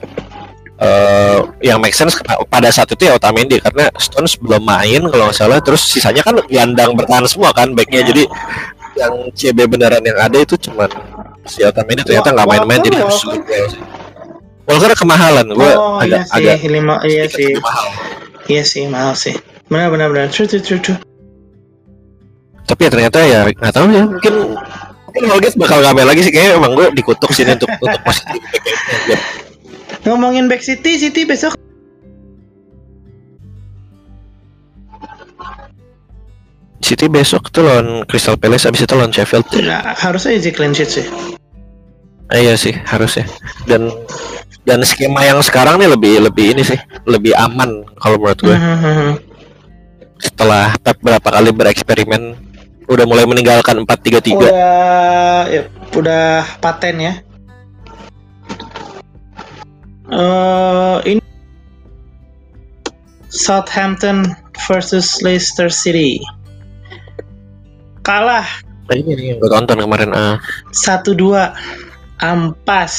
eh 0.76 1.40
yang 1.64 1.80
make 1.80 1.96
sense 1.96 2.20
pada 2.52 2.68
saat 2.68 2.92
itu 2.92 3.08
ya 3.08 3.16
Otamendi 3.16 3.64
karena 3.64 3.88
Stones 3.96 4.36
belum 4.36 4.60
main 4.60 5.08
kalau 5.08 5.32
nggak 5.32 5.38
salah 5.40 5.60
terus 5.64 5.80
sisanya 5.88 6.20
kan 6.20 6.36
gelandang 6.52 6.92
bertahan 7.00 7.24
semua 7.32 7.56
kan 7.56 7.72
backnya 7.72 8.04
Ya. 8.04 8.08
jadi 8.12 8.24
yang 8.96 9.14
CB 9.32 9.58
beneran 9.72 10.04
yang 10.04 10.20
ada 10.20 10.36
itu 10.36 10.60
cuman 10.60 10.92
si 11.48 11.64
Otamendi 11.64 12.04
ternyata 12.04 12.36
nggak 12.36 12.48
main-main 12.48 12.82
jadi 12.84 12.98
Walker, 13.00 13.08
harus 13.08 13.72
sih. 13.72 13.84
Walker 14.68 14.92
kemahalan 15.00 15.48
gue 15.48 15.72
oh 15.80 15.96
agak 16.04 16.28
iya 16.28 16.36
agak 16.36 16.56
sih, 16.60 16.68
lima 16.68 16.96
iya 17.08 17.24
sih, 17.32 17.50
mahal 17.56 17.88
iya 18.52 18.64
sih 18.68 18.84
mahal 18.92 19.14
sih. 19.16 19.36
Benar 19.72 19.90
benar 19.90 20.08
benar. 20.12 20.28
True 20.28 20.46
true 20.46 20.60
true 20.60 20.82
true. 20.84 21.00
tapi 22.66 22.82
ya 22.82 22.90
ternyata 22.90 23.18
ya 23.22 23.46
nggak 23.46 23.74
tahu 23.78 23.94
ya 23.94 24.04
mungkin 24.10 24.34
mungkin 25.06 25.24
Holgate 25.30 25.54
bakal 25.56 25.86
nggak 25.86 25.94
main 25.96 26.08
lagi 26.10 26.22
sih 26.26 26.34
kayaknya 26.34 26.58
emang 26.58 26.74
gue 26.74 26.88
dikutuk 26.98 27.30
sini 27.30 27.54
untuk 27.54 27.70
untuk 27.78 28.02
positif 28.04 28.42
back-nya. 28.42 29.18
Ngomongin 30.06 30.46
back 30.46 30.62
City, 30.62 31.02
City 31.02 31.26
besok. 31.26 31.58
City 36.86 37.10
besok 37.10 37.50
tuh 37.50 37.66
lawan 37.66 38.06
Crystal 38.06 38.38
Palace 38.38 38.70
abis 38.70 38.86
itu 38.86 38.94
lawan 38.94 39.10
Sheffield. 39.10 39.50
Nah, 39.66 39.98
harusnya 39.98 40.38
easy 40.38 40.54
clean 40.54 40.70
sheet 40.70 41.02
sih. 41.02 41.06
Ah, 42.30 42.38
iya 42.38 42.54
sih 42.54 42.78
harusnya. 42.86 43.26
Dan 43.66 43.90
dan 44.70 44.86
skema 44.86 45.26
yang 45.26 45.42
sekarang 45.42 45.82
nih 45.82 45.90
lebih 45.90 46.22
lebih 46.30 46.54
ini 46.54 46.62
sih 46.62 46.78
lebih 47.10 47.34
aman 47.34 47.82
kalau 47.98 48.22
menurut 48.22 48.38
gue. 48.38 48.54
Hmm, 48.54 49.18
setelah 50.22 50.78
Pep 50.78 51.02
berapa 51.02 51.26
kali 51.26 51.50
bereksperimen 51.50 52.38
udah 52.86 53.06
mulai 53.10 53.26
meninggalkan 53.26 53.82
4-3-3 53.82 54.38
Udah 54.38 55.50
ya, 55.50 55.62
udah 55.98 56.46
paten 56.62 56.96
ya. 57.02 57.14
Eh 60.12 60.98
ini 61.18 61.24
Southampton 63.30 64.36
versus 64.70 65.22
Leicester 65.26 65.68
City. 65.68 66.22
Kalah 68.06 68.46
Nah, 68.86 68.96
ini 69.02 69.18
nih 69.18 69.26
yang 69.34 69.38
gue 69.42 69.50
tonton 69.50 69.82
kemarin 69.82 70.14
ah 70.14 70.38
1-2 70.70 71.18
ampas. 72.22 72.94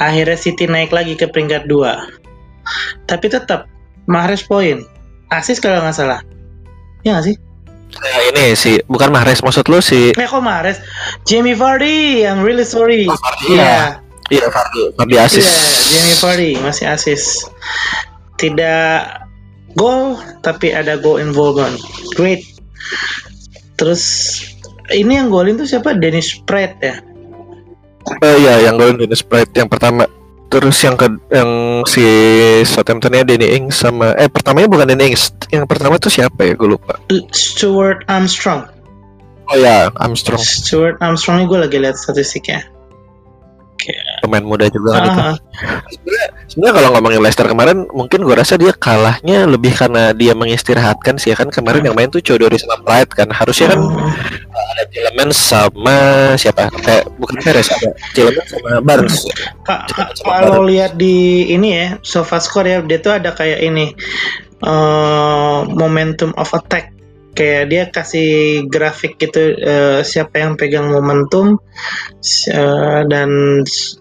Akhirnya 0.00 0.40
City 0.40 0.64
naik 0.64 0.88
lagi 0.88 1.14
ke 1.14 1.28
peringkat 1.28 1.68
2. 1.68 3.06
Tapi 3.06 3.26
tetap 3.28 3.68
Mahrez 4.08 4.42
poin. 4.42 4.82
Asis 5.28 5.60
kalau 5.60 5.84
nggak 5.84 5.94
salah. 5.94 6.20
Ya 7.04 7.16
nggak 7.16 7.28
sih? 7.28 7.36
Nah, 7.92 8.20
ini 8.32 8.56
sih 8.56 8.80
bukan 8.88 9.12
Mahrez 9.12 9.44
maksud 9.44 9.68
lu 9.68 9.84
si 9.84 10.16
Eh 10.16 10.24
kok 10.24 10.40
Mahrez? 10.40 10.80
Jamie 11.28 11.52
Vardy, 11.52 12.24
I'm 12.24 12.40
really 12.40 12.64
sorry. 12.64 13.04
Oh, 13.04 13.20
Vardy, 13.20 13.60
Iya. 13.60 14.01
Iya 14.32 14.48
Fardi 14.48 14.82
Fardi 14.96 15.16
Asis 15.20 15.72
Iya, 15.92 16.00
Jamie 16.00 16.16
Vardy 16.24 16.50
masih 16.64 16.86
asis. 16.88 17.44
Tidak 18.40 19.04
gol, 19.76 20.16
tapi 20.40 20.72
ada 20.72 20.96
goal 20.96 21.20
involvement. 21.20 21.76
Great. 22.16 22.40
Terus 23.76 24.02
ini 24.88 25.20
yang 25.20 25.28
golin 25.28 25.60
tuh 25.60 25.68
siapa? 25.68 25.92
Dennis 25.92 26.40
Pratt 26.48 26.80
ya. 26.80 26.96
Oh 28.24 28.36
iya, 28.40 28.72
yang 28.72 28.80
golin 28.80 28.96
Dennis 28.96 29.20
Pratt 29.20 29.52
yang 29.52 29.68
pertama. 29.68 30.08
Terus 30.48 30.80
yang 30.84 30.96
ke 30.96 31.08
yang 31.32 31.80
si 31.88 32.04
Southamptonnya 32.64 33.24
Danny 33.24 33.56
Ings 33.56 33.80
sama 33.80 34.12
eh 34.20 34.28
pertamanya 34.32 34.68
bukan 34.72 34.88
Danny 34.88 35.12
Ings. 35.12 35.28
Yang 35.52 35.68
pertama 35.68 36.00
tuh 36.00 36.08
siapa 36.08 36.40
ya? 36.40 36.56
Gue 36.56 36.76
lupa. 36.76 36.96
Stuart 37.36 38.04
Armstrong. 38.08 38.64
Oh 39.52 39.58
ya, 39.60 39.92
Armstrong 40.00 40.40
Stuart 40.40 40.96
Armstrong 41.04 41.44
ini 41.44 41.46
gue 41.48 41.60
lagi 41.68 41.76
lihat 41.76 42.00
statistiknya. 42.00 42.71
Pemain 44.22 44.44
muda 44.44 44.66
juga 44.70 44.98
kan 44.98 45.02
itu. 45.04 45.20
Sebenarnya 45.92 46.26
sebenarnya 46.48 46.74
kalau 46.78 46.88
ngomongin 46.94 47.20
Leicester 47.24 47.46
kemarin 47.48 47.88
mungkin 47.90 48.22
gue 48.22 48.34
rasa 48.36 48.54
dia 48.60 48.72
kalahnya 48.76 49.48
lebih 49.48 49.72
karena 49.74 50.14
dia 50.14 50.32
mengistirahatkan 50.36 51.18
sih 51.18 51.32
ya 51.32 51.36
kan. 51.36 51.48
Kemarin 51.50 51.86
yang 51.88 51.96
main 51.96 52.12
tuh 52.12 52.22
Chodori 52.22 52.60
sama 52.60 52.78
Pride 52.84 53.12
kan. 53.12 53.28
Harusnya 53.32 53.72
kan 53.74 53.80
ada 54.52 54.84
Tielemans 54.92 55.36
sama 55.36 55.96
siapa? 56.38 56.68
Kayak 56.84 57.10
bukan 57.18 57.36
Perez 57.42 57.66
ada 57.72 57.90
Tielemans 58.14 58.48
sama 58.48 58.70
Barnes. 58.84 59.16
Ka- 59.64 59.84
ka- 59.88 60.12
kalau 60.22 60.68
lihat 60.68 61.00
di 61.00 61.48
ini 61.50 61.68
ya 61.72 61.86
sofa 62.04 62.38
score 62.38 62.68
ya 62.68 62.78
dia 62.84 63.00
tuh 63.02 63.16
ada 63.18 63.34
kayak 63.34 63.58
ini 63.64 63.96
eh 64.62 65.58
momentum 65.74 66.30
of 66.38 66.46
attack 66.54 66.91
kayak 67.32 67.64
dia 67.72 67.82
kasih 67.88 68.30
grafik 68.68 69.16
gitu 69.16 69.56
uh, 69.56 70.00
siapa 70.04 70.36
yang 70.36 70.52
pegang 70.56 70.92
momentum 70.92 71.56
uh, 72.52 73.00
dan 73.08 73.28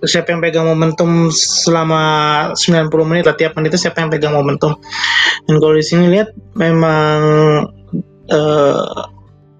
siapa 0.04 0.36
yang 0.36 0.44
pegang 0.44 0.68
momentum 0.68 1.32
selama 1.32 2.04
90 2.56 2.92
menit 3.08 3.24
lah 3.28 3.36
tiap 3.40 3.56
menit 3.56 3.76
itu 3.76 3.88
siapa 3.88 4.04
yang 4.04 4.12
pegang 4.12 4.36
momentum. 4.36 4.76
Dan 5.48 5.56
kalau 5.64 5.76
di 5.76 5.86
sini 5.86 6.12
lihat 6.12 6.36
memang 6.60 7.20
uh, 8.32 9.04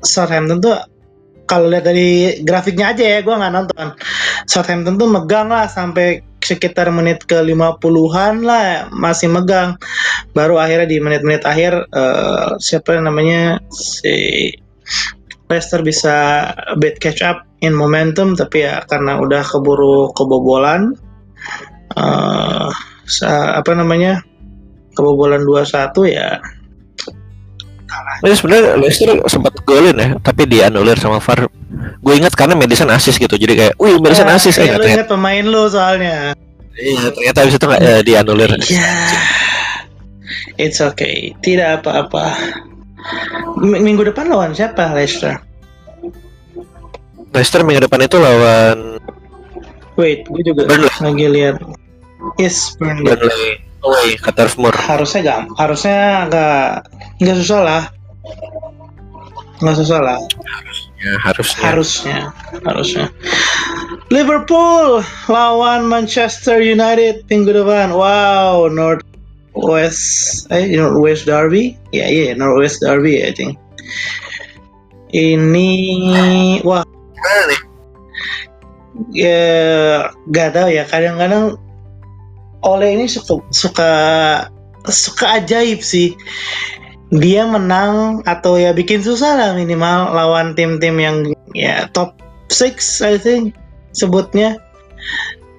Southampton 0.04 0.60
tuh 0.60 0.76
kalau 1.48 1.68
lihat 1.68 1.84
dari 1.84 2.40
grafiknya 2.48 2.96
aja 2.96 3.04
ya 3.04 3.20
gue 3.24 3.36
nggak 3.36 3.54
nonton. 3.54 3.88
Southampton 4.48 4.96
tuh 5.00 5.08
megang 5.08 5.52
lah 5.52 5.68
sampai 5.68 6.31
sekitar 6.42 6.90
menit 6.90 7.24
ke 7.30 7.38
50-an 7.40 8.44
lah 8.44 8.90
masih 8.92 9.32
megang. 9.32 9.78
Baru 10.34 10.58
akhirnya 10.58 10.90
di 10.90 10.98
menit-menit 10.98 11.46
akhir 11.46 11.88
uh, 11.94 12.58
siapa 12.58 12.98
namanya 13.00 13.62
si 13.72 14.50
Leicester 15.52 15.84
bisa 15.84 16.48
bad 16.80 16.96
catch 17.04 17.20
up 17.22 17.44
in 17.60 17.76
momentum 17.76 18.34
tapi 18.34 18.64
ya 18.64 18.82
karena 18.88 19.20
udah 19.20 19.44
keburu 19.44 20.16
kebobolan 20.16 20.96
uh, 22.00 22.72
apa 23.60 23.72
namanya 23.76 24.24
kebobolan 24.96 25.44
2-1 25.44 25.92
ya 26.08 26.40
ini 28.22 28.36
sebenarnya 28.38 28.80
Leicester 28.80 29.10
sempat 29.28 29.54
golin 29.66 29.98
ya, 29.98 30.10
tapi 30.22 30.48
dianulir 30.48 30.98
sama 31.00 31.20
VAR. 31.20 31.50
Gue 32.02 32.14
ingat 32.18 32.34
karena 32.34 32.58
Madison 32.58 32.90
asis 32.90 33.18
gitu, 33.18 33.36
jadi 33.38 33.54
kayak, 33.58 33.74
wih 33.78 33.98
Madison 34.02 34.30
ya, 34.30 34.36
asis 34.38 34.56
ya. 34.58 34.78
Lu 34.78 34.86
ingat 34.86 35.10
pemain 35.10 35.46
lu 35.46 35.70
soalnya. 35.70 36.34
Iya, 36.78 37.12
ternyata 37.14 37.38
habis 37.46 37.56
itu 37.58 37.66
nggak 37.68 37.82
ya, 37.82 37.96
dianulir. 38.02 38.52
Iya. 38.58 38.94
It's 40.58 40.80
okay, 40.80 41.36
tidak 41.42 41.82
apa-apa. 41.82 42.38
Minggu 43.62 44.06
depan 44.08 44.30
lawan 44.30 44.54
siapa 44.54 44.94
Leicester? 44.94 45.42
Leicester 47.32 47.64
minggu 47.64 47.88
depan 47.88 48.04
itu 48.04 48.18
lawan 48.20 49.00
Wait, 50.00 50.24
gue 50.28 50.42
juga 50.48 50.68
Burnley. 50.68 50.92
lagi 51.04 51.26
lihat. 51.28 51.56
Yes, 52.40 52.76
Burnley. 52.80 53.12
Burnley. 53.12 53.60
Away, 53.82 54.14
Katarfmur. 54.22 54.78
Harusnya 54.78 55.20
gak, 55.26 55.42
harusnya 55.58 56.30
agak 56.30 56.86
nggak 57.22 57.38
susah 57.38 57.60
lah. 57.62 57.84
Nggak 59.62 59.78
susah 59.78 60.00
lah. 60.02 60.18
Harusnya 60.18 61.12
harusnya. 61.22 61.62
Harusnya 61.62 62.18
harusnya. 62.66 63.06
Liverpool 64.10 65.06
lawan 65.30 65.88
Manchester 65.88 66.60
United 66.60 67.24
minggu 67.32 67.54
depan 67.54 67.94
wow 67.94 68.68
North 68.68 69.06
West 69.54 70.46
eh 70.50 70.68
North 70.74 71.00
West 71.00 71.24
Derby? 71.30 71.78
Ya 71.94 72.06
yeah, 72.06 72.08
iya 72.10 72.24
yeah, 72.34 72.34
North 72.36 72.58
West 72.60 72.82
Derby 72.82 73.22
I 73.22 73.32
think. 73.32 73.56
Ini 75.14 75.70
wah. 76.66 76.84
Ya 79.16 80.12
gak 80.30 80.54
tau 80.54 80.68
ya 80.70 80.86
kadang-kadang 80.86 81.58
oleh 82.62 82.94
ini 82.94 83.10
suka 83.10 83.42
suka 83.50 83.92
suka 84.86 85.42
ajaib 85.42 85.82
sih 85.82 86.14
dia 87.12 87.44
menang 87.44 88.24
atau 88.24 88.56
ya 88.56 88.72
bikin 88.72 89.04
susah 89.04 89.36
lah 89.36 89.52
minimal 89.52 90.16
lawan 90.16 90.56
tim-tim 90.56 90.96
yang 90.96 91.16
ya 91.52 91.92
top 91.92 92.16
6 92.48 93.04
I 93.04 93.16
think 93.20 93.56
sebutnya. 93.92 94.60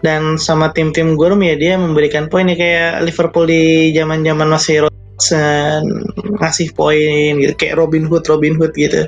Dan 0.02 0.34
sama 0.34 0.74
tim-tim 0.74 1.14
gurem 1.14 1.38
ya 1.46 1.54
dia 1.54 1.74
memberikan 1.78 2.26
poin 2.26 2.50
ya 2.50 2.58
kayak 2.58 3.06
Liverpool 3.06 3.46
di 3.46 3.94
zaman-zaman 3.94 4.50
masih 4.50 4.90
Rodson 4.90 6.10
ngasih 6.42 6.74
poin 6.74 7.38
gitu 7.38 7.54
kayak 7.54 7.78
Robin 7.78 8.10
Hood 8.10 8.26
Robin 8.26 8.58
Hood 8.58 8.74
gitu. 8.74 9.06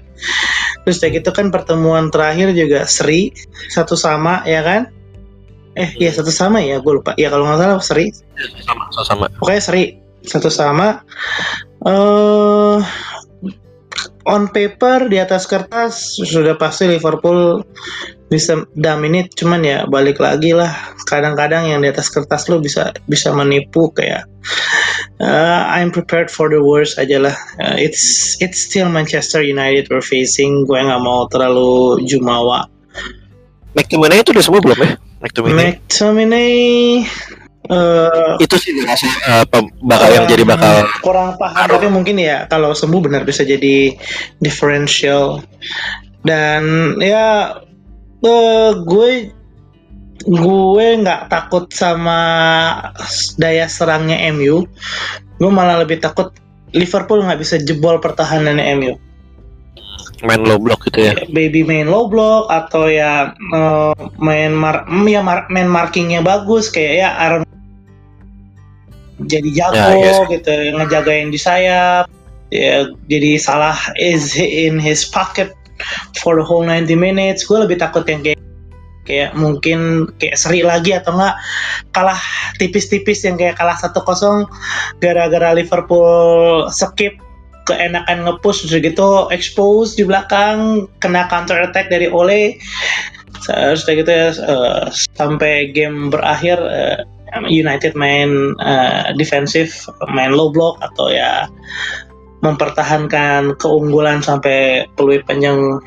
Terus 0.86 0.96
kayak 1.02 1.24
gitu 1.24 1.34
kan 1.34 1.50
pertemuan 1.50 2.14
terakhir 2.14 2.54
juga 2.54 2.86
seri 2.86 3.34
satu 3.74 3.98
sama 3.98 4.46
ya 4.46 4.62
kan? 4.62 4.86
Eh 5.74 5.98
ya 5.98 6.14
satu 6.14 6.30
sama 6.30 6.62
ya 6.62 6.78
gue 6.78 6.92
lupa. 6.94 7.18
Ya 7.18 7.26
kalau 7.26 7.50
nggak 7.50 7.58
salah 7.58 7.82
seri. 7.82 8.14
Sama 8.62 8.86
sama. 9.02 9.26
Pokoknya 9.34 9.62
seri 9.66 9.98
satu 10.22 10.46
sama 10.46 11.02
uh, 11.84 12.80
on 14.24 14.48
paper 14.50 15.06
di 15.12 15.20
atas 15.20 15.44
kertas 15.44 16.16
sudah 16.16 16.56
pasti 16.56 16.88
Liverpool 16.88 17.60
bisa 18.32 18.64
dominate 18.74 19.30
cuman 19.36 19.60
ya 19.62 19.78
balik 19.86 20.18
lagi 20.18 20.56
lah. 20.56 20.72
Kadang-kadang 21.04 21.70
yang 21.70 21.84
di 21.84 21.92
atas 21.92 22.08
kertas 22.10 22.48
lo 22.48 22.58
bisa 22.58 22.90
bisa 23.06 23.30
menipu 23.30 23.92
kayak 23.92 24.24
uh, 25.20 25.62
I'm 25.68 25.92
prepared 25.92 26.32
for 26.32 26.48
the 26.48 26.64
worst 26.64 26.96
aja 26.96 27.20
lah. 27.20 27.36
Uh, 27.60 27.76
it's 27.76 28.34
it's 28.40 28.58
still 28.64 28.88
Manchester 28.88 29.44
United 29.44 29.92
we're 29.92 30.04
facing. 30.04 30.64
Gue 30.64 30.80
nggak 30.80 31.02
mau 31.04 31.28
terlalu 31.28 32.02
jumawa. 32.08 32.66
McTominay 33.74 34.22
itu 34.22 34.30
udah 34.30 34.44
semua 34.44 34.60
belum 34.62 34.78
ya? 34.80 34.90
McTominay. 35.18 35.82
McTominay 35.82 36.52
Uh, 37.64 38.36
itu 38.44 38.60
sih 38.60 38.76
rasa 38.84 39.08
uh, 39.24 39.44
bakal 39.80 40.12
yang 40.12 40.28
jadi 40.28 40.44
bakal 40.44 40.84
kurang 41.00 41.32
paham 41.40 41.64
tapi 41.64 41.88
mungkin 41.88 42.20
ya 42.20 42.44
kalau 42.44 42.76
sembuh 42.76 43.00
benar 43.08 43.24
bisa 43.24 43.40
jadi 43.40 43.96
differential. 44.40 45.40
Dan 46.24 46.96
ya 47.00 47.56
uh, 48.20 48.70
gue 48.84 49.32
gue 50.24 50.86
nggak 51.04 51.28
takut 51.28 51.68
sama 51.72 52.20
daya 53.36 53.68
serangnya 53.68 54.24
MU 54.32 54.64
gue 55.36 55.50
malah 55.52 55.84
lebih 55.84 56.00
takut 56.00 56.32
Liverpool 56.72 57.20
nggak 57.20 57.40
bisa 57.44 57.60
jebol 57.60 58.00
pertahanannya 58.00 58.64
MU 58.80 58.92
main 60.24 60.40
low 60.40 60.56
block 60.56 60.80
gitu 60.88 61.12
ya. 61.12 61.12
Baby 61.28 61.62
main 61.62 61.86
low 61.92 62.08
block 62.08 62.48
atau 62.48 62.88
ya 62.88 63.36
uh, 63.52 63.92
main 64.16 64.56
mar 64.56 64.88
ya 65.04 65.20
mar 65.20 65.44
main 65.52 65.68
markingnya 65.68 66.24
bagus 66.24 66.72
kayak 66.72 66.94
ya 66.96 67.08
Aaron 67.20 67.43
jadi 69.22 69.48
jago 69.54 69.78
ya, 69.78 69.94
yes. 70.02 70.18
gitu 70.26 70.50
ngejagain 70.74 71.28
di 71.30 71.38
sayap 71.38 72.10
ya 72.50 72.90
jadi 73.06 73.38
salah 73.38 73.76
is 73.98 74.34
in 74.38 74.78
his 74.78 75.06
pocket 75.06 75.54
for 76.18 76.38
the 76.38 76.44
whole 76.44 76.62
90 76.62 76.94
minutes 76.94 77.46
gue 77.46 77.58
lebih 77.58 77.78
takut 77.78 78.06
yang 78.06 78.22
kayak 78.22 78.40
kayak 79.04 79.36
mungkin 79.36 80.08
kayak 80.16 80.38
seri 80.40 80.64
lagi 80.64 80.96
atau 80.96 81.12
enggak 81.12 81.36
kalah 81.92 82.20
tipis-tipis 82.56 83.22
yang 83.28 83.36
kayak 83.36 83.54
kalah 83.60 83.76
satu 83.76 84.00
kosong 84.00 84.48
gara-gara 84.98 85.52
Liverpool 85.52 86.66
skip 86.72 87.20
keenakan 87.68 88.28
ngepush 88.28 88.64
terus 88.64 88.80
gitu 88.80 89.28
expose 89.32 89.96
di 89.96 90.04
belakang 90.04 90.88
kena 91.00 91.28
counter 91.28 91.60
attack 91.64 91.88
dari 91.88 92.08
Ole 92.08 92.60
terus 93.44 93.84
gitu 93.84 94.08
ya 94.08 94.32
uh, 94.48 94.88
sampai 94.92 95.72
game 95.72 96.08
berakhir 96.08 96.56
uh, 96.60 97.04
United 97.42 97.98
main 97.98 98.54
uh, 98.62 99.10
defensif, 99.18 99.90
main 100.14 100.30
low 100.30 100.54
block 100.54 100.78
atau 100.78 101.10
ya 101.10 101.50
mempertahankan 102.44 103.56
keunggulan 103.56 104.20
sampai 104.20 104.84
peluit 104.94 105.24
panjang 105.24 105.80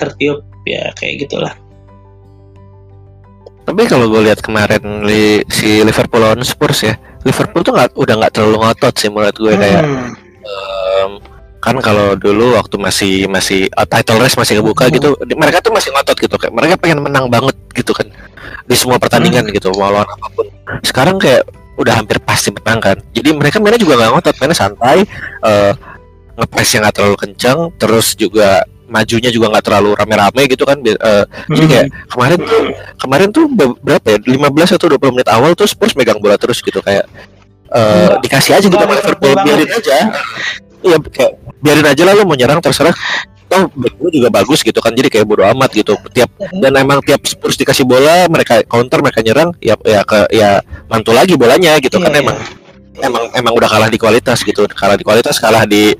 tertiup 0.00 0.40
ya 0.64 0.90
kayak 0.96 1.28
gitulah. 1.28 1.54
Tapi 3.64 3.88
kalau 3.88 4.12
gue 4.12 4.28
lihat 4.28 4.44
kemarin 4.44 5.08
li, 5.08 5.40
si 5.48 5.80
Liverpool 5.80 6.20
lawan 6.20 6.44
Spurs 6.44 6.84
ya, 6.84 6.94
Liverpool 7.24 7.64
tuh 7.64 7.72
gak, 7.72 7.96
udah 7.96 8.14
nggak 8.20 8.32
terlalu 8.36 8.60
ngotot 8.60 8.94
sih 8.96 9.08
menurut 9.08 9.36
gue 9.36 9.52
kayak 9.56 9.82
hmm. 9.84 10.10
um, 10.44 11.12
kan 11.64 11.80
kalau 11.80 12.12
dulu 12.12 12.60
waktu 12.60 12.76
masih 12.76 13.24
masih 13.24 13.72
uh, 13.72 13.88
title 13.88 14.20
race 14.20 14.36
masih 14.36 14.60
kebuka 14.60 14.92
hmm. 14.92 14.94
gitu, 15.00 15.08
mereka 15.32 15.64
tuh 15.64 15.72
masih 15.72 15.96
ngotot 15.96 16.16
gitu 16.20 16.36
kayak 16.36 16.52
mereka 16.52 16.76
pengen 16.76 17.00
menang 17.00 17.32
banget 17.32 17.56
gitu 17.72 17.96
kan 17.96 18.04
di 18.64 18.74
semua 18.76 18.96
pertandingan 18.96 19.48
hmm. 19.48 19.54
gitu 19.56 19.68
mau 19.76 19.90
lawan 19.90 20.08
apa 20.08 20.26
pun. 20.32 20.46
Sekarang 20.82 21.16
kayak 21.20 21.44
udah 21.74 21.94
hampir 21.98 22.22
pasti 22.22 22.54
menang 22.54 22.80
kan. 22.80 22.96
Jadi 23.12 23.34
mereka 23.34 23.58
mainnya 23.58 23.80
juga 23.80 23.98
nggak 23.98 24.10
ngotot 24.14 24.36
mainnya 24.38 24.56
santai 24.56 24.98
uh, 25.42 25.72
ngepres 26.34 26.70
yang 26.74 26.82
nggak 26.86 26.94
terlalu 26.94 27.16
kencang 27.18 27.58
terus 27.78 28.18
juga 28.18 28.66
majunya 28.84 29.32
juga 29.32 29.48
nggak 29.48 29.64
terlalu 29.64 29.90
rame-rame 29.96 30.42
gitu 30.44 30.68
kan 30.68 30.76
uh, 30.76 31.24
hmm. 31.24 31.56
jadi 31.56 31.66
kayak 31.66 31.86
kemarin 32.12 32.38
tuh 32.44 32.62
kemarin 33.00 33.28
tuh 33.32 33.44
berapa 33.80 34.06
ya 34.06 34.18
15 34.20 34.76
atau 34.76 34.86
20 34.92 35.14
menit 35.16 35.28
awal 35.32 35.56
tuh 35.56 35.64
Spurs 35.64 35.96
megang 35.96 36.20
bola 36.20 36.36
terus 36.36 36.60
gitu 36.60 36.84
kayak 36.84 37.08
uh, 37.72 38.20
dikasih 38.20 38.60
aja 38.60 38.66
gitu 38.66 38.76
sama 38.76 38.94
Liverpool 38.94 39.34
biarin 39.42 39.70
aja. 39.70 39.96
Iya 40.84 40.96
kayak 41.00 41.32
biarin 41.64 41.86
aja 41.88 42.02
lah 42.04 42.12
lo 42.12 42.22
mau 42.28 42.36
nyerang 42.36 42.60
terserah 42.60 42.92
toh 43.54 43.70
gue 43.70 44.10
juga 44.10 44.28
bagus 44.34 44.66
gitu 44.66 44.82
kan. 44.82 44.90
Jadi 44.90 45.08
kayak 45.14 45.26
bodo 45.30 45.46
amat 45.46 45.70
gitu. 45.70 45.94
Tiap 46.10 46.30
dan 46.58 46.74
emang 46.74 46.98
tiap 47.06 47.22
Spurs 47.22 47.54
dikasih 47.54 47.86
bola 47.86 48.26
mereka 48.26 48.66
counter 48.66 48.98
mereka 48.98 49.22
nyerang 49.22 49.54
ya 49.62 49.78
ya 49.86 50.02
ke 50.02 50.26
ya 50.34 50.58
mantul 50.90 51.14
lagi 51.14 51.38
bolanya 51.38 51.78
gitu 51.78 52.02
yeah, 52.02 52.10
kan. 52.10 52.12
Yeah. 52.12 52.22
emang 52.26 52.38
emang 52.98 53.24
emang 53.38 53.52
udah 53.54 53.68
kalah 53.70 53.88
di 53.88 53.98
kualitas 54.02 54.42
gitu. 54.42 54.66
Kalah 54.66 54.98
di 54.98 55.06
kualitas 55.06 55.38
kalah 55.38 55.62
di 55.62 55.94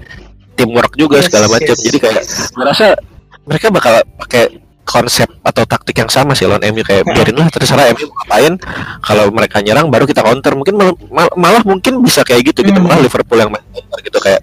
teamwork 0.54 0.94
juga 0.98 1.18
yes, 1.18 1.26
segala 1.30 1.50
macam 1.50 1.74
yes. 1.74 1.82
jadi 1.82 1.98
kayak 1.98 2.22
merasa 2.54 2.94
mereka 3.42 3.66
bakal 3.74 3.94
pakai 4.22 4.62
konsep 4.84 5.26
atau 5.40 5.64
taktik 5.64 5.96
yang 5.96 6.12
sama 6.12 6.36
sih 6.36 6.44
lawan 6.44 6.62
MU 6.70 6.84
kayak 6.84 7.08
biarinlah 7.16 7.48
terserah 7.48 7.90
MU 7.96 8.06
ngapain. 8.06 8.54
Kalau 9.00 9.32
mereka 9.32 9.64
nyerang 9.64 9.88
baru 9.88 10.04
kita 10.04 10.20
counter. 10.20 10.52
Mungkin 10.54 10.74
mal- 10.76 11.00
mal- 11.08 11.34
malah 11.34 11.62
mungkin 11.64 12.04
bisa 12.04 12.22
kayak 12.22 12.52
gitu 12.52 12.62
gitu. 12.62 12.78
Hmm. 12.78 12.86
malah 12.86 13.00
Liverpool 13.00 13.40
yang 13.40 13.50
main 13.50 13.64
counter 13.72 13.98
gitu. 14.04 14.18
Kayak 14.20 14.40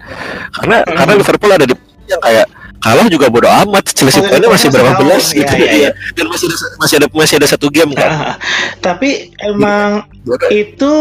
karena 0.58 0.76
karena 0.84 1.12
Liverpool 1.14 1.52
ada 1.54 1.64
di 1.64 1.74
yang 2.10 2.20
kayak 2.20 2.46
kalah 2.82 3.06
juga 3.06 3.30
bodo 3.30 3.46
amat 3.46 3.94
Oh, 4.02 4.26
poinnya 4.26 4.50
masih 4.50 4.68
berapa 4.68 4.98
belas 4.98 5.30
Iya, 5.30 5.38
gitu 5.38 5.54
iya, 5.56 5.70
iya. 5.70 5.90
dan 6.18 6.26
masih 6.26 6.46
ada 6.50 6.56
masih 6.76 6.94
ada 6.98 7.06
masih 7.14 7.34
ada 7.38 7.46
satu 7.46 7.66
game 7.70 7.94
kan 7.94 8.34
tapi 8.86 9.30
emang 9.38 10.02
Bodoh. 10.26 10.50
itu 10.50 10.92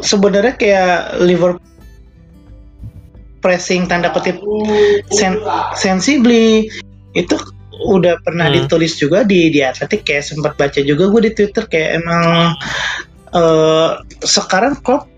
sebenarnya 0.00 0.56
kayak 0.56 0.92
Liverpool 1.20 1.60
pressing 3.42 3.84
tanda 3.84 4.08
kutip 4.08 4.40
sen 5.12 5.36
sensibly 5.74 6.70
itu 7.12 7.36
udah 7.82 8.14
pernah 8.22 8.46
Hmm. 8.46 8.62
ditulis 8.62 8.94
juga 8.94 9.26
di 9.26 9.50
di 9.50 9.60
Atletik 9.60 10.06
kayak 10.06 10.24
sempat 10.24 10.54
baca 10.54 10.80
juga 10.80 11.10
gue 11.10 11.28
di 11.28 11.32
Twitter 11.34 11.64
kayak 11.66 11.90
emang 12.00 12.54
eh 13.32 13.90
sekarang 14.22 14.78
Klopp 14.80 15.10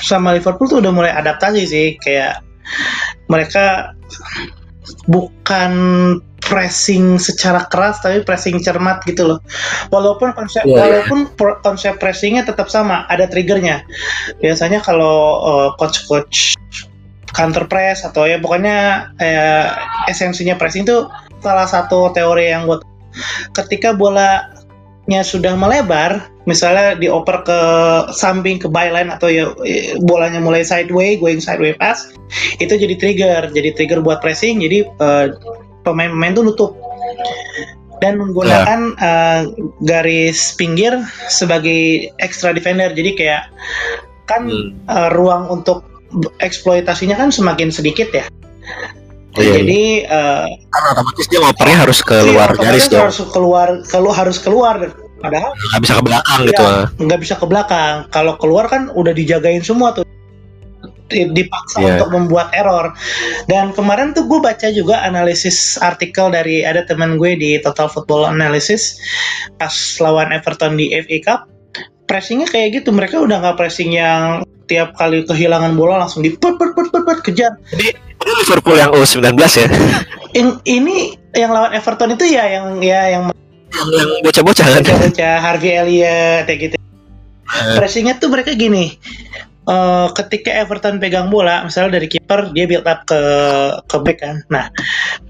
sama 0.00 0.32
Liverpool 0.32 0.66
tuh 0.66 0.78
udah 0.80 0.90
mulai 0.90 1.12
adaptasi 1.12 1.62
sih 1.62 1.88
kayak 2.00 2.40
mereka 3.28 3.92
bukan 5.06 5.72
pressing 6.38 7.20
secara 7.20 7.66
keras 7.68 8.00
tapi 8.00 8.24
pressing 8.24 8.62
cermat 8.62 9.04
gitu 9.04 9.26
loh. 9.34 9.38
Walaupun 9.92 10.32
konsep 10.32 10.64
Iya, 10.64 10.72
iya. 10.72 10.80
walaupun 10.80 11.18
pro- 11.36 11.58
konsep 11.60 12.00
pressingnya 12.00 12.46
tetap 12.46 12.72
sama, 12.72 13.04
ada 13.10 13.28
triggernya. 13.28 13.84
Biasanya 14.40 14.80
kalau 14.80 15.42
uh, 15.44 15.68
coach-coach 15.76 16.56
counter 17.36 17.68
press 17.68 18.08
atau 18.08 18.24
ya 18.24 18.40
pokoknya 18.40 19.10
eh, 19.20 19.68
esensinya 20.08 20.56
pressing 20.56 20.88
itu 20.88 21.04
salah 21.44 21.68
satu 21.68 22.10
teori 22.16 22.50
yang 22.50 22.64
buat 22.64 22.82
ketika 23.52 23.92
bolanya 25.08 25.24
sudah 25.24 25.56
melebar, 25.56 26.28
misalnya 26.44 26.92
dioper 26.92 27.40
ke 27.40 27.60
samping 28.12 28.60
ke 28.60 28.68
byline 28.68 29.08
atau 29.08 29.32
ya 29.32 29.56
eh, 29.64 29.96
bolanya 30.04 30.36
mulai 30.36 30.60
sideway, 30.60 31.16
going 31.16 31.40
sideway 31.40 31.72
pass, 31.72 32.12
itu 32.60 32.76
jadi 32.76 32.92
trigger, 32.92 33.48
jadi 33.56 33.72
trigger 33.72 34.04
buat 34.04 34.20
pressing, 34.20 34.60
jadi 34.60 34.84
eh, 34.84 35.26
pemain-pemain 35.88 36.36
tuh 36.36 36.44
nutup 36.44 36.72
dan 38.04 38.20
menggunakan 38.20 38.92
eh, 39.00 39.40
garis 39.88 40.52
pinggir 40.60 40.92
sebagai 41.32 42.12
extra 42.20 42.52
defender, 42.52 42.92
jadi 42.92 43.16
kayak 43.16 43.42
kan 44.28 44.44
Hmm. 44.44 44.76
eh, 44.92 45.08
ruang 45.16 45.48
untuk 45.48 45.88
eksploitasinya 46.44 47.16
kan 47.16 47.32
semakin 47.32 47.72
sedikit 47.72 48.12
ya. 48.12 48.28
Iya, 49.38 49.44
iya. 49.44 49.54
Jadi 49.56 49.82
eh, 50.02 50.44
Kan 50.68 50.82
otomatis 50.90 51.26
dia 51.26 51.38
ngopernya 51.38 51.78
harus 51.80 51.98
keluar 52.02 52.48
Iya, 52.50 52.60
garis 52.60 52.84
dong. 52.86 53.02
harus 53.06 53.18
keluar 53.28 53.68
kalau 53.86 54.10
harus 54.10 54.36
keluar. 54.38 54.76
Padahal 55.18 55.50
nggak 55.50 55.80
bisa 55.82 55.94
ke 55.98 56.02
belakang 56.04 56.40
gitu. 56.44 56.62
Iya. 56.62 56.82
nggak 56.96 57.20
bisa 57.20 57.34
ke 57.34 57.46
belakang. 57.46 57.94
Kalau 58.08 58.34
keluar 58.36 58.64
kan 58.66 58.90
udah 58.92 59.10
dijagain 59.10 59.62
semua 59.62 59.90
tuh. 59.92 60.04
Di- 61.08 61.24
dipaksa 61.26 61.80
Iya. 61.80 61.88
untuk 61.96 62.08
membuat 62.12 62.52
error. 62.52 62.92
Dan 63.48 63.72
kemarin 63.72 64.12
tuh 64.12 64.28
gue 64.28 64.38
baca 64.38 64.68
juga 64.68 65.00
analisis 65.00 65.80
artikel 65.80 66.28
dari 66.28 66.60
ada 66.62 66.84
teman 66.84 67.16
gue 67.16 67.32
di 67.32 67.56
Total 67.58 67.88
Football 67.88 68.28
Analysis. 68.28 69.00
Pas 69.56 69.72
lawan 69.98 70.30
Everton 70.30 70.76
di 70.76 70.92
FA 70.92 71.18
Cup 71.24 71.40
pressingnya 72.04 72.44
kayak 72.46 72.84
gitu. 72.84 72.92
Mereka 72.92 73.18
udah 73.18 73.40
nggak 73.40 73.56
pressing 73.56 73.96
yang 73.96 74.44
tiap 74.68 74.94
kali 74.94 75.24
kehilangan 75.24 75.72
bola 75.74 76.04
langsung 76.04 76.20
di 76.20 76.36
put 76.36 76.60
put 76.60 76.76
put 76.76 76.92
put, 76.92 77.02
put, 77.02 77.18
kejar 77.24 77.56
Ini 77.72 78.32
Liverpool 78.44 78.76
yang 78.76 78.92
U19 78.92 79.34
ya 79.40 79.66
In- 80.38 80.60
ini 80.68 81.16
yang 81.32 81.50
lawan 81.50 81.72
Everton 81.72 82.12
itu 82.12 82.28
ya 82.28 82.44
yang 82.60 82.78
ya 82.84 83.16
yang 83.16 83.24
yang 83.72 84.10
bocah-bocah 84.24 84.66
kan 84.68 84.82
bocah-bocah 84.84 85.36
Harvey 85.40 85.72
Elliott 85.76 86.48
kayak 86.48 86.58
gitu. 86.68 86.76
Pressingnya 87.48 88.20
tuh 88.20 88.28
mereka 88.32 88.52
gini. 88.52 88.96
eh, 89.68 90.08
ketika 90.16 90.48
Everton 90.64 90.96
pegang 90.96 91.28
bola, 91.28 91.60
misalnya 91.60 92.00
dari 92.00 92.08
kiper 92.08 92.56
dia 92.56 92.64
build 92.64 92.88
up 92.88 93.04
ke 93.04 93.20
ke 93.84 93.96
back 94.00 94.18
kan. 94.24 94.40
Nah, 94.48 94.72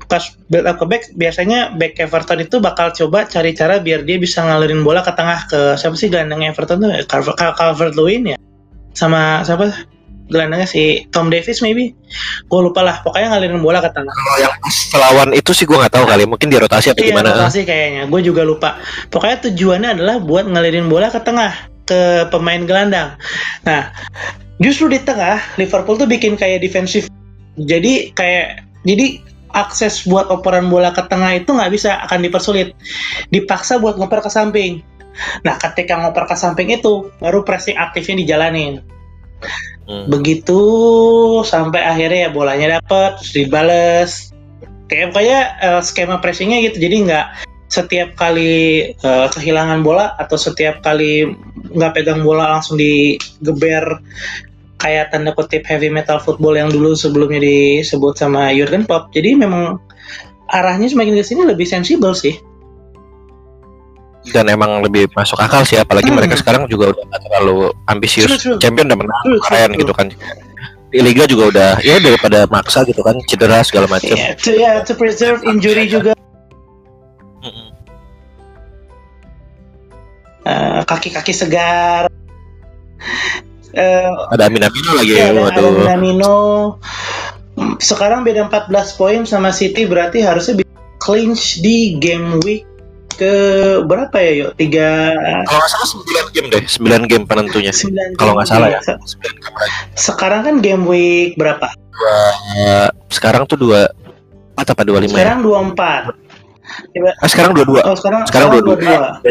pas 0.07 0.23
build 0.47 0.63
up 0.63 0.79
ke 0.79 0.87
back, 0.87 1.03
biasanya 1.19 1.75
back 1.75 1.99
Everton 1.99 2.47
itu 2.47 2.63
bakal 2.63 2.95
coba 2.95 3.27
cari 3.27 3.51
cara 3.51 3.83
biar 3.83 4.07
dia 4.07 4.15
bisa 4.23 4.47
ngalirin 4.47 4.87
bola 4.87 5.03
ke 5.03 5.11
tengah 5.11 5.51
ke 5.51 5.61
siapa 5.75 5.99
sih 5.99 6.07
gelandang 6.07 6.47
Everton 6.47 6.87
tuh 6.87 6.91
Calvert 7.59 7.99
Lewin 7.99 8.35
ya, 8.35 8.39
sama 8.95 9.43
siapa 9.47 9.89
gelandangnya 10.29 10.69
si 10.69 11.09
Tom 11.09 11.33
Davis 11.33 11.65
maybe. 11.65 11.97
Gue 12.47 12.61
lupa 12.61 12.85
lah. 12.85 13.01
Pokoknya 13.01 13.33
ngalirin 13.35 13.65
bola 13.65 13.81
ke 13.81 13.91
tengah. 13.91 14.13
kalau 14.13 14.39
yang 14.39 14.55
lawan 15.01 15.29
itu 15.33 15.51
sih 15.57 15.65
gue 15.65 15.75
nggak 15.75 15.93
tahu 15.93 16.05
kali 16.05 16.29
mungkin 16.29 16.49
dirotasi 16.53 16.93
apa 16.93 17.01
Iya, 17.01 17.09
gimana 17.11 17.29
rotasi 17.35 17.61
kayaknya. 17.65 18.03
Gue 18.07 18.21
juga 18.21 18.45
lupa. 18.45 18.79
Pokoknya 19.09 19.49
tujuannya 19.49 19.91
adalah 19.99 20.17
buat 20.21 20.45
ngalirin 20.47 20.87
bola 20.87 21.09
ke 21.09 21.21
tengah 21.25 21.53
ke 21.89 22.29
pemain 22.29 22.63
gelandang. 22.69 23.17
Nah, 23.65 23.89
justru 24.61 24.93
di 24.93 25.01
tengah 25.01 25.41
Liverpool 25.57 25.97
tuh 25.97 26.09
bikin 26.09 26.37
kayak 26.37 26.61
defensif. 26.61 27.09
Jadi 27.57 28.13
kayak 28.13 28.69
jadi 28.85 29.25
akses 29.57 30.05
buat 30.05 30.29
operan 30.29 30.69
bola 30.69 30.93
ke 30.93 31.01
tengah 31.09 31.41
itu 31.41 31.57
nggak 31.57 31.73
bisa 31.73 31.97
akan 32.05 32.21
dipersulit. 32.29 32.77
Dipaksa 33.33 33.81
buat 33.81 33.97
ngoper 33.97 34.21
ke 34.21 34.31
samping. 34.31 34.85
Nah, 35.43 35.55
ketika 35.59 35.99
ngoper 35.99 36.31
ke 36.31 36.37
samping 36.39 36.71
itu 36.71 37.11
baru 37.19 37.43
pressing 37.43 37.75
aktifnya 37.75 38.23
dijalanin. 38.23 38.83
Hmm. 39.89 40.05
Begitu 40.11 40.61
sampai 41.43 41.81
akhirnya 41.81 42.29
ya 42.29 42.31
bolanya 42.31 42.67
dapet 42.79 43.19
terus 43.23 43.33
dibales. 43.33 44.11
Kayak 44.89 45.17
pokoknya 45.17 45.41
eh, 45.61 45.81
skema 45.85 46.17
pressingnya 46.21 46.59
gitu. 46.65 46.77
Jadi 46.81 46.97
nggak 47.09 47.27
setiap 47.69 48.17
kali 48.17 48.93
eh, 48.93 49.27
kehilangan 49.33 49.81
bola 49.85 50.17
atau 50.17 50.37
setiap 50.37 50.81
kali 50.85 51.29
nggak 51.73 51.93
pegang 51.97 52.25
bola 52.25 52.57
langsung 52.57 52.81
digeber 52.81 54.01
kayak 54.79 55.11
tanda 55.11 55.35
kutip 55.35 55.67
heavy 55.67 55.91
metal 55.91 56.23
football 56.23 56.55
yang 56.55 56.71
dulu 56.71 56.95
sebelumnya 56.95 57.43
disebut 57.43 58.15
sama 58.17 58.55
Jurgen 58.55 58.87
Klopp. 58.87 59.11
Jadi 59.11 59.35
memang 59.35 59.83
arahnya 60.49 60.89
semakin 60.89 61.19
ke 61.19 61.25
sini 61.27 61.43
lebih 61.45 61.67
sensibel 61.69 62.15
sih. 62.17 62.39
Dan 64.31 64.47
emang 64.47 64.81
lebih 64.81 65.09
masuk 65.13 65.37
akal 65.37 65.63
sih 65.63 65.77
apalagi 65.77 66.09
Hmm. 66.09 66.17
mereka 66.17 66.35
sekarang 66.35 66.65
juga 66.67 66.93
udah 66.93 67.05
nggak 67.05 67.23
terlalu 67.23 67.57
ambisius 67.87 68.29
True, 68.29 68.41
true. 68.41 68.59
champion 68.59 68.87
udah 68.87 68.99
menang 68.99 69.23
True, 69.23 69.41
keren 69.43 69.71
true. 69.71 69.81
gitu 69.81 69.93
kan 69.93 70.07
di 70.89 71.01
liga 71.01 71.25
juga 71.25 71.45
udah 71.49 71.71
ya 71.81 72.01
daripada 72.01 72.49
maksa 72.49 72.81
gitu 72.83 73.05
kan 73.05 73.13
cedera 73.25 73.61
segala 73.61 73.85
macam 73.87 74.17
Yeah, 74.17 74.33
to, 74.35 74.51
yeah, 74.53 74.81
to 74.81 74.93
preserve 74.93 75.45
injury 75.45 75.85
juga 75.85 76.17
eh, 80.45 80.81
kaki-kaki 80.85 81.33
segar. 81.33 82.09
Eh, 83.69 84.11
ada 84.33 84.49
Amin 84.49 84.65
Amino 84.65 84.97
lagi 84.97 85.13
Ya, 85.13 85.29
ada 85.31 85.53
Adam 85.53 85.77
Minamino. 85.77 86.37
Hmm, 87.55 87.77
Sekarang 87.79 88.25
beda 88.25 88.49
14 88.49 88.73
poin 88.97 89.21
sama 89.23 89.53
City 89.53 89.85
berarti 89.85 90.25
harusnya 90.25 90.57
bisa 90.57 90.73
clinch 90.99 91.61
di 91.61 92.01
game 92.01 92.41
week 92.43 92.65
ke 93.19 93.33
berapa 93.83 94.15
ya 94.15 94.33
yuk? 94.47 94.51
Tiga 94.55 95.11
kalau 95.45 95.59
nggak 95.59 95.71
salah 95.71 95.89
9 95.91 96.35
game 96.39 96.47
deh 96.49 96.63
9 96.63 97.11
game 97.11 97.25
penentunya 97.27 97.75
sembilan 97.75 98.15
kalau 98.15 98.33
nggak 98.39 98.47
salah 98.47 98.69
ya 98.71 98.81
Se- 98.81 98.95
9 98.95 99.43
game 99.43 99.57
lagi 99.59 99.75
Sekarang 99.93 100.41
kan 100.47 100.55
game 100.63 100.87
week 100.87 101.35
berapa? 101.35 101.67
Eh, 102.55 102.89
sekarang 103.11 103.43
tuh 103.45 103.59
dua 103.59 103.91
empat 104.55 104.71
apa 104.71 104.83
dua 104.87 105.03
lima 105.03 105.19
ya 105.19 105.35
Sekarang 105.35 105.41
24. 105.43 106.15
ah, 107.19 107.29
sekarang 107.29 107.53
dua 107.53 107.67
dua 107.67 107.81
Oh, 107.85 107.97
sekarang 107.99 108.23
sekarang 108.25 108.49
dua 108.55 108.63
dua 108.63 108.77
22. 109.19 109.27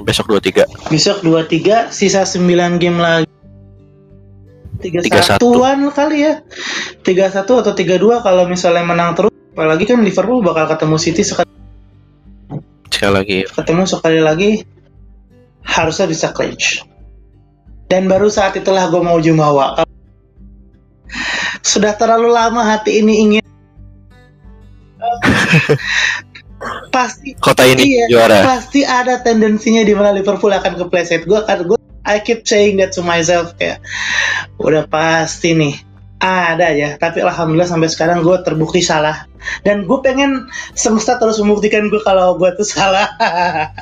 besok 0.00 0.26
dua 0.26 0.40
tiga 0.40 0.64
besok 0.88 1.18
dua 1.20 1.42
tiga 1.44 1.68
Besok 1.86 1.86
23, 1.88 1.92
sisa 1.92 2.24
9 2.24 2.76
game 2.76 2.96
lagi. 2.96 3.28
31. 4.80 5.36
31-an 5.36 5.92
kali 5.92 6.18
ya. 6.24 6.40
31 7.04 7.44
atau 7.60 7.72
32 7.72 8.24
kalau 8.24 8.44
misalnya 8.44 8.80
menang 8.80 9.12
terus. 9.12 9.28
Apalagi 9.52 9.84
kan 9.84 10.00
Liverpool 10.00 10.40
bakal 10.40 10.64
ketemu 10.68 10.96
City 10.96 11.20
sekali 11.20 11.48
sekali 12.90 13.12
lagi 13.14 13.38
ketemu 13.48 13.82
sekali 13.86 14.20
lagi 14.20 14.50
harusnya 15.64 16.06
bisa 16.10 16.34
clinch. 16.34 16.82
Dan 17.90 18.06
baru 18.06 18.30
saat 18.30 18.54
itulah 18.54 18.86
gue 18.86 19.02
mau 19.02 19.18
jumawa. 19.18 19.82
Sudah 21.60 21.94
terlalu 21.98 22.30
lama 22.30 22.62
hati 22.62 23.02
ini 23.02 23.14
ingin 23.26 23.42
pasti 26.94 27.34
kota 27.40 27.64
ini 27.66 27.82
Iya. 27.98 28.04
juara 28.12 28.38
pasti 28.44 28.84
ada 28.86 29.18
tendensinya 29.24 29.82
di 29.82 29.94
mana 29.96 30.14
Liverpool 30.14 30.54
akan 30.54 30.78
kepleset. 30.86 31.26
Gue 31.26 31.42
kan 31.42 31.66
gue 31.66 31.78
I 32.06 32.22
keep 32.22 32.46
saying 32.46 32.78
that 32.78 32.94
to 32.94 33.02
myself 33.02 33.54
kayak 33.58 33.82
udah 34.62 34.86
pasti 34.86 35.52
nih 35.58 35.74
ada 36.20 36.70
aja. 36.70 37.00
Tapi 37.00 37.24
alhamdulillah 37.24 37.66
sampai 37.66 37.88
sekarang 37.88 38.20
gue 38.20 38.36
terbukti 38.44 38.84
salah. 38.84 39.24
Dan 39.64 39.88
gue 39.88 39.98
pengen 40.04 40.46
semesta 40.76 41.16
terus 41.16 41.40
membuktikan 41.40 41.88
gue 41.88 42.00
kalau 42.04 42.36
gue 42.36 42.52
tuh 42.54 42.68
salah. 42.68 43.08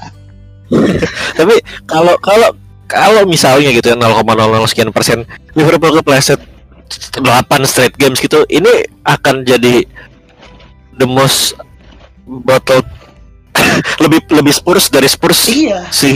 Tapi 1.39 1.59
kalau 1.91 2.15
kalau 2.23 2.55
kalau 2.89 3.23
misalnya 3.29 3.75
gitu 3.75 3.93
ya 3.93 3.97
0,00 3.99 4.25
sekian 4.71 4.95
persen 4.95 5.27
Liverpool 5.53 6.01
kepleset 6.01 6.41
8 7.21 7.29
straight 7.69 7.93
games 8.01 8.17
gitu, 8.17 8.49
ini 8.49 8.89
akan 9.05 9.45
jadi 9.45 9.85
the 10.97 11.05
most 11.05 11.53
bottle 12.25 12.81
lebih 14.05 14.21
lebih 14.31 14.53
Spurs 14.53 14.89
dari 14.89 15.09
Spurs 15.09 15.49
iya 15.49 15.85
sih. 15.91 16.15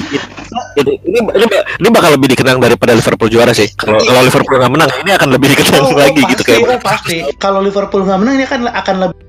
Jadi 0.73 0.93
ini 1.05 1.19
ini, 1.21 1.47
ini 1.81 1.89
bakal 1.93 2.17
lebih 2.17 2.33
dikenang 2.33 2.59
daripada 2.59 2.93
Liverpool 2.93 3.29
juara 3.29 3.53
sih. 3.53 3.69
Kalau 3.75 4.01
Iya. 4.01 4.09
kalau 4.09 4.21
Liverpool 4.25 4.57
nggak 4.57 4.73
menang, 4.73 4.91
ini 5.05 5.11
akan 5.13 5.29
lebih 5.31 5.49
dikenang 5.53 5.83
Oh, 5.83 5.93
lagi 5.93 6.21
pasti, 6.21 6.31
gitu 6.33 6.43
kayak. 6.45 6.61
oh, 6.65 6.81
pasti. 6.81 7.17
Kalau 7.37 7.61
Liverpool 7.61 8.03
nggak 8.03 8.19
menang 8.21 8.35
ini 8.41 8.45
akan 8.47 8.61
akan 8.71 8.97
lebih 9.09 9.21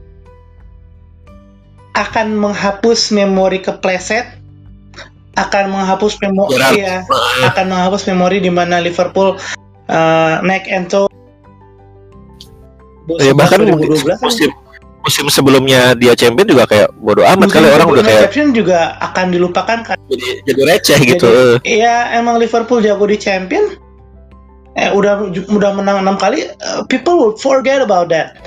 akan 1.94 2.28
menghapus 2.34 3.14
memori 3.14 3.62
kepleset 3.62 4.26
akan 5.34 5.64
menghapus 5.70 6.18
memori 6.22 6.58
ya, 6.78 7.02
akan 7.46 7.66
menghapus 7.70 8.06
memori 8.10 8.38
di 8.38 8.50
mana 8.50 8.78
Liverpool 8.78 9.38
uh, 9.90 10.36
naik 10.42 10.66
ento 10.70 11.10
Ya 13.20 13.36
bahkan 13.36 13.60
mungkin 13.68 14.00
2012 14.00 14.24
musim 14.24 14.50
musim 15.04 15.28
sebelumnya 15.28 15.94
dia 16.00 16.16
champion 16.16 16.48
juga 16.48 16.64
kayak 16.64 16.90
bodoh 17.04 17.28
amat 17.28 17.52
kali 17.52 17.68
orang 17.68 17.88
udah 17.92 18.04
kayak 18.08 18.32
Champion 18.32 18.56
juga 18.56 18.96
akan 19.04 19.36
dilupakan 19.36 19.80
kan 19.84 19.98
jadi 20.08 20.28
jadi 20.48 20.62
receh 20.64 21.00
gitu. 21.04 21.28
Jadi, 21.28 21.84
Iya, 21.84 22.16
emang 22.16 22.40
Liverpool 22.40 22.80
jago 22.80 23.04
di 23.04 23.20
champion. 23.20 23.76
Eh, 24.74 24.90
udah 24.90 25.30
udah 25.54 25.72
menang 25.78 26.02
enam 26.02 26.18
kali, 26.18 26.50
uh, 26.50 26.82
people 26.90 27.14
will 27.14 27.36
forget 27.38 27.78
about 27.78 28.10
that. 28.10 28.42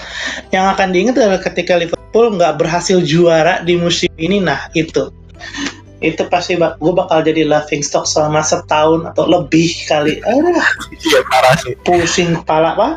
Yang 0.50 0.74
akan 0.74 0.88
diingat 0.90 1.14
adalah 1.22 1.38
ketika 1.38 1.78
Liverpool 1.78 2.34
nggak 2.34 2.58
berhasil 2.58 2.98
juara 3.06 3.62
di 3.62 3.78
musim 3.78 4.10
ini. 4.18 4.42
Nah, 4.42 4.66
itu 4.74 5.06
itu 6.04 6.22
pasti 6.28 6.58
bak 6.58 6.76
gue 6.82 6.92
bakal 6.92 7.24
jadi 7.24 7.46
laughing 7.48 7.80
stock 7.80 8.04
selama 8.04 8.42
setahun 8.42 9.06
atau 9.14 9.24
lebih 9.24 9.70
kali. 9.86 10.18
Sih. 11.62 11.78
pusing 11.86 12.42
kepala 12.42 12.74
pak. 12.74 12.92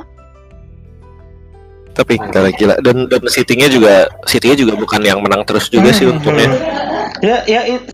Tapi 2.00 2.16
gila 2.16 2.50
gila 2.56 2.76
dan 2.80 3.12
dan 3.12 3.22
City-nya 3.28 3.68
juga 3.68 4.08
City-nya 4.24 4.56
juga 4.56 4.80
bukan 4.80 5.04
yang 5.04 5.20
menang 5.20 5.44
terus 5.44 5.68
juga 5.68 5.92
sih 5.92 6.08
Hmm, 6.08 6.16
untungnya. 6.16 6.48
hmm. 6.48 7.20
Ya, 7.20 7.38
ya 7.44 7.62
it- 7.68 7.92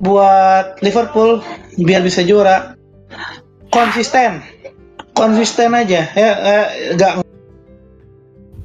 buat 0.00 0.80
Liverpool 0.80 1.40
biar 1.76 2.00
bisa 2.00 2.20
juara 2.20 2.76
konsisten, 3.68 4.40
konsisten 5.12 5.72
aja 5.72 6.08
ya, 6.12 6.30
eh, 6.36 6.66
nggak 6.96 7.24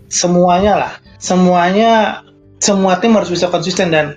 semuanya 0.07 0.73
lah, 0.75 0.91
semuanya 1.19 2.23
semua 2.59 2.97
tim 2.99 3.15
harus 3.15 3.27
bisa 3.27 3.51
konsisten 3.51 3.91
dan 3.91 4.15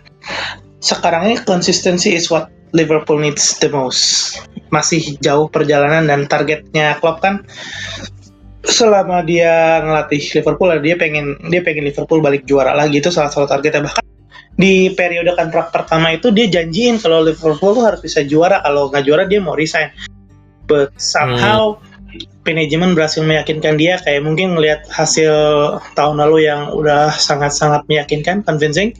sekarang 0.78 1.26
ini 1.26 1.36
konsistensi 1.42 2.14
is 2.14 2.30
what 2.30 2.50
Liverpool 2.70 3.18
needs 3.18 3.58
the 3.58 3.66
most. 3.68 4.38
Masih 4.70 5.18
jauh 5.18 5.48
perjalanan 5.48 6.06
dan 6.06 6.28
targetnya 6.28 7.00
Klopp 7.02 7.18
kan 7.24 7.42
selama 8.68 9.24
dia 9.24 9.80
ngelatih 9.80 10.20
Liverpool 10.20 10.68
dia 10.84 10.94
pengen 11.00 11.40
dia 11.48 11.64
pengen 11.64 11.88
Liverpool 11.88 12.20
balik 12.20 12.44
juara 12.44 12.76
lagi. 12.76 13.00
Itu 13.00 13.08
salah 13.08 13.32
satu 13.32 13.48
targetnya. 13.48 13.88
Bahkan 13.88 14.04
di 14.58 14.92
periode 14.92 15.32
kontrak 15.32 15.72
pertama 15.72 16.12
itu 16.12 16.28
dia 16.28 16.46
janjiin 16.52 17.00
kalau 17.00 17.24
Liverpool 17.24 17.72
tuh 17.72 17.84
harus 17.88 18.04
bisa 18.04 18.20
juara. 18.22 18.60
Kalau 18.60 18.92
nggak 18.92 19.04
juara 19.08 19.24
dia 19.24 19.40
mau 19.40 19.56
resign. 19.56 19.88
But 20.68 20.92
somehow 21.00 21.80
manajemen 22.48 22.96
berhasil 22.96 23.20
meyakinkan 23.20 23.76
dia 23.76 24.00
kayak 24.00 24.24
mungkin 24.24 24.56
ngelihat 24.56 24.88
hasil 24.88 25.32
tahun 25.92 26.16
lalu 26.24 26.48
yang 26.48 26.72
udah 26.72 27.12
sangat-sangat 27.12 27.84
meyakinkan 27.86 28.40
convincing. 28.40 28.96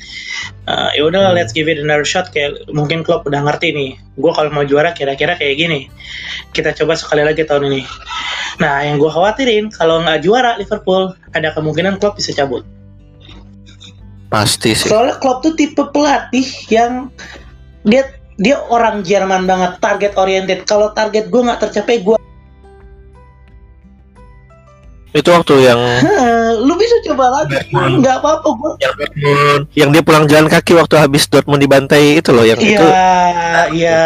Uh, 0.68 0.92
ya 0.92 1.08
udah 1.08 1.32
Hmm. 1.32 1.36
let's 1.40 1.56
give 1.56 1.64
it 1.64 1.80
another 1.80 2.04
shot 2.04 2.28
kayak 2.28 2.60
mungkin 2.68 3.00
Klopp 3.00 3.24
udah 3.24 3.40
ngerti 3.40 3.72
nih 3.72 3.90
gue 4.20 4.32
kalau 4.34 4.52
mau 4.52 4.66
juara 4.68 4.92
kira-kira 4.92 5.40
kayak 5.40 5.56
gini. 5.56 5.80
Kita 6.52 6.76
coba 6.76 6.92
sekali 7.00 7.24
lagi 7.24 7.48
tahun 7.48 7.72
ini. 7.72 7.82
Nah 8.60 8.84
yang 8.84 9.00
gue 9.00 9.08
khawatirin 9.08 9.72
kalau 9.72 10.04
nggak 10.04 10.20
juara 10.20 10.60
Liverpool 10.60 11.16
ada 11.32 11.48
kemungkinan 11.56 11.96
Klopp 11.96 12.20
bisa 12.20 12.36
cabut. 12.36 12.62
Pasti 14.28 14.76
sih. 14.76 14.92
soalnya 14.92 15.16
Klopp 15.16 15.40
tuh 15.40 15.56
tipe 15.56 15.80
pelatih 15.88 16.44
yang 16.68 17.08
dia 17.88 18.12
dia 18.36 18.60
orang 18.68 19.00
Jerman 19.00 19.48
banget 19.48 19.80
target 19.80 20.12
oriented 20.20 20.68
kalau 20.68 20.92
target 20.92 21.32
gue 21.32 21.40
nggak 21.40 21.64
tercapai 21.64 22.04
gue 22.04 22.20
Itu 25.16 25.32
waktu 25.32 25.54
yang 25.64 25.80
lu 26.66 26.74
bisa 26.76 26.96
coba 27.08 27.32
lagi. 27.40 27.56
Nggak 27.72 28.16
apa-apa 28.20 28.48
gue 28.48 28.72
yang 28.84 28.94
yang 29.72 29.88
dia 29.94 30.02
pulang 30.04 30.28
jalan 30.28 30.52
kaki 30.52 30.76
waktu 30.76 31.00
habis 31.00 31.24
Dortmund 31.32 31.64
dibantai 31.64 32.20
itu 32.20 32.30
loh 32.34 32.44
yang 32.44 32.60
iya 32.60 32.76
itu. 32.76 32.86
Iya 33.72 34.02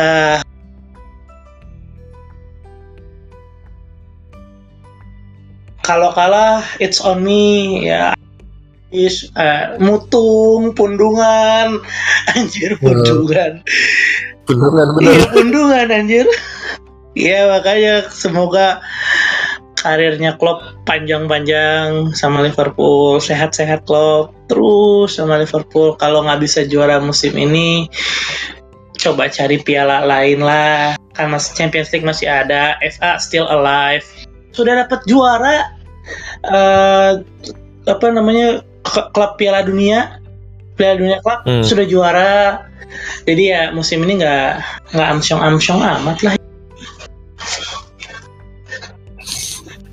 kalau 5.83 6.15
kalah 6.15 6.63
it's 6.79 7.03
on 7.03 7.27
me 7.27 7.83
ya. 7.83 8.15
Is 8.93 9.33
eh, 9.41 9.81
mutung 9.81 10.77
pundungan. 10.77 11.81
Anjir 12.37 12.79
pundungan. 12.79 13.65
Beneran 14.47 14.89
iya 15.01 15.27
pundungan 15.33 15.87
anjir. 15.89 16.27
Iya 17.13 17.49
makanya 17.53 18.09
semoga 18.09 18.81
karirnya 19.83 20.39
Klopp 20.39 20.63
panjang-panjang 20.87 22.15
sama 22.15 22.47
Liverpool 22.47 23.19
sehat-sehat 23.19 23.83
Klopp 23.83 24.31
terus 24.47 25.19
sama 25.19 25.43
Liverpool 25.43 25.99
kalau 25.99 26.23
nggak 26.23 26.41
bisa 26.41 26.63
juara 26.63 27.03
musim 27.03 27.35
ini 27.35 27.91
coba 29.03 29.27
cari 29.27 29.59
piala 29.59 30.07
lain 30.07 30.41
lah. 30.47 30.95
Kan 31.19 31.35
masih 31.35 31.59
Champions 31.59 31.91
League 31.91 32.07
masih 32.07 32.31
ada 32.31 32.79
FA 32.81 33.19
still 33.19 33.51
alive. 33.51 34.07
Sudah 34.55 34.87
dapat 34.87 35.03
juara 35.11 35.75
eh 36.47 37.13
apa 37.91 38.07
namanya 38.15 38.63
klub 38.87 39.35
Piala 39.37 39.67
Dunia. 39.67 40.23
Piala 40.79 40.95
Dunia 41.03 41.19
klub 41.21 41.43
Hmm. 41.43 41.67
sudah 41.67 41.85
juara. 41.85 42.65
Jadi 43.27 43.43
ya 43.51 43.75
musim 43.75 44.05
ini 44.07 44.23
nggak 44.23 44.49
nggak 44.95 45.09
amsyong-amsyong 45.19 45.81
amat 45.81 46.19
lah 46.23 46.42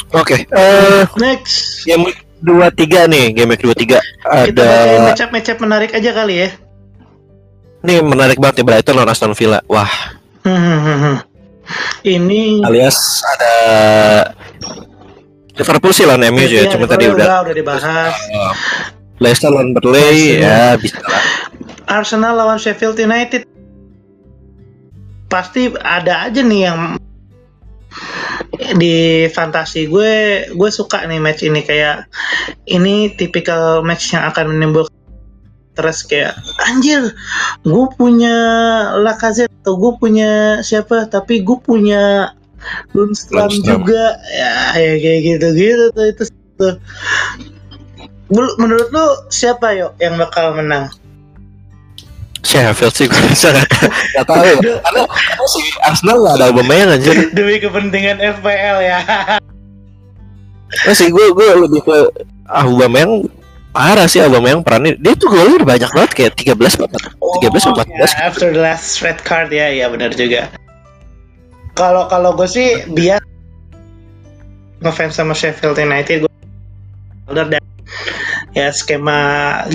Oke, 0.09 0.49
eh 0.49 1.03
next. 1.21 1.85
game 1.85 2.09
week 2.09 2.25
23 2.41 3.11
nih, 3.13 3.25
game 3.35 3.53
week 3.53 3.61
23 3.61 3.85
kita 3.85 4.01
ada 4.25 4.65
bacain 4.65 5.01
matchup-matchup 5.05 5.57
menarik 5.61 5.91
aja 5.93 6.09
kali 6.15 6.35
ya. 6.45 6.49
Nih 7.85 8.01
menarik 8.01 8.41
banget 8.41 8.61
nih 8.61 8.65
Brighton 8.65 8.95
lawan 8.97 9.13
Aston 9.13 9.37
Villa. 9.37 9.61
Wah, 9.69 9.91
ini 12.07 12.65
alias 12.65 13.21
ada 13.37 13.53
Liverpool 15.59 15.93
sih 15.93 16.07
lawan 16.07 16.23
MU 16.31 16.43
ya, 16.47 16.65
cuma 16.71 16.87
tadi 16.87 17.11
udah 17.11 17.45
udah 17.45 17.55
dibahas. 17.55 18.15
Leicester 19.19 19.51
lawan 19.51 19.75
Burnley 19.75 20.39
ya 20.39 20.79
bisa 20.79 20.99
lah. 21.03 21.23
Arsenal 21.89 22.33
lawan 22.39 22.57
Sheffield 22.57 22.95
United. 22.97 23.43
Pasti 25.29 25.69
ada 25.83 26.25
aja 26.25 26.41
nih 26.41 26.61
yang 26.65 26.97
di 28.59 29.23
fantasi 29.31 29.87
gue 29.87 30.11
gue 30.51 30.69
suka 30.69 31.07
nih 31.07 31.23
match 31.23 31.47
ini 31.47 31.63
kayak 31.63 32.11
ini 32.67 33.15
tipikal 33.15 33.79
match 33.87 34.11
yang 34.11 34.27
akan 34.27 34.51
menimbulkan 34.51 34.99
terus 35.79 36.03
kayak 36.03 36.35
anjir 36.67 37.15
gue 37.63 37.85
punya 37.95 38.35
Lacazette 38.99 39.55
atau 39.63 39.79
gue 39.79 39.91
punya 39.95 40.59
siapa 40.59 41.07
tapi 41.07 41.39
gue 41.39 41.55
punya 41.63 42.35
Lundstram. 42.91 43.47
juga 43.63 44.19
ya, 44.27 44.75
ya 44.75 44.93
kayak 44.99 45.19
gitu 45.23 45.47
gitu 45.55 45.85
tuh 45.95 46.05
itu 46.11 46.23
tuh. 46.59 46.75
Menurut 48.59 48.91
lu 48.91 49.05
siapa 49.31 49.71
yuk 49.79 49.95
yang 50.03 50.19
bakal 50.19 50.53
menang 50.53 50.91
Sheffield 52.43 52.93
sih 52.95 53.05
gue 53.11 53.23
bisa. 53.27 53.51
Nggak 54.15 54.25
tahu 54.25 54.43
ya. 54.43 54.55
karena, 54.79 55.01
karena 55.05 55.45
si 55.51 55.61
Arsenal 55.83 56.17
nggak 56.23 56.35
ada 56.39 56.45
Aubameyang 56.51 56.89
anjir. 56.95 57.15
demi 57.35 57.59
kepentingan 57.59 58.17
FPL 58.39 58.77
ya. 58.79 58.99
Nah 60.69 60.93
sih 60.95 61.09
gue 61.11 61.25
gue 61.35 61.47
lebih 61.67 61.81
ke 61.83 61.97
Aubameyang 62.47 63.27
parah 63.75 64.07
sih 64.07 64.23
Aubameyang 64.23 64.63
perannya. 64.63 64.95
Dia 64.97 65.13
tuh 65.19 65.29
golnya 65.29 65.63
udah 65.63 65.69
banyak 65.77 65.91
banget 65.91 66.11
kayak 66.15 66.31
13 66.39 66.85
apa 66.85 66.97
13 67.43 67.69
atau 67.69 67.71
14 67.75 67.87
ya, 67.87 68.07
after 68.23 68.47
the 68.55 68.61
last 68.61 69.03
red 69.03 69.19
card 69.27 69.51
ya. 69.51 69.67
Ya 69.67 69.91
benar 69.91 70.15
juga. 70.15 70.47
Kalau 71.75 72.07
kalau 72.07 72.35
gue 72.35 72.47
sih 72.47 72.87
biar 72.91 73.19
ngefans 74.79 75.19
sama 75.19 75.35
Sheffield 75.35 75.75
United 75.75 76.23
gue 76.23 76.33
dan 77.35 77.61
ya 78.57 78.73
skema 78.73 79.19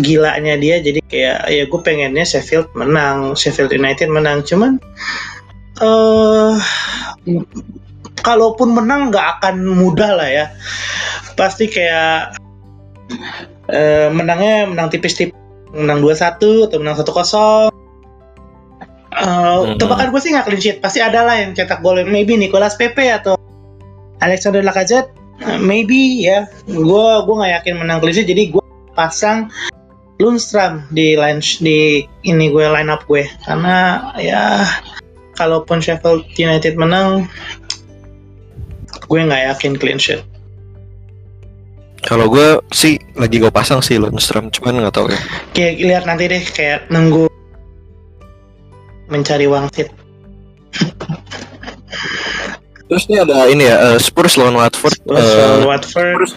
gilanya 0.02 0.58
dia 0.58 0.82
jadi 0.82 1.00
kayak 1.06 1.38
ya 1.50 1.62
gue 1.66 1.80
pengennya 1.82 2.24
Sheffield 2.26 2.70
menang 2.74 3.34
Sheffield 3.38 3.70
United 3.74 4.10
menang. 4.10 4.42
Cuman 4.42 4.78
eh 5.82 6.52
kalaupun 8.22 8.72
menang 8.74 9.10
nggak 9.12 9.40
akan 9.40 9.64
mudah 9.74 10.10
lah 10.18 10.28
ya. 10.28 10.46
Pasti 11.34 11.66
kayak 11.70 12.38
eh, 13.70 14.08
menangnya 14.10 14.70
menang 14.70 14.88
tipis-tipis 14.92 15.34
menang 15.74 15.98
2-1 15.98 16.70
atau 16.70 16.78
menang 16.78 16.96
1-0 16.96 17.74
Uh, 19.14 19.62
Mhm. 19.62 19.78
tebakan 19.78 20.10
gue 20.10 20.18
sih 20.18 20.34
nggak 20.34 20.42
clean 20.50 20.58
sheet. 20.58 20.78
Pasti 20.82 20.98
ada 20.98 21.22
lah 21.22 21.38
yang 21.38 21.54
cetak 21.54 21.86
gol. 21.86 22.02
Maybe 22.02 22.34
Nicolas 22.34 22.74
Pepe 22.74 23.06
atau 23.14 23.38
Alexander 24.18 24.58
Lacazette. 24.58 25.06
Uh, 25.06 25.23
maybe 25.58 26.22
ya 26.22 26.46
gue 26.68 27.06
gue 27.26 27.34
nggak 27.34 27.52
yakin 27.62 27.74
menang 27.80 27.98
sheet 28.10 28.30
jadi 28.30 28.54
gue 28.54 28.64
pasang 28.94 29.50
Lundstrom 30.22 30.86
di 30.94 31.18
line 31.18 31.42
di 31.58 32.06
ini 32.22 32.46
gue 32.54 32.64
line 32.70 32.86
up 32.86 33.02
gue 33.10 33.26
karena 33.42 34.10
ya 34.22 34.62
kalaupun 35.34 35.82
Sheffield 35.82 36.22
United 36.38 36.78
menang 36.78 37.26
gue 39.10 39.20
nggak 39.20 39.42
yakin 39.54 39.74
clean 39.76 39.98
sheet. 39.98 40.22
Kalau 42.04 42.28
gue 42.28 42.60
sih 42.68 43.00
lagi 43.16 43.40
gue 43.40 43.48
pasang 43.48 43.80
sih 43.80 43.96
Lundstrom, 43.96 44.52
cuman 44.52 44.84
nggak 44.84 44.94
tahu 44.94 45.08
ya. 45.08 45.20
Kayak 45.56 45.74
lihat 45.80 46.04
nanti 46.04 46.24
deh 46.28 46.44
kayak 46.44 46.84
nunggu 46.92 47.26
mencari 49.08 49.48
wangsit. 49.48 49.88
Terus 52.94 53.04
ini 53.10 53.16
ada 53.18 53.36
ini 53.50 53.64
ya 53.66 53.76
uh, 53.76 53.98
Spurs 53.98 54.38
lawan 54.38 54.54
Watford. 54.54 54.94
Spurs 54.94 55.18
uh, 55.18 55.38
lawan 55.58 55.62
Watford 55.74 56.30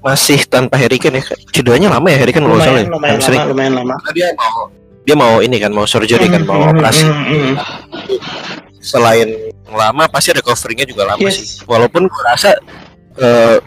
masih 0.00 0.44
tanpa 0.46 0.78
Harry 0.78 1.00
Kane 1.00 1.18
ya. 1.18 1.34
Cederanya 1.50 1.88
lama 1.90 2.06
ya 2.06 2.18
Harry 2.20 2.30
Kane 2.30 2.44
kalau 2.44 2.54
lumayan, 2.54 2.70
salah. 2.70 2.82
ya? 2.84 2.88
lumayan 2.94 3.14
Hamstring. 3.16 3.40
lama, 3.40 3.50
lumayan 3.50 3.72
lama. 3.74 3.94
Dia 4.14 4.28
mau 4.32 4.56
dia 5.04 5.16
mau 5.18 5.34
ini 5.40 5.56
kan 5.58 5.68
mau 5.68 5.84
surgery 5.84 6.30
kan 6.30 6.44
mau 6.44 6.60
Mm, 6.62 6.70
operasi. 6.72 7.02
mm, 7.04 7.12
mm, 7.12 7.40
mm. 7.42 7.54
Selain 8.78 9.28
lama 9.66 10.04
pasti 10.06 10.30
recovery-nya 10.30 10.84
juga 10.84 11.08
lama 11.08 11.24
Yes. 11.24 11.34
sih. 11.34 11.46
Walaupun 11.64 12.06
gue 12.06 12.22
rasa 12.22 12.52
uh, 13.18 13.58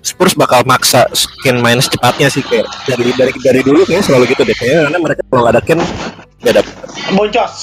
Spurs 0.00 0.38
bakal 0.38 0.62
maksa 0.62 1.04
Kane 1.42 1.58
main 1.58 1.82
secepatnya 1.82 2.30
sih 2.30 2.40
kayak 2.40 2.64
dari 2.86 3.10
dari 3.12 3.32
dari 3.36 3.60
dulu 3.60 3.82
kayaknya 3.82 4.06
selalu 4.06 4.24
gitu 4.32 4.46
deh 4.46 4.54
kayaknya 4.54 4.86
karena 4.86 4.98
mereka 5.02 5.20
kalau 5.26 5.44
ada 5.44 5.60
Kane 5.60 5.82
nggak 6.40 6.52
ada 6.54 6.62
Boncos. 7.10 7.54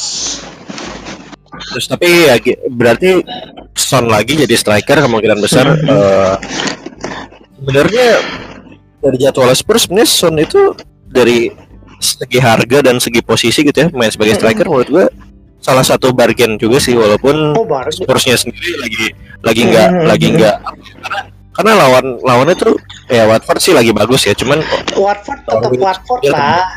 Terus 1.73 1.85
tapi 1.85 2.07
ya 2.23 2.37
berarti 2.69 3.25
Son 3.73 4.05
lagi 4.05 4.37
jadi 4.37 4.53
striker 4.53 5.01
kemungkinan 5.01 5.39
besar 5.39 5.65
eh, 5.73 6.35
sebenarnya 7.57 8.07
dari 8.99 9.17
jadwal 9.17 9.49
Spurs 9.51 9.85
sebenarnya 9.85 10.09
Son 10.09 10.35
itu 10.37 10.77
dari 11.03 11.49
segi 11.97 12.37
harga 12.37 12.83
dan 12.83 12.99
segi 12.99 13.19
posisi 13.19 13.63
gitu 13.63 13.75
ya 13.77 13.89
main 13.89 14.09
sebagai 14.09 14.35
striker 14.35 14.65
menurut 14.65 14.89
gua 14.89 15.05
salah 15.57 15.81
satu 15.81 16.11
bargain 16.11 16.55
juga 16.57 16.77
sih 16.77 16.93
walaupun 16.93 17.55
Oh. 17.55 17.65
Spursnya 17.87 18.35
sendiri 18.35 18.75
lagi 18.77 19.05
lagi 19.39 19.61
nggak 19.65 19.87
Mhm. 19.89 20.03
lagi 20.05 20.27
nggak 20.31 20.55
karena, 20.99 21.19
karena 21.53 21.71
lawan 21.77 22.05
lawannya 22.19 22.55
tuh 22.55 22.75
ya 23.07 23.23
Watford 23.25 23.59
sih 23.59 23.71
lagi 23.71 23.89
bagus 23.89 24.27
ya 24.27 24.35
cuman 24.35 24.59
Watford 24.93 25.39
tetap 25.41 25.71
Watford 25.71 26.21
lah. 26.27 26.67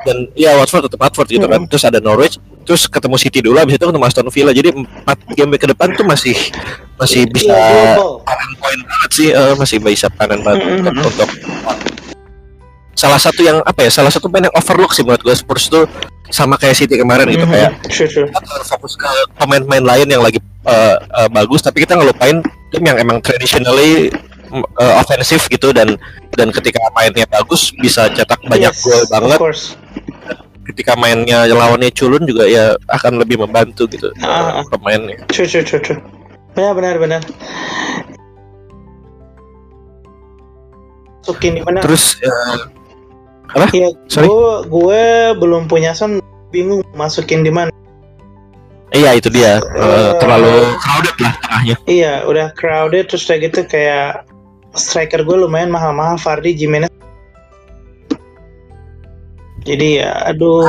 Dan 0.00 0.32
ya 0.32 0.56
Watford 0.56 0.88
tetap 0.88 0.98
Watford 0.98 1.28
gitu 1.28 1.46
kan 1.46 1.60
terus 1.66 1.84
ada 1.84 2.00
Norwich 2.00 2.40
terus 2.70 2.86
ketemu 2.86 3.18
City 3.18 3.42
dulu 3.42 3.58
habis 3.58 3.74
itu 3.74 3.82
ketemu 3.82 4.06
Aston 4.06 4.30
Villa 4.30 4.54
jadi 4.54 4.70
empat 4.70 5.18
game 5.34 5.58
ke 5.58 5.66
depan 5.66 5.90
tuh 5.98 6.06
masih 6.06 6.38
masih 6.94 7.26
bisa 7.26 7.50
Iya, 7.50 7.98
doable. 7.98 8.22
panen 8.22 8.50
poin 8.62 8.78
banget 8.86 9.10
sih 9.10 9.28
eh, 9.34 9.54
masih 9.58 9.82
bisa 9.82 10.06
panen 10.06 10.38
banget 10.38 10.78
Mhm. 10.78 10.86
untuk, 10.86 11.02
untuk 11.02 11.28
salah 12.94 13.18
satu 13.18 13.42
yang 13.42 13.58
apa 13.66 13.82
ya 13.82 13.90
salah 13.90 14.06
satu 14.06 14.30
main 14.30 14.46
yang 14.46 14.54
overlook 14.54 14.94
sih 14.94 15.02
menurut 15.02 15.18
gue 15.18 15.34
Spurs 15.34 15.66
tuh 15.66 15.90
sama 16.30 16.54
kayak 16.54 16.78
City 16.78 16.94
kemarin 16.94 17.26
gitu 17.26 17.42
Mhm. 17.42 17.50
kayak 17.50 17.70
Sure, 17.90 18.06
sure. 18.06 18.30
kita 18.30 18.62
fokus 18.62 18.94
ke 18.94 19.08
pemain-pemain 19.34 19.82
lain 19.82 20.06
yang 20.06 20.22
lagi 20.22 20.38
eh, 20.62 20.94
eh, 20.94 21.28
bagus 21.28 21.66
tapi 21.66 21.82
kita 21.82 21.98
ngelupain 21.98 22.38
tim 22.70 22.82
yang 22.86 23.02
emang 23.02 23.18
traditionally 23.18 24.14
mm, 24.46 24.62
eh, 24.62 24.94
offensif 24.94 25.50
gitu 25.50 25.74
dan 25.74 25.98
dan 26.38 26.54
ketika 26.54 26.78
mainnya 26.94 27.26
bagus 27.26 27.74
bisa 27.74 28.06
cetak 28.14 28.38
banyak 28.46 28.70
Yes, 28.70 28.86
gol 28.86 29.02
banget. 29.10 29.38
Ketika 30.70 30.94
mainnya 30.94 31.44
lawannya 31.46 31.90
culun 31.90 32.22
juga 32.24 32.46
ya 32.46 32.74
akan 32.88 33.18
lebih 33.20 33.42
membantu 33.42 33.90
gitu 33.90 34.08
Ah, 34.22 34.58
ah. 34.58 34.62
eh, 34.62 34.66
pemainnya 34.70 35.18
True, 35.28 35.46
true, 35.46 35.62
true, 35.62 35.82
true. 35.82 36.00
Benar, 36.54 36.74
benar, 36.74 36.94
benar. 36.98 37.22
Di 41.30 41.62
mana? 41.62 41.78
terus 41.84 42.18
eh, 42.22 42.58
Iya, 43.70 43.90
Sorry? 44.06 44.26
gue 44.30 44.52
gue 44.70 45.02
belum 45.38 45.66
punya 45.66 45.90
son, 45.90 46.22
bingung 46.50 46.82
masukin 46.94 47.42
di 47.42 47.50
mana. 47.50 47.70
iya 48.90 49.14
itu 49.14 49.30
dia 49.30 49.62
Eh. 49.78 50.10
terlalu 50.18 50.50
crowded 50.78 51.16
lah 51.22 51.34
tengahnya 51.38 51.76
Iya, 51.86 52.26
udah 52.26 52.50
crowded 52.54 53.06
terus 53.06 53.22
kayak 53.22 53.50
gitu 53.50 53.62
kayak 53.66 54.26
striker 54.74 55.22
gue 55.22 55.36
lumayan 55.38 55.70
mahal-mahal 55.70 56.18
Fardi 56.18 56.54
Jimenez. 56.54 56.90
Jadi 59.60 59.98
ya, 59.98 60.10
aduh, 60.26 60.64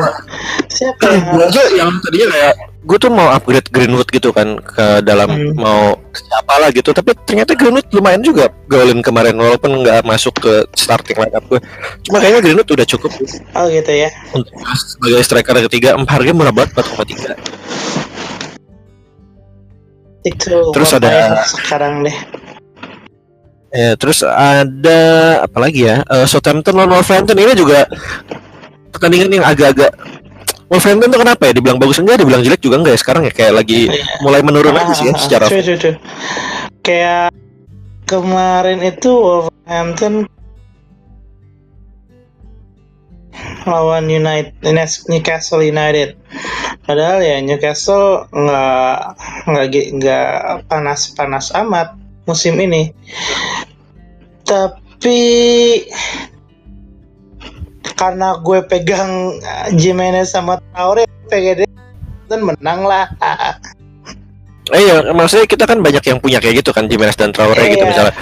siapa? 0.67 1.07
Gue 1.31 1.45
aja 1.45 1.63
yang 1.71 1.89
tadinya 2.01 2.27
kayak 2.29 2.53
gue 2.81 2.97
tuh 2.97 3.07
mau 3.07 3.29
upgrade 3.29 3.69
Greenwood 3.69 4.09
gitu 4.09 4.29
kan 4.29 4.57
ke 4.57 4.85
dalam 5.01 5.29
Hmm. 5.29 5.53
mau 5.53 5.81
siapa 6.11 6.53
lah 6.57 6.69
gitu. 6.69 6.89
Tapi 6.89 7.13
ternyata 7.23 7.53
Greenwood 7.53 7.87
lumayan 7.89 8.19
juga 8.19 8.49
golin 8.65 8.99
kemarin 8.99 9.33
walaupun 9.33 9.79
nggak 9.79 10.03
masuk 10.03 10.33
ke 10.35 10.53
starting 10.73 11.15
lineup 11.15 11.45
gue 11.47 11.59
cuma 12.03 12.17
kayaknya 12.17 12.41
Greenwood 12.41 12.67
udah 12.69 12.83
cukup 12.85 13.11
Oh 13.53 13.65
gitu 13.67 13.91
ya. 13.91 14.09
untuk 14.31 14.51
sebagai 14.75 15.21
striker 15.21 15.55
ketiga 15.65 15.93
em, 15.93 16.03
harganya 16.03 16.35
murah 16.35 16.51
banget 16.51 16.73
4,3 16.75 17.37
Itu 20.21 20.53
Terus 20.71 20.89
ada- 20.93 21.09
ya 21.09 21.25
sekarang 21.41 22.03
deh. 22.03 22.17
ya 23.71 23.95
terus 23.95 24.19
ada 24.21 24.99
apa 25.41 25.57
lagi 25.57 25.87
ya? 25.87 26.03
Eh, 26.03 26.25
Southampton 26.25 26.75
lawan 26.75 26.91
Wolverhampton 26.91 27.39
ini 27.39 27.55
juga 27.55 27.87
pertandingan 29.01 29.41
yang 29.41 29.45
agak-agak 29.49 29.97
Wolverhampton 30.69 31.09
tuh 31.09 31.19
kenapa 31.25 31.41
ya 31.49 31.53
dibilang 31.57 31.81
bagus 31.81 31.97
enggak 31.97 32.21
dibilang 32.21 32.45
jelek 32.45 32.61
juga 32.61 32.77
enggak 32.77 32.93
ya 32.93 32.99
sekarang 33.01 33.23
ya 33.25 33.33
kayak 33.33 33.53
lagi 33.57 33.89
mulai 34.21 34.45
menurun 34.45 34.77
aja 34.77 34.93
sih 34.93 35.09
ya 35.09 35.17
Ah, 35.17 35.17
secara 35.17 35.45
true, 35.49 35.65
true, 35.65 35.79
true. 35.81 35.97
Kayak 36.85 37.33
kemarin 38.05 38.79
itu 38.85 39.09
Wolverhampton 39.09 40.29
lawan 43.65 44.05
United 44.05 44.53
Newcastle 45.09 45.65
United. 45.65 46.13
Padahal 46.85 47.25
ya 47.25 47.41
Newcastle 47.41 48.29
nggak 48.29 48.95
nggak 49.49 49.65
nggak 49.97 50.31
panas-panas 50.69 51.49
amat 51.57 51.97
musim 52.29 52.55
ini. 52.61 52.93
Tapi 54.45 55.19
karena 58.01 58.33
gue 58.41 58.59
pegang 58.65 59.37
uh, 59.37 59.67
Jimenez 59.77 60.33
sama 60.33 60.57
Traore 60.73 61.05
pegang 61.29 61.69
dan 62.25 62.41
menang 62.41 62.81
lah. 62.81 63.05
Eh, 64.73 64.81
iya, 64.81 65.05
maksudnya 65.13 65.45
kita 65.45 65.69
kan 65.69 65.85
banyak 65.85 66.01
yang 66.01 66.17
punya 66.17 66.41
kayak 66.41 66.65
gitu 66.65 66.73
kan 66.73 66.89
Jimenez 66.89 67.13
dan 67.13 67.29
Traore 67.29 67.61
gitu 67.69 67.85
Iya. 67.85 67.91
misalnya. 67.93 68.15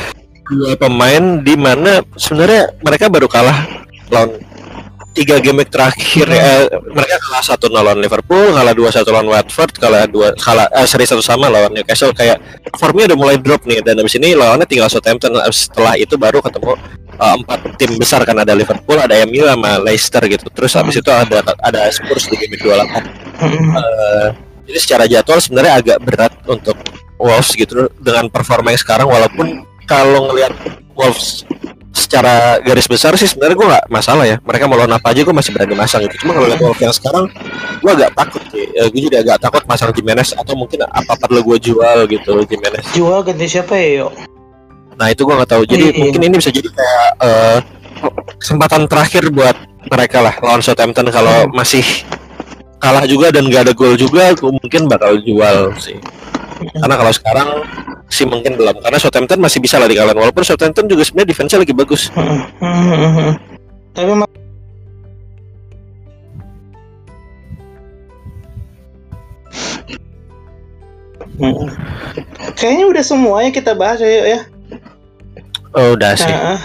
Dua 0.49 0.73
pemain 0.75 1.23
di 1.45 1.53
mana 1.55 2.01
sebenarnya 2.17 2.73
mereka 2.81 3.05
baru 3.07 3.29
kalah 3.29 3.85
lawan 4.09 4.33
tiga 5.13 5.41
game 5.41 5.65
terakhir 5.65 6.27
eh, 6.29 6.69
mereka 6.93 7.17
kalah 7.19 7.43
satu 7.43 7.65
lawan 7.67 7.97
Liverpool, 7.97 8.53
kalah 8.53 8.73
dua 8.73 8.89
satu 8.93 9.09
lawan 9.09 9.29
Watford, 9.29 9.73
kalah 9.75 10.05
dua 10.05 10.31
kalah 10.37 10.69
eh, 10.69 10.87
seri 10.87 11.05
satu 11.09 11.23
sama 11.23 11.49
lawan 11.49 11.73
Newcastle. 11.73 12.13
Kayak 12.13 12.39
formnya 12.77 13.13
udah 13.13 13.17
mulai 13.17 13.37
drop 13.41 13.65
nih 13.65 13.81
dan 13.81 13.97
habis 13.97 14.15
ini 14.15 14.37
lawannya 14.37 14.69
tinggal 14.69 14.87
Southampton. 14.87 15.33
Setelah 15.49 15.97
itu 15.97 16.15
baru 16.15 16.39
ketemu 16.39 16.77
eh, 17.17 17.35
empat 17.41 17.59
tim 17.81 17.91
besar 17.97 18.21
kan 18.23 18.37
ada 18.37 18.53
Liverpool, 18.53 18.97
ada 19.01 19.15
MU 19.25 19.43
sama 19.43 19.81
Leicester 19.81 20.23
gitu. 20.29 20.45
Terus 20.53 20.71
habis 20.77 20.95
itu 21.01 21.09
ada 21.09 21.41
ada 21.65 21.79
Spurs 21.89 22.29
di 22.29 22.35
game 22.37 22.53
week 22.53 22.63
28. 22.63 23.39
Eh, 23.39 24.27
jadi 24.69 24.79
secara 24.79 25.03
jadwal 25.09 25.39
sebenarnya 25.41 25.73
agak 25.81 25.97
berat 26.05 26.33
untuk 26.45 26.77
Wolves 27.19 27.51
gitu 27.57 27.91
dengan 27.99 28.31
performa 28.31 28.71
yang 28.71 28.79
sekarang 28.79 29.09
walaupun 29.09 29.65
kalau 29.89 30.29
ngelihat 30.29 30.53
Wolves 30.99 31.47
secara 31.89 32.59
garis 32.61 32.85
besar 32.85 33.15
sih 33.15 33.25
sebenarnya 33.25 33.55
gue 33.55 33.67
nggak 33.71 33.85
masalah 33.87 34.25
ya. 34.27 34.37
Mereka 34.43 34.67
mau 34.67 34.75
lawan 34.75 34.93
apa 34.93 35.15
aja 35.15 35.23
gue 35.23 35.31
masih 35.31 35.51
berani 35.55 35.75
masang 35.79 36.03
gitu. 36.05 36.27
Cuma 36.27 36.35
kalau 36.35 36.47
lihat 36.51 36.59
Wolves 36.59 36.81
yang 36.83 36.91
sekarang 36.91 37.31
gue 37.79 37.91
agak 37.91 38.11
takut 38.13 38.43
sih. 38.51 38.65
Eh, 38.75 38.87
gue 38.91 39.01
jadi 39.07 39.23
agak 39.23 39.37
takut 39.39 39.63
masang 39.65 39.89
Jimenez 39.95 40.35
atau 40.35 40.53
mungkin 40.59 40.83
apa 40.83 41.13
perlu 41.15 41.39
gue 41.41 41.57
jual 41.71 41.97
gitu 42.05 42.31
Jimenez. 42.45 42.85
Jual 42.91 43.23
ganti 43.23 43.47
siapa 43.47 43.73
ya 43.79 44.05
yuk? 44.05 44.13
nah 44.99 45.07
itu 45.07 45.23
gue 45.23 45.31
nggak 45.31 45.47
tahu. 45.47 45.63
Jadi 45.63 45.95
Iya. 45.95 45.99
mungkin 46.03 46.21
ini 46.27 46.35
bisa 46.43 46.51
jadi 46.51 46.67
kayak 46.67 47.09
eh, 47.23 47.59
kesempatan 48.35 48.83
terakhir 48.91 49.31
buat 49.31 49.55
mereka 49.87 50.19
lah 50.19 50.35
lawan 50.43 50.59
Southampton 50.59 51.07
kalau 51.07 51.47
masih 51.55 51.83
kalah 52.79 53.03
juga 53.07 53.31
dan 53.31 53.47
gak 53.51 53.67
ada 53.67 53.73
gol 53.75 53.95
juga 53.95 54.31
gue 54.35 54.51
mungkin 54.51 54.87
bakal 54.87 55.19
jual 55.23 55.71
sih 55.79 55.99
karena 56.81 56.95
kalau 56.99 57.13
sekarang 57.13 57.47
sih 58.09 58.25
mungkin 58.25 58.57
belum 58.57 58.75
karena 58.81 58.97
Southampton 58.99 59.39
masih 59.39 59.59
bisa 59.63 59.77
lah 59.77 59.87
dikalahin 59.87 60.17
walaupun 60.17 60.43
Southampton 60.43 60.89
juga 60.89 61.05
sebenarnya 61.05 61.29
defense-nya 61.31 61.59
lagi 61.63 61.73
bagus 61.75 62.01
Tapi 63.89 64.13
Hmm. 71.39 71.71
Kayaknya 72.59 72.85
udah 72.91 73.03
semuanya 73.03 73.49
kita 73.55 73.71
bahas 73.71 74.03
ya 74.03 74.11
yuk 74.11 74.27
ya. 74.27 74.39
oh 75.71 75.95
udah 75.95 76.11
sih 76.17 76.27
Nah, 76.27 76.59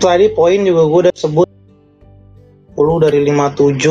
tadi 0.00 0.32
poin 0.32 0.64
juga 0.64 0.88
gue 0.88 1.00
udah 1.10 1.14
sebut 1.14 1.48
10 2.72 3.04
dari 3.04 3.20
57 3.28 3.84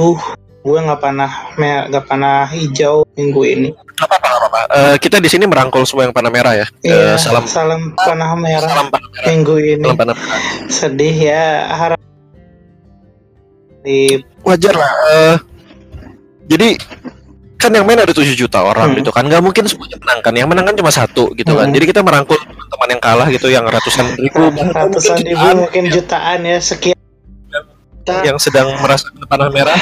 gue 0.64 0.78
nggak 0.80 1.02
panah 1.04 1.32
me- 1.60 1.86
nggak 1.92 2.06
panah 2.08 2.50
hijau 2.50 3.06
minggu 3.14 3.42
ini. 3.46 3.70
Eh, 4.74 4.98
kita 4.98 5.18
di 5.18 5.30
sini 5.30 5.46
merangkul 5.46 5.86
semua 5.86 6.04
yang 6.04 6.12
panah 6.12 6.28
merah 6.28 6.54
ya 6.56 6.66
Iya, 6.82 7.14
salam 7.16 7.46
salam 7.46 7.94
panah 7.94 8.34
merah 8.34 8.66
salam 8.66 8.90
panah 8.90 9.06
merah 9.08 9.26
minggu 9.30 9.56
ini. 9.60 9.86
salam 9.86 9.96
panah 9.96 10.16
merah 10.16 10.42
Sedih 10.66 11.14
ya. 11.14 11.46
Harap 11.70 12.00
di 13.80 14.18
wajar 14.42 14.74
lah. 14.74 14.92
eh, 15.12 15.36
jadi 16.48 16.74
kan 17.56 17.70
yang 17.70 17.84
main 17.84 17.96
ada 17.98 18.10
7 18.10 18.34
juta 18.34 18.60
orang 18.60 18.92
Hmm. 18.92 18.98
gitu 18.98 19.08
kan 19.10 19.24
nggak 19.24 19.40
mungkin 19.40 19.64
semuanya 19.64 19.96
menang 19.98 20.20
kan 20.20 20.34
yang 20.34 20.48
menang 20.48 20.66
kan 20.66 20.76
cuma 20.76 20.90
satu 20.90 21.32
gitu 21.34 21.54
kan 21.54 21.68
Hmm. 21.68 21.76
jadi 21.76 21.86
kita 21.88 22.02
merangkul 22.02 22.36
teman 22.66 22.88
yang 22.90 23.00
kalah 23.00 23.28
gitu 23.28 23.48
yang 23.48 23.64
ratusan 23.64 24.10
ribu 24.18 24.50
bahkan 24.50 24.74
ratusan 24.90 25.16
mungkin 25.16 25.28
ribu 25.28 25.38
jutaan 25.38 25.56
mungkin 25.60 25.84
jutaan 25.88 26.40
ya 26.42 26.58
sekian 26.60 26.98
yang 28.24 28.36
sedang 28.36 28.68
merasakan 28.78 29.22
panah 29.24 29.48
merah 29.48 29.80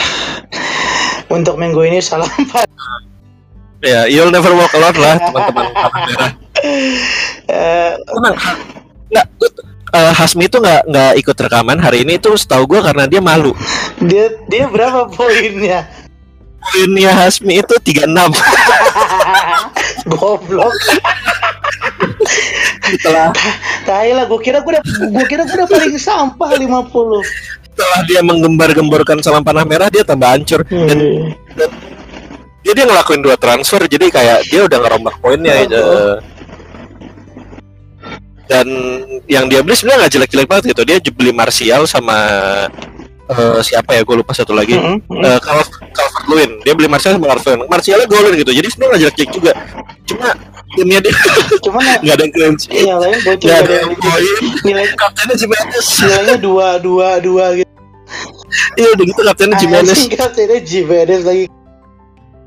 untuk 1.36 1.56
minggu 1.56 1.82
ini 1.84 1.98
salam 2.00 2.28
ya 3.82 4.06
you'll 4.08 4.30
never 4.30 4.54
walk 4.54 4.74
alone 4.74 4.98
lah 4.98 5.16
teman-teman. 5.28 5.66
Merah 6.08 6.32
Eh, 7.52 7.92
tenang 7.98 8.36
nggak 9.12 9.28
eh, 9.92 10.12
Hasmi 10.16 10.46
itu 10.46 10.62
nggak 10.62 10.82
nggak 10.88 11.12
ikut 11.20 11.36
rekaman 11.36 11.82
hari 11.82 12.06
ini 12.06 12.16
tuh 12.16 12.38
setahu 12.38 12.70
gue 12.70 12.80
karena 12.80 13.10
dia 13.10 13.20
malu. 13.20 13.52
dia 14.00 14.32
dia 14.48 14.70
berapa 14.70 15.10
poinnya? 15.10 15.90
Poinnya 16.62 17.12
Hasmi 17.12 17.60
itu 17.60 17.76
36 17.76 18.08
goblok. 20.14 20.72
Setelah 22.86 23.34
tai 23.84 24.14
lah 24.14 24.30
gue 24.30 24.40
kira 24.40 24.62
gue 24.62 24.78
udah 24.78 24.84
gue 24.86 25.26
kira 25.26 25.44
gue 25.50 25.58
udah 25.58 25.68
paling 25.68 25.98
sampah 25.98 26.56
50 26.56 26.70
setelah 27.72 28.02
dia 28.06 28.22
menggembar-gemborkan 28.22 29.24
sama 29.26 29.42
panah 29.42 29.66
merah 29.66 29.90
dia 29.90 30.06
tambah 30.06 30.30
hancur. 30.30 30.62
Dan 30.70 30.98
Hmm. 31.02 31.34
Dia 32.62 32.74
dia 32.74 32.86
ngelakuin 32.86 33.22
dua 33.22 33.36
transfer 33.36 33.82
jadi 33.84 34.06
kayak 34.08 34.40
dia 34.46 34.62
udah 34.64 34.78
ngerombak 34.80 35.16
poinnya 35.18 35.54
Oh. 35.66 35.66
eh. 35.68 36.16
dan 38.46 38.68
yang 39.26 39.48
dia 39.48 39.64
beli 39.64 39.74
sebenarnya 39.74 40.00
nggak 40.04 40.14
jelek-jelek 40.14 40.44
banget 40.46 40.64
gitu. 40.76 40.82
Dia 40.84 40.98
beli 41.00 41.32
Martial 41.32 41.88
sama 41.88 42.18
eh, 43.26 43.60
siapa 43.64 43.96
ya? 43.96 44.04
Gue 44.04 44.20
lupa 44.20 44.36
satu 44.36 44.52
lagi. 44.52 44.76
Eh, 44.76 45.40
Calv- 45.40 45.72
Calvert 45.96 46.26
Lewin 46.28 46.52
dia 46.62 46.76
beli 46.76 46.92
Martial 46.92 47.16
sama 47.16 47.32
Calvert 47.32 47.48
Lewin 47.48 47.62
Martialnya 47.72 48.08
golin 48.12 48.34
gitu. 48.36 48.52
Jadi 48.52 48.68
sebenarnya 48.68 48.92
nggak 48.92 49.02
jelek-jelek 49.08 49.30
juga. 49.32 49.52
Cuma 50.04 50.28
timnya 50.76 51.00
dia 51.00 51.14
cuman 51.66 51.82
ya, 51.82 51.96
nggak 52.04 52.16
ada 52.20 52.24
yang 52.44 52.56
sheet. 52.60 52.76
Yang 52.76 53.00
lain 53.00 53.18
bocor 53.24 53.40
nggak 53.48 53.60
ada 53.64 53.74
yang 53.80 53.92
poin. 53.96 54.24
Nilai 54.68 54.86
kaptennya 55.00 55.36
Jimenez. 55.40 55.88
nilainya 56.04 56.36
dua 56.38 56.68
dua 56.78 57.10
dua 57.24 57.46
gitu. 57.56 57.72
Iya 58.76 58.88
udah 59.00 59.06
gitu 59.08 59.22
kaptennya 59.24 59.56
Jimenez. 59.64 60.00
katanya 60.12 60.60
Jimenez 60.60 61.22
lagi 61.24 61.46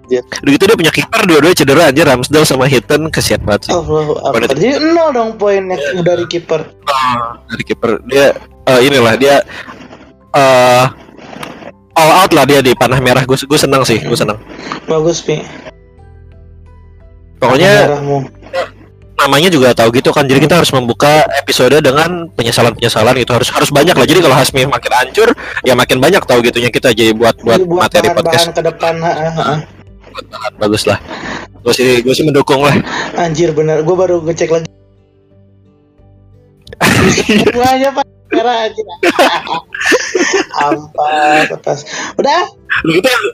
udah 0.06 0.50
gitu 0.50 0.64
dia 0.64 0.76
punya 0.76 0.92
kiper 0.92 1.20
dua-duanya 1.24 1.56
cedera 1.56 1.82
aja 1.88 2.02
Ramsdale 2.04 2.44
sama 2.44 2.64
Hitton 2.64 3.08
kesian 3.08 3.40
banget 3.40 3.66
sih 3.66 3.72
Oh? 3.72 4.14
Pada- 4.26 4.50
Jadi 4.50 4.68
nol 4.86 5.10
dong 5.10 5.30
poinnya 5.34 5.74
dari 5.98 6.24
kiper. 6.24 6.60
dari 7.46 7.62
kiper 7.62 8.04
dia 8.04 8.36
eh, 8.64 8.80
inilah 8.82 9.14
dia 9.14 9.40
eh 10.30 10.84
all 11.94 12.12
out 12.18 12.30
lah 12.30 12.42
dia 12.42 12.58
di 12.58 12.72
panah 12.72 12.98
merah 12.98 13.22
gue 13.22 13.34
gue 13.34 13.56
senang 13.56 13.82
sih 13.82 13.98
gue 13.98 14.14
senang 14.14 14.36
Bagus, 14.84 15.20
Pi. 15.20 15.40
pokoknya 17.36 17.72
Merahmu. 17.88 18.18
namanya 19.16 19.48
juga 19.48 19.72
tahu 19.72 19.94
gitu 19.94 20.10
kan 20.10 20.24
jadi 20.24 20.36
kita 20.38 20.58
harus 20.58 20.68
membuka 20.70 21.08
episode 21.38 21.72
dengan 21.78 22.28
penyesalan 22.30 22.74
penyesalan 22.74 23.14
itu 23.16 23.30
harus 23.30 23.48
harus 23.48 23.70
banyak 23.70 23.94
lah 23.94 24.04
jadi 24.04 24.20
kalau 24.20 24.34
Hasmi 24.34 24.66
makin 24.66 24.92
hancur 24.92 25.28
ya 25.62 25.72
makin 25.72 25.96
banyak 25.98 26.20
tahu 26.20 26.42
gitunya 26.42 26.68
kita 26.68 26.90
jadi 26.90 27.12
buat 27.12 27.38
buat, 27.38 27.56
Jadi 27.56 27.70
materi 27.70 28.06
bahan-bahan 28.06 28.20
podcast 28.20 28.46
ke 28.50 28.60
depan. 28.60 28.94
ha, 28.98 29.12
ha, 29.12 29.30
bahan 29.30 29.58
bagus 30.56 30.84
lah 30.86 30.98
gue 31.64 31.72
sih 31.72 32.04
gue 32.04 32.14
sih 32.14 32.24
mendukung 32.24 32.60
lah 32.60 32.76
Anjir 33.16 33.54
bener, 33.56 33.80
gue 33.80 33.96
baru 33.96 34.20
ngecek 34.20 34.50
lagi. 34.52 34.68
Semuanya 37.24 37.88
pak 37.94 38.04
merah 38.28 38.66
aja. 38.66 38.82
Ampas 40.66 41.48
atas. 41.54 41.78
Udah. 42.18 42.50
udah 42.82 42.92
gitu 42.98 43.06
yang 43.06 43.24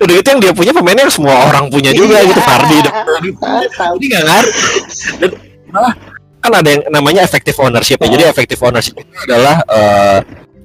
udah 0.00 0.14
gitu 0.20 0.28
yang 0.28 0.40
dia 0.40 0.52
punya 0.52 0.72
pemainnya 0.76 1.08
semua 1.08 1.48
orang 1.48 1.68
punya 1.72 1.92
juga 1.92 2.20
Iya. 2.20 2.28
gitu 2.32 2.40
Fardi 2.40 2.76
jadi 2.80 2.90
nggak 4.12 4.22
ngaruh 4.28 4.52
malah 5.72 5.94
kan 6.40 6.52
ada 6.56 6.68
yang 6.72 6.82
namanya 6.88 7.20
effective 7.24 7.56
ownership 7.60 8.00
ya 8.00 8.08
jadi 8.08 8.24
effective 8.32 8.60
ownership 8.64 8.96
itu 8.96 9.12
adalah 9.28 9.60
eh, 9.68 10.18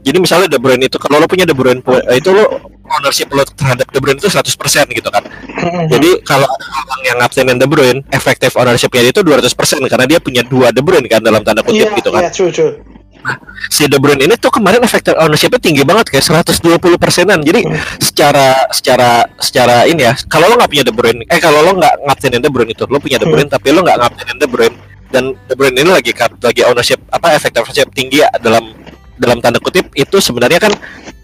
jadi 0.05 0.17
misalnya 0.17 0.47
De 0.47 0.61
Bruyne 0.61 0.85
itu 0.85 0.95
kalau 0.95 1.17
lo 1.17 1.25
punya 1.25 1.43
De 1.43 1.51
Bruyne 1.51 1.81
eh, 1.81 2.21
itu 2.21 2.29
lo 2.29 2.45
ownership 2.85 3.33
lo 3.33 3.41
terhadap 3.41 3.89
De 3.89 3.97
Bruyne 3.97 4.15
itu 4.15 4.29
100% 4.29 4.45
gitu 4.87 5.09
kan. 5.09 5.25
Jadi 5.89 6.21
kalau 6.21 6.45
ada 6.45 6.65
orang 6.69 7.01
yang 7.03 7.17
ngabsenin 7.17 7.57
De 7.57 7.65
Bruyne 7.65 8.05
effective 8.13 8.53
ownershipnya 8.53 9.01
itu 9.03 9.19
200% 9.19 9.49
karena 9.89 10.05
dia 10.05 10.21
punya 10.21 10.45
dua 10.45 10.69
De 10.69 10.79
Bruyne 10.79 11.09
kan 11.09 11.19
dalam 11.19 11.41
tanda 11.41 11.59
kutip 11.59 11.89
Iya, 11.89 11.97
gitu 11.97 12.13
kan. 12.13 12.21
iya, 12.21 12.29
true, 12.29 12.53
true. 12.53 12.77
si 13.73 13.89
De 13.89 13.97
Bruyne 13.97 14.21
ini 14.21 14.37
tuh 14.37 14.53
kemarin 14.53 14.85
effective 14.85 15.17
ownershipnya 15.17 15.57
tinggi 15.57 15.81
banget 15.81 16.13
kayak 16.13 16.45
120 16.45 16.77
persenan. 16.95 17.41
Jadi 17.41 17.65
Hmm. 17.65 17.73
secara 17.97 18.69
secara 18.69 19.25
secara 19.41 19.89
ini 19.89 20.05
ya 20.05 20.13
kalau 20.29 20.45
lo 20.45 20.53
nggak 20.55 20.69
punya 20.69 20.85
De 20.85 20.93
Bruyne 20.93 21.25
eh 21.25 21.41
kalau 21.41 21.65
lo 21.65 21.73
nggak 21.73 22.05
ngabsenin 22.05 22.37
De 22.37 22.53
Bruyne 22.53 22.69
itu 22.69 22.85
lo 22.85 23.01
punya 23.01 23.17
De 23.17 23.25
Bruyne 23.25 23.49
tapi 23.49 23.73
lo 23.73 23.81
nggak 23.81 23.97
ngabsenin 23.97 24.37
De 24.37 24.45
Bruyne 24.45 24.77
dan 25.09 25.33
De 25.49 25.53
Bruyne 25.57 25.73
ini 25.73 25.89
lagi 25.89 26.13
lagi 26.13 26.61
ownership 26.61 27.01
apa 27.09 27.33
effective 27.33 27.65
ownership 27.65 27.89
tinggi 27.89 28.21
ya, 28.21 28.29
dalam 28.37 28.77
dalam 29.16 29.39
tanda 29.39 29.59
kutip 29.59 29.91
itu 29.93 30.18
sebenarnya 30.18 30.59
kan 30.59 30.74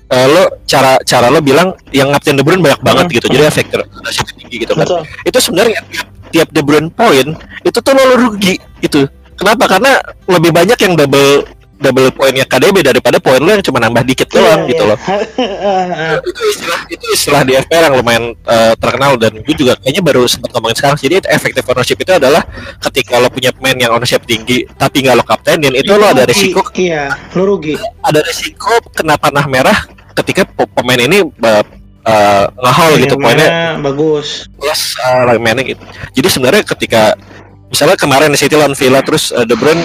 eh, 0.07 0.27
lo 0.27 0.63
cara 0.63 0.99
cara 1.01 1.27
lo 1.27 1.39
bilang 1.39 1.71
yang 1.91 2.11
ngabsenin 2.11 2.39
De 2.39 2.43
Bruyne 2.43 2.61
banyak 2.61 2.81
banget 2.81 3.05
Hmm. 3.07 3.15
gitu 3.15 3.25
jadi 3.27 3.43
effective 3.47 3.83
ownership 3.95 4.27
tinggi 4.31 4.55
gitu 4.63 4.73
kan 4.73 4.83
Betul. 4.83 5.01
itu 5.23 5.37
sebenarnya 5.39 5.79
tiap, 5.87 6.07
tiap 6.31 6.47
De 6.51 6.61
Bruyne 6.61 6.89
poin 6.89 7.27
itu 7.61 7.77
tuh 7.79 7.91
lo 7.93 8.15
rugi 8.17 8.55
itu 8.79 9.07
kenapa 9.35 9.65
karena 9.67 9.99
lebih 10.27 10.51
banyak 10.51 10.77
yang 10.77 10.93
double 10.95 11.47
double 11.81 12.09
poinnya 12.11 12.45
KDB 12.45 12.79
daripada 12.81 13.17
poin 13.17 13.37
lo 13.37 13.49
yang 13.49 13.59
cuma 13.59 13.77
nambah 13.77 14.03
dikit 14.03 14.29
doang 14.29 14.63
Iya, 14.63 14.69
gitu 14.69 14.83
iya. 14.83 14.89
loh 14.93 14.99
itu 16.29 16.41
istilah 16.47 16.79
itu 16.87 17.05
istilah 17.11 17.41
di 17.41 17.53
FPL 17.57 17.83
yang 17.83 17.95
lumayan 17.95 18.23
eh, 18.37 18.73
terkenal 18.75 19.17
dan 19.17 19.33
gue 19.35 19.55
juga 19.55 19.73
kayaknya 19.75 20.01
baru 20.01 20.23
sempat 20.25 20.53
ngomongin 20.53 20.77
sekarang 20.77 20.97
jadi 20.97 21.15
effective 21.27 21.65
ownership 21.65 21.97
itu 21.97 22.11
adalah 22.11 22.45
ketika 22.79 23.17
lo 23.17 23.27
punya 23.27 23.49
pemain 23.51 23.75
yang 23.75 23.91
ownership 23.91 24.21
tinggi 24.23 24.63
tapi 24.71 25.01
nggak 25.01 25.15
lo 25.15 25.23
kaptenin 25.23 25.73
itu 25.73 25.89
lo 25.89 26.05
ada 26.05 26.21
rugi. 26.21 26.31
risiko 26.31 26.61
Iya, 26.71 27.17
lu 27.33 27.43
rugi. 27.47 27.73
ada 27.99 28.19
risiko 28.21 28.69
kena 28.91 29.17
panah 29.17 29.45
merah 29.45 29.77
ketika 30.13 30.45
pe- 30.45 30.69
pemain 30.71 30.99
ini 30.99 31.23
eh, 31.23 31.63
eh, 32.03 32.45
ngehaul 32.47 32.93
gitu 32.99 33.15
poinnya 33.15 33.77
bagus. 33.79 34.45
plus 34.53 34.81
uh, 34.99 35.33
Manning 35.35 35.73
gitu. 35.73 35.83
Jadi 36.13 36.27
sebenarnya 36.29 36.63
ketika 36.67 37.17
misalnya 37.67 37.95
kemarin 37.95 38.29
City 38.35 38.53
lawan 38.53 38.73
Villa 38.73 38.99
terus 38.99 39.31
uh, 39.31 39.41
De 39.41 39.55
Bruyne 39.55 39.81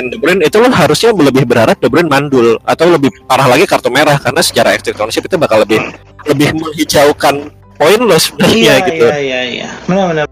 dan 0.00 0.08
De 0.08 0.16
Bruyne 0.16 0.40
itu 0.40 0.56
lo 0.56 0.72
harusnya 0.72 1.12
lebih 1.12 1.44
berharap 1.44 1.76
De 1.76 1.92
Bruyne 1.92 2.08
mandul 2.08 2.56
atau 2.64 2.88
lebih 2.88 3.12
parah 3.28 3.44
lagi 3.44 3.68
kartu 3.68 3.92
merah 3.92 4.16
karena 4.16 4.40
secara 4.40 4.72
active 4.72 4.96
ownership 4.96 5.28
itu 5.28 5.36
bakal 5.36 5.60
lebih 5.60 5.76
lebih 6.24 6.56
menghijaukan 6.56 7.52
poin 7.76 8.00
lo 8.00 8.16
sebenarnya 8.16 8.56
Iya, 8.56 8.74
gitu. 8.88 9.04
iya, 9.04 9.18
iya, 9.20 9.40
iya. 9.44 9.68
Benar-benar. 9.84 10.24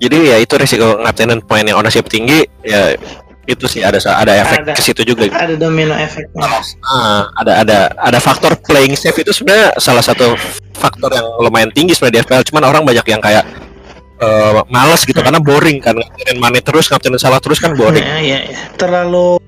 Jadi 0.00 0.16
ya 0.28 0.36
itu 0.40 0.54
risiko 0.60 1.00
ngabsenin 1.00 1.40
poin 1.44 1.64
yang 1.64 1.80
ownership 1.80 2.04
tinggi 2.08 2.44
ya 2.64 2.92
itu 3.48 3.64
sih 3.66 3.80
ada 3.80 3.96
ada 3.96 4.32
efek 4.36 4.58
Ada. 4.68 4.72
ke 4.76 4.82
situ 4.84 5.02
juga. 5.04 5.28
Ada 5.32 5.56
domino 5.56 5.96
efeknya. 5.96 6.44
Ah, 6.84 7.28
ada 7.40 7.64
ada 7.64 7.78
ada 7.96 8.18
faktor 8.20 8.52
playing 8.60 8.96
safe 8.96 9.16
itu 9.20 9.32
sebenarnya 9.32 9.72
salah 9.80 10.04
satu 10.04 10.36
faktor 10.76 11.12
yang 11.12 11.24
lumayan 11.40 11.72
tinggi 11.72 11.96
sebenarnya 11.96 12.20
di 12.20 12.24
FPL 12.28 12.44
cuman 12.52 12.62
orang 12.68 12.82
banyak 12.84 13.04
yang 13.08 13.20
kayak 13.20 13.44
eh, 14.20 14.60
males 14.68 15.02
gitu 15.08 15.20
karena 15.20 15.40
boring 15.40 15.80
kan 15.80 15.96
ngabsenin 15.96 16.38
money 16.38 16.60
terus 16.60 16.86
ngabsenin 16.92 17.20
salah 17.20 17.40
terus 17.40 17.58
kan 17.58 17.72
boring. 17.72 18.04
Iya, 18.04 18.18
iya, 18.20 18.38
iya. 18.52 18.60
Terlalu 18.76 19.40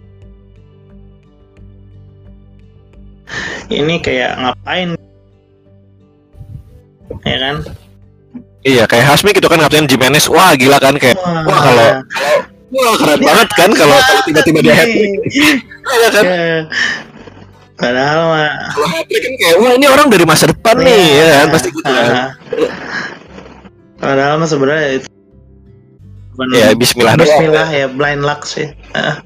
ini 3.73 3.95
kayak 4.01 4.33
ngapain? 4.37 4.91
Ya 7.25 7.37
kan? 7.39 7.57
Iya 8.63 8.85
kayak 8.87 9.05
Hasmi 9.11 9.35
gitu 9.35 9.49
kan 9.51 9.59
ngabsenin 9.61 9.91
Jimenez. 9.91 10.27
Wah 10.31 10.55
gila 10.57 10.79
kan 10.79 10.97
kayak 10.97 11.19
wah. 11.19 11.61
kalau 11.61 11.89
wah 12.73 12.95
keren 12.97 13.21
banget 13.21 13.49
kan 13.53 13.71
kalau 13.77 13.99
kalau 14.01 14.23
tiba-tiba 14.25 14.59
dia 14.65 14.75
hat 14.77 14.89
trick 14.89 15.13
iya 15.93 16.09
kan? 16.09 16.25
Ya. 16.25 16.59
padahal 17.77 18.21
mah 18.33 18.51
kalau 18.73 18.89
hat 18.89 19.05
trick 19.11 19.21
kan 19.21 19.35
kayak 19.37 19.57
wah 19.61 19.73
ini 19.77 19.87
orang 19.91 20.09
dari 20.09 20.25
masa 20.25 20.49
depan 20.49 20.81
nih 20.81 21.05
ya 21.21 21.25
kan? 21.43 21.47
Pasti 21.53 21.69
gitu 21.69 21.85
kan. 21.85 22.17
Padahal 24.03 24.35
mah 24.37 24.51
sebenarnya 24.51 24.89
itu 24.97 25.09
bukan- 26.33 26.51
ya 26.53 26.75
Bismillah. 26.75 27.15
Bismillah 27.15 27.69
ya 27.71 27.87
blind 27.87 28.21
luck 28.21 28.43
sih 28.43 28.75
Ah. 28.93 29.23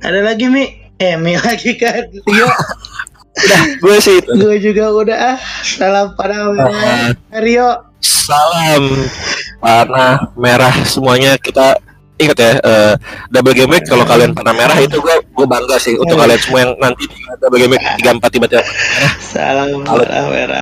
ada 0.00 0.20
lagi 0.20 0.46
mi 0.46 0.66
eh 0.96 1.14
mi 1.14 1.38
lagi 1.38 1.74
kan 1.74 2.02
Tio 2.10 2.48
udah 3.34 3.62
gue 3.76 3.96
sih 3.98 4.18
itu. 4.18 4.30
gue 4.32 4.56
juga 4.60 4.90
udah 4.90 5.18
ah 5.32 5.38
salam 5.60 6.14
pada 6.14 6.50
Ah. 6.50 7.10
Rio 7.34 7.70
salam 8.00 8.82
panah 9.58 10.30
merah 10.34 10.74
semuanya 10.82 11.34
kita 11.36 11.78
ingat 12.14 12.36
ya 12.36 12.50
eh, 12.56 12.92
double 13.28 13.50
game 13.52 13.70
week 13.70 13.82
kalau 13.84 14.02
kalian 14.02 14.30
panah 14.32 14.52
merah 14.52 14.76
itu 14.76 14.96
gue 14.96 15.14
gue 15.24 15.46
bangga 15.48 15.76
sih 15.76 15.94
untuk 15.94 16.14
Hmm. 16.14 16.22
kalian 16.24 16.40
semua 16.40 16.58
yang 16.62 16.72
nanti 16.78 17.04
di 17.04 17.16
double 17.36 17.58
game 17.58 17.72
week 17.72 17.82
tiga 17.96 18.10
empat 18.12 18.30
tiba-tiba 18.30 18.62
salam 19.18 19.82
Halo. 19.82 19.98
merah 20.00 20.24
merah 20.28 20.60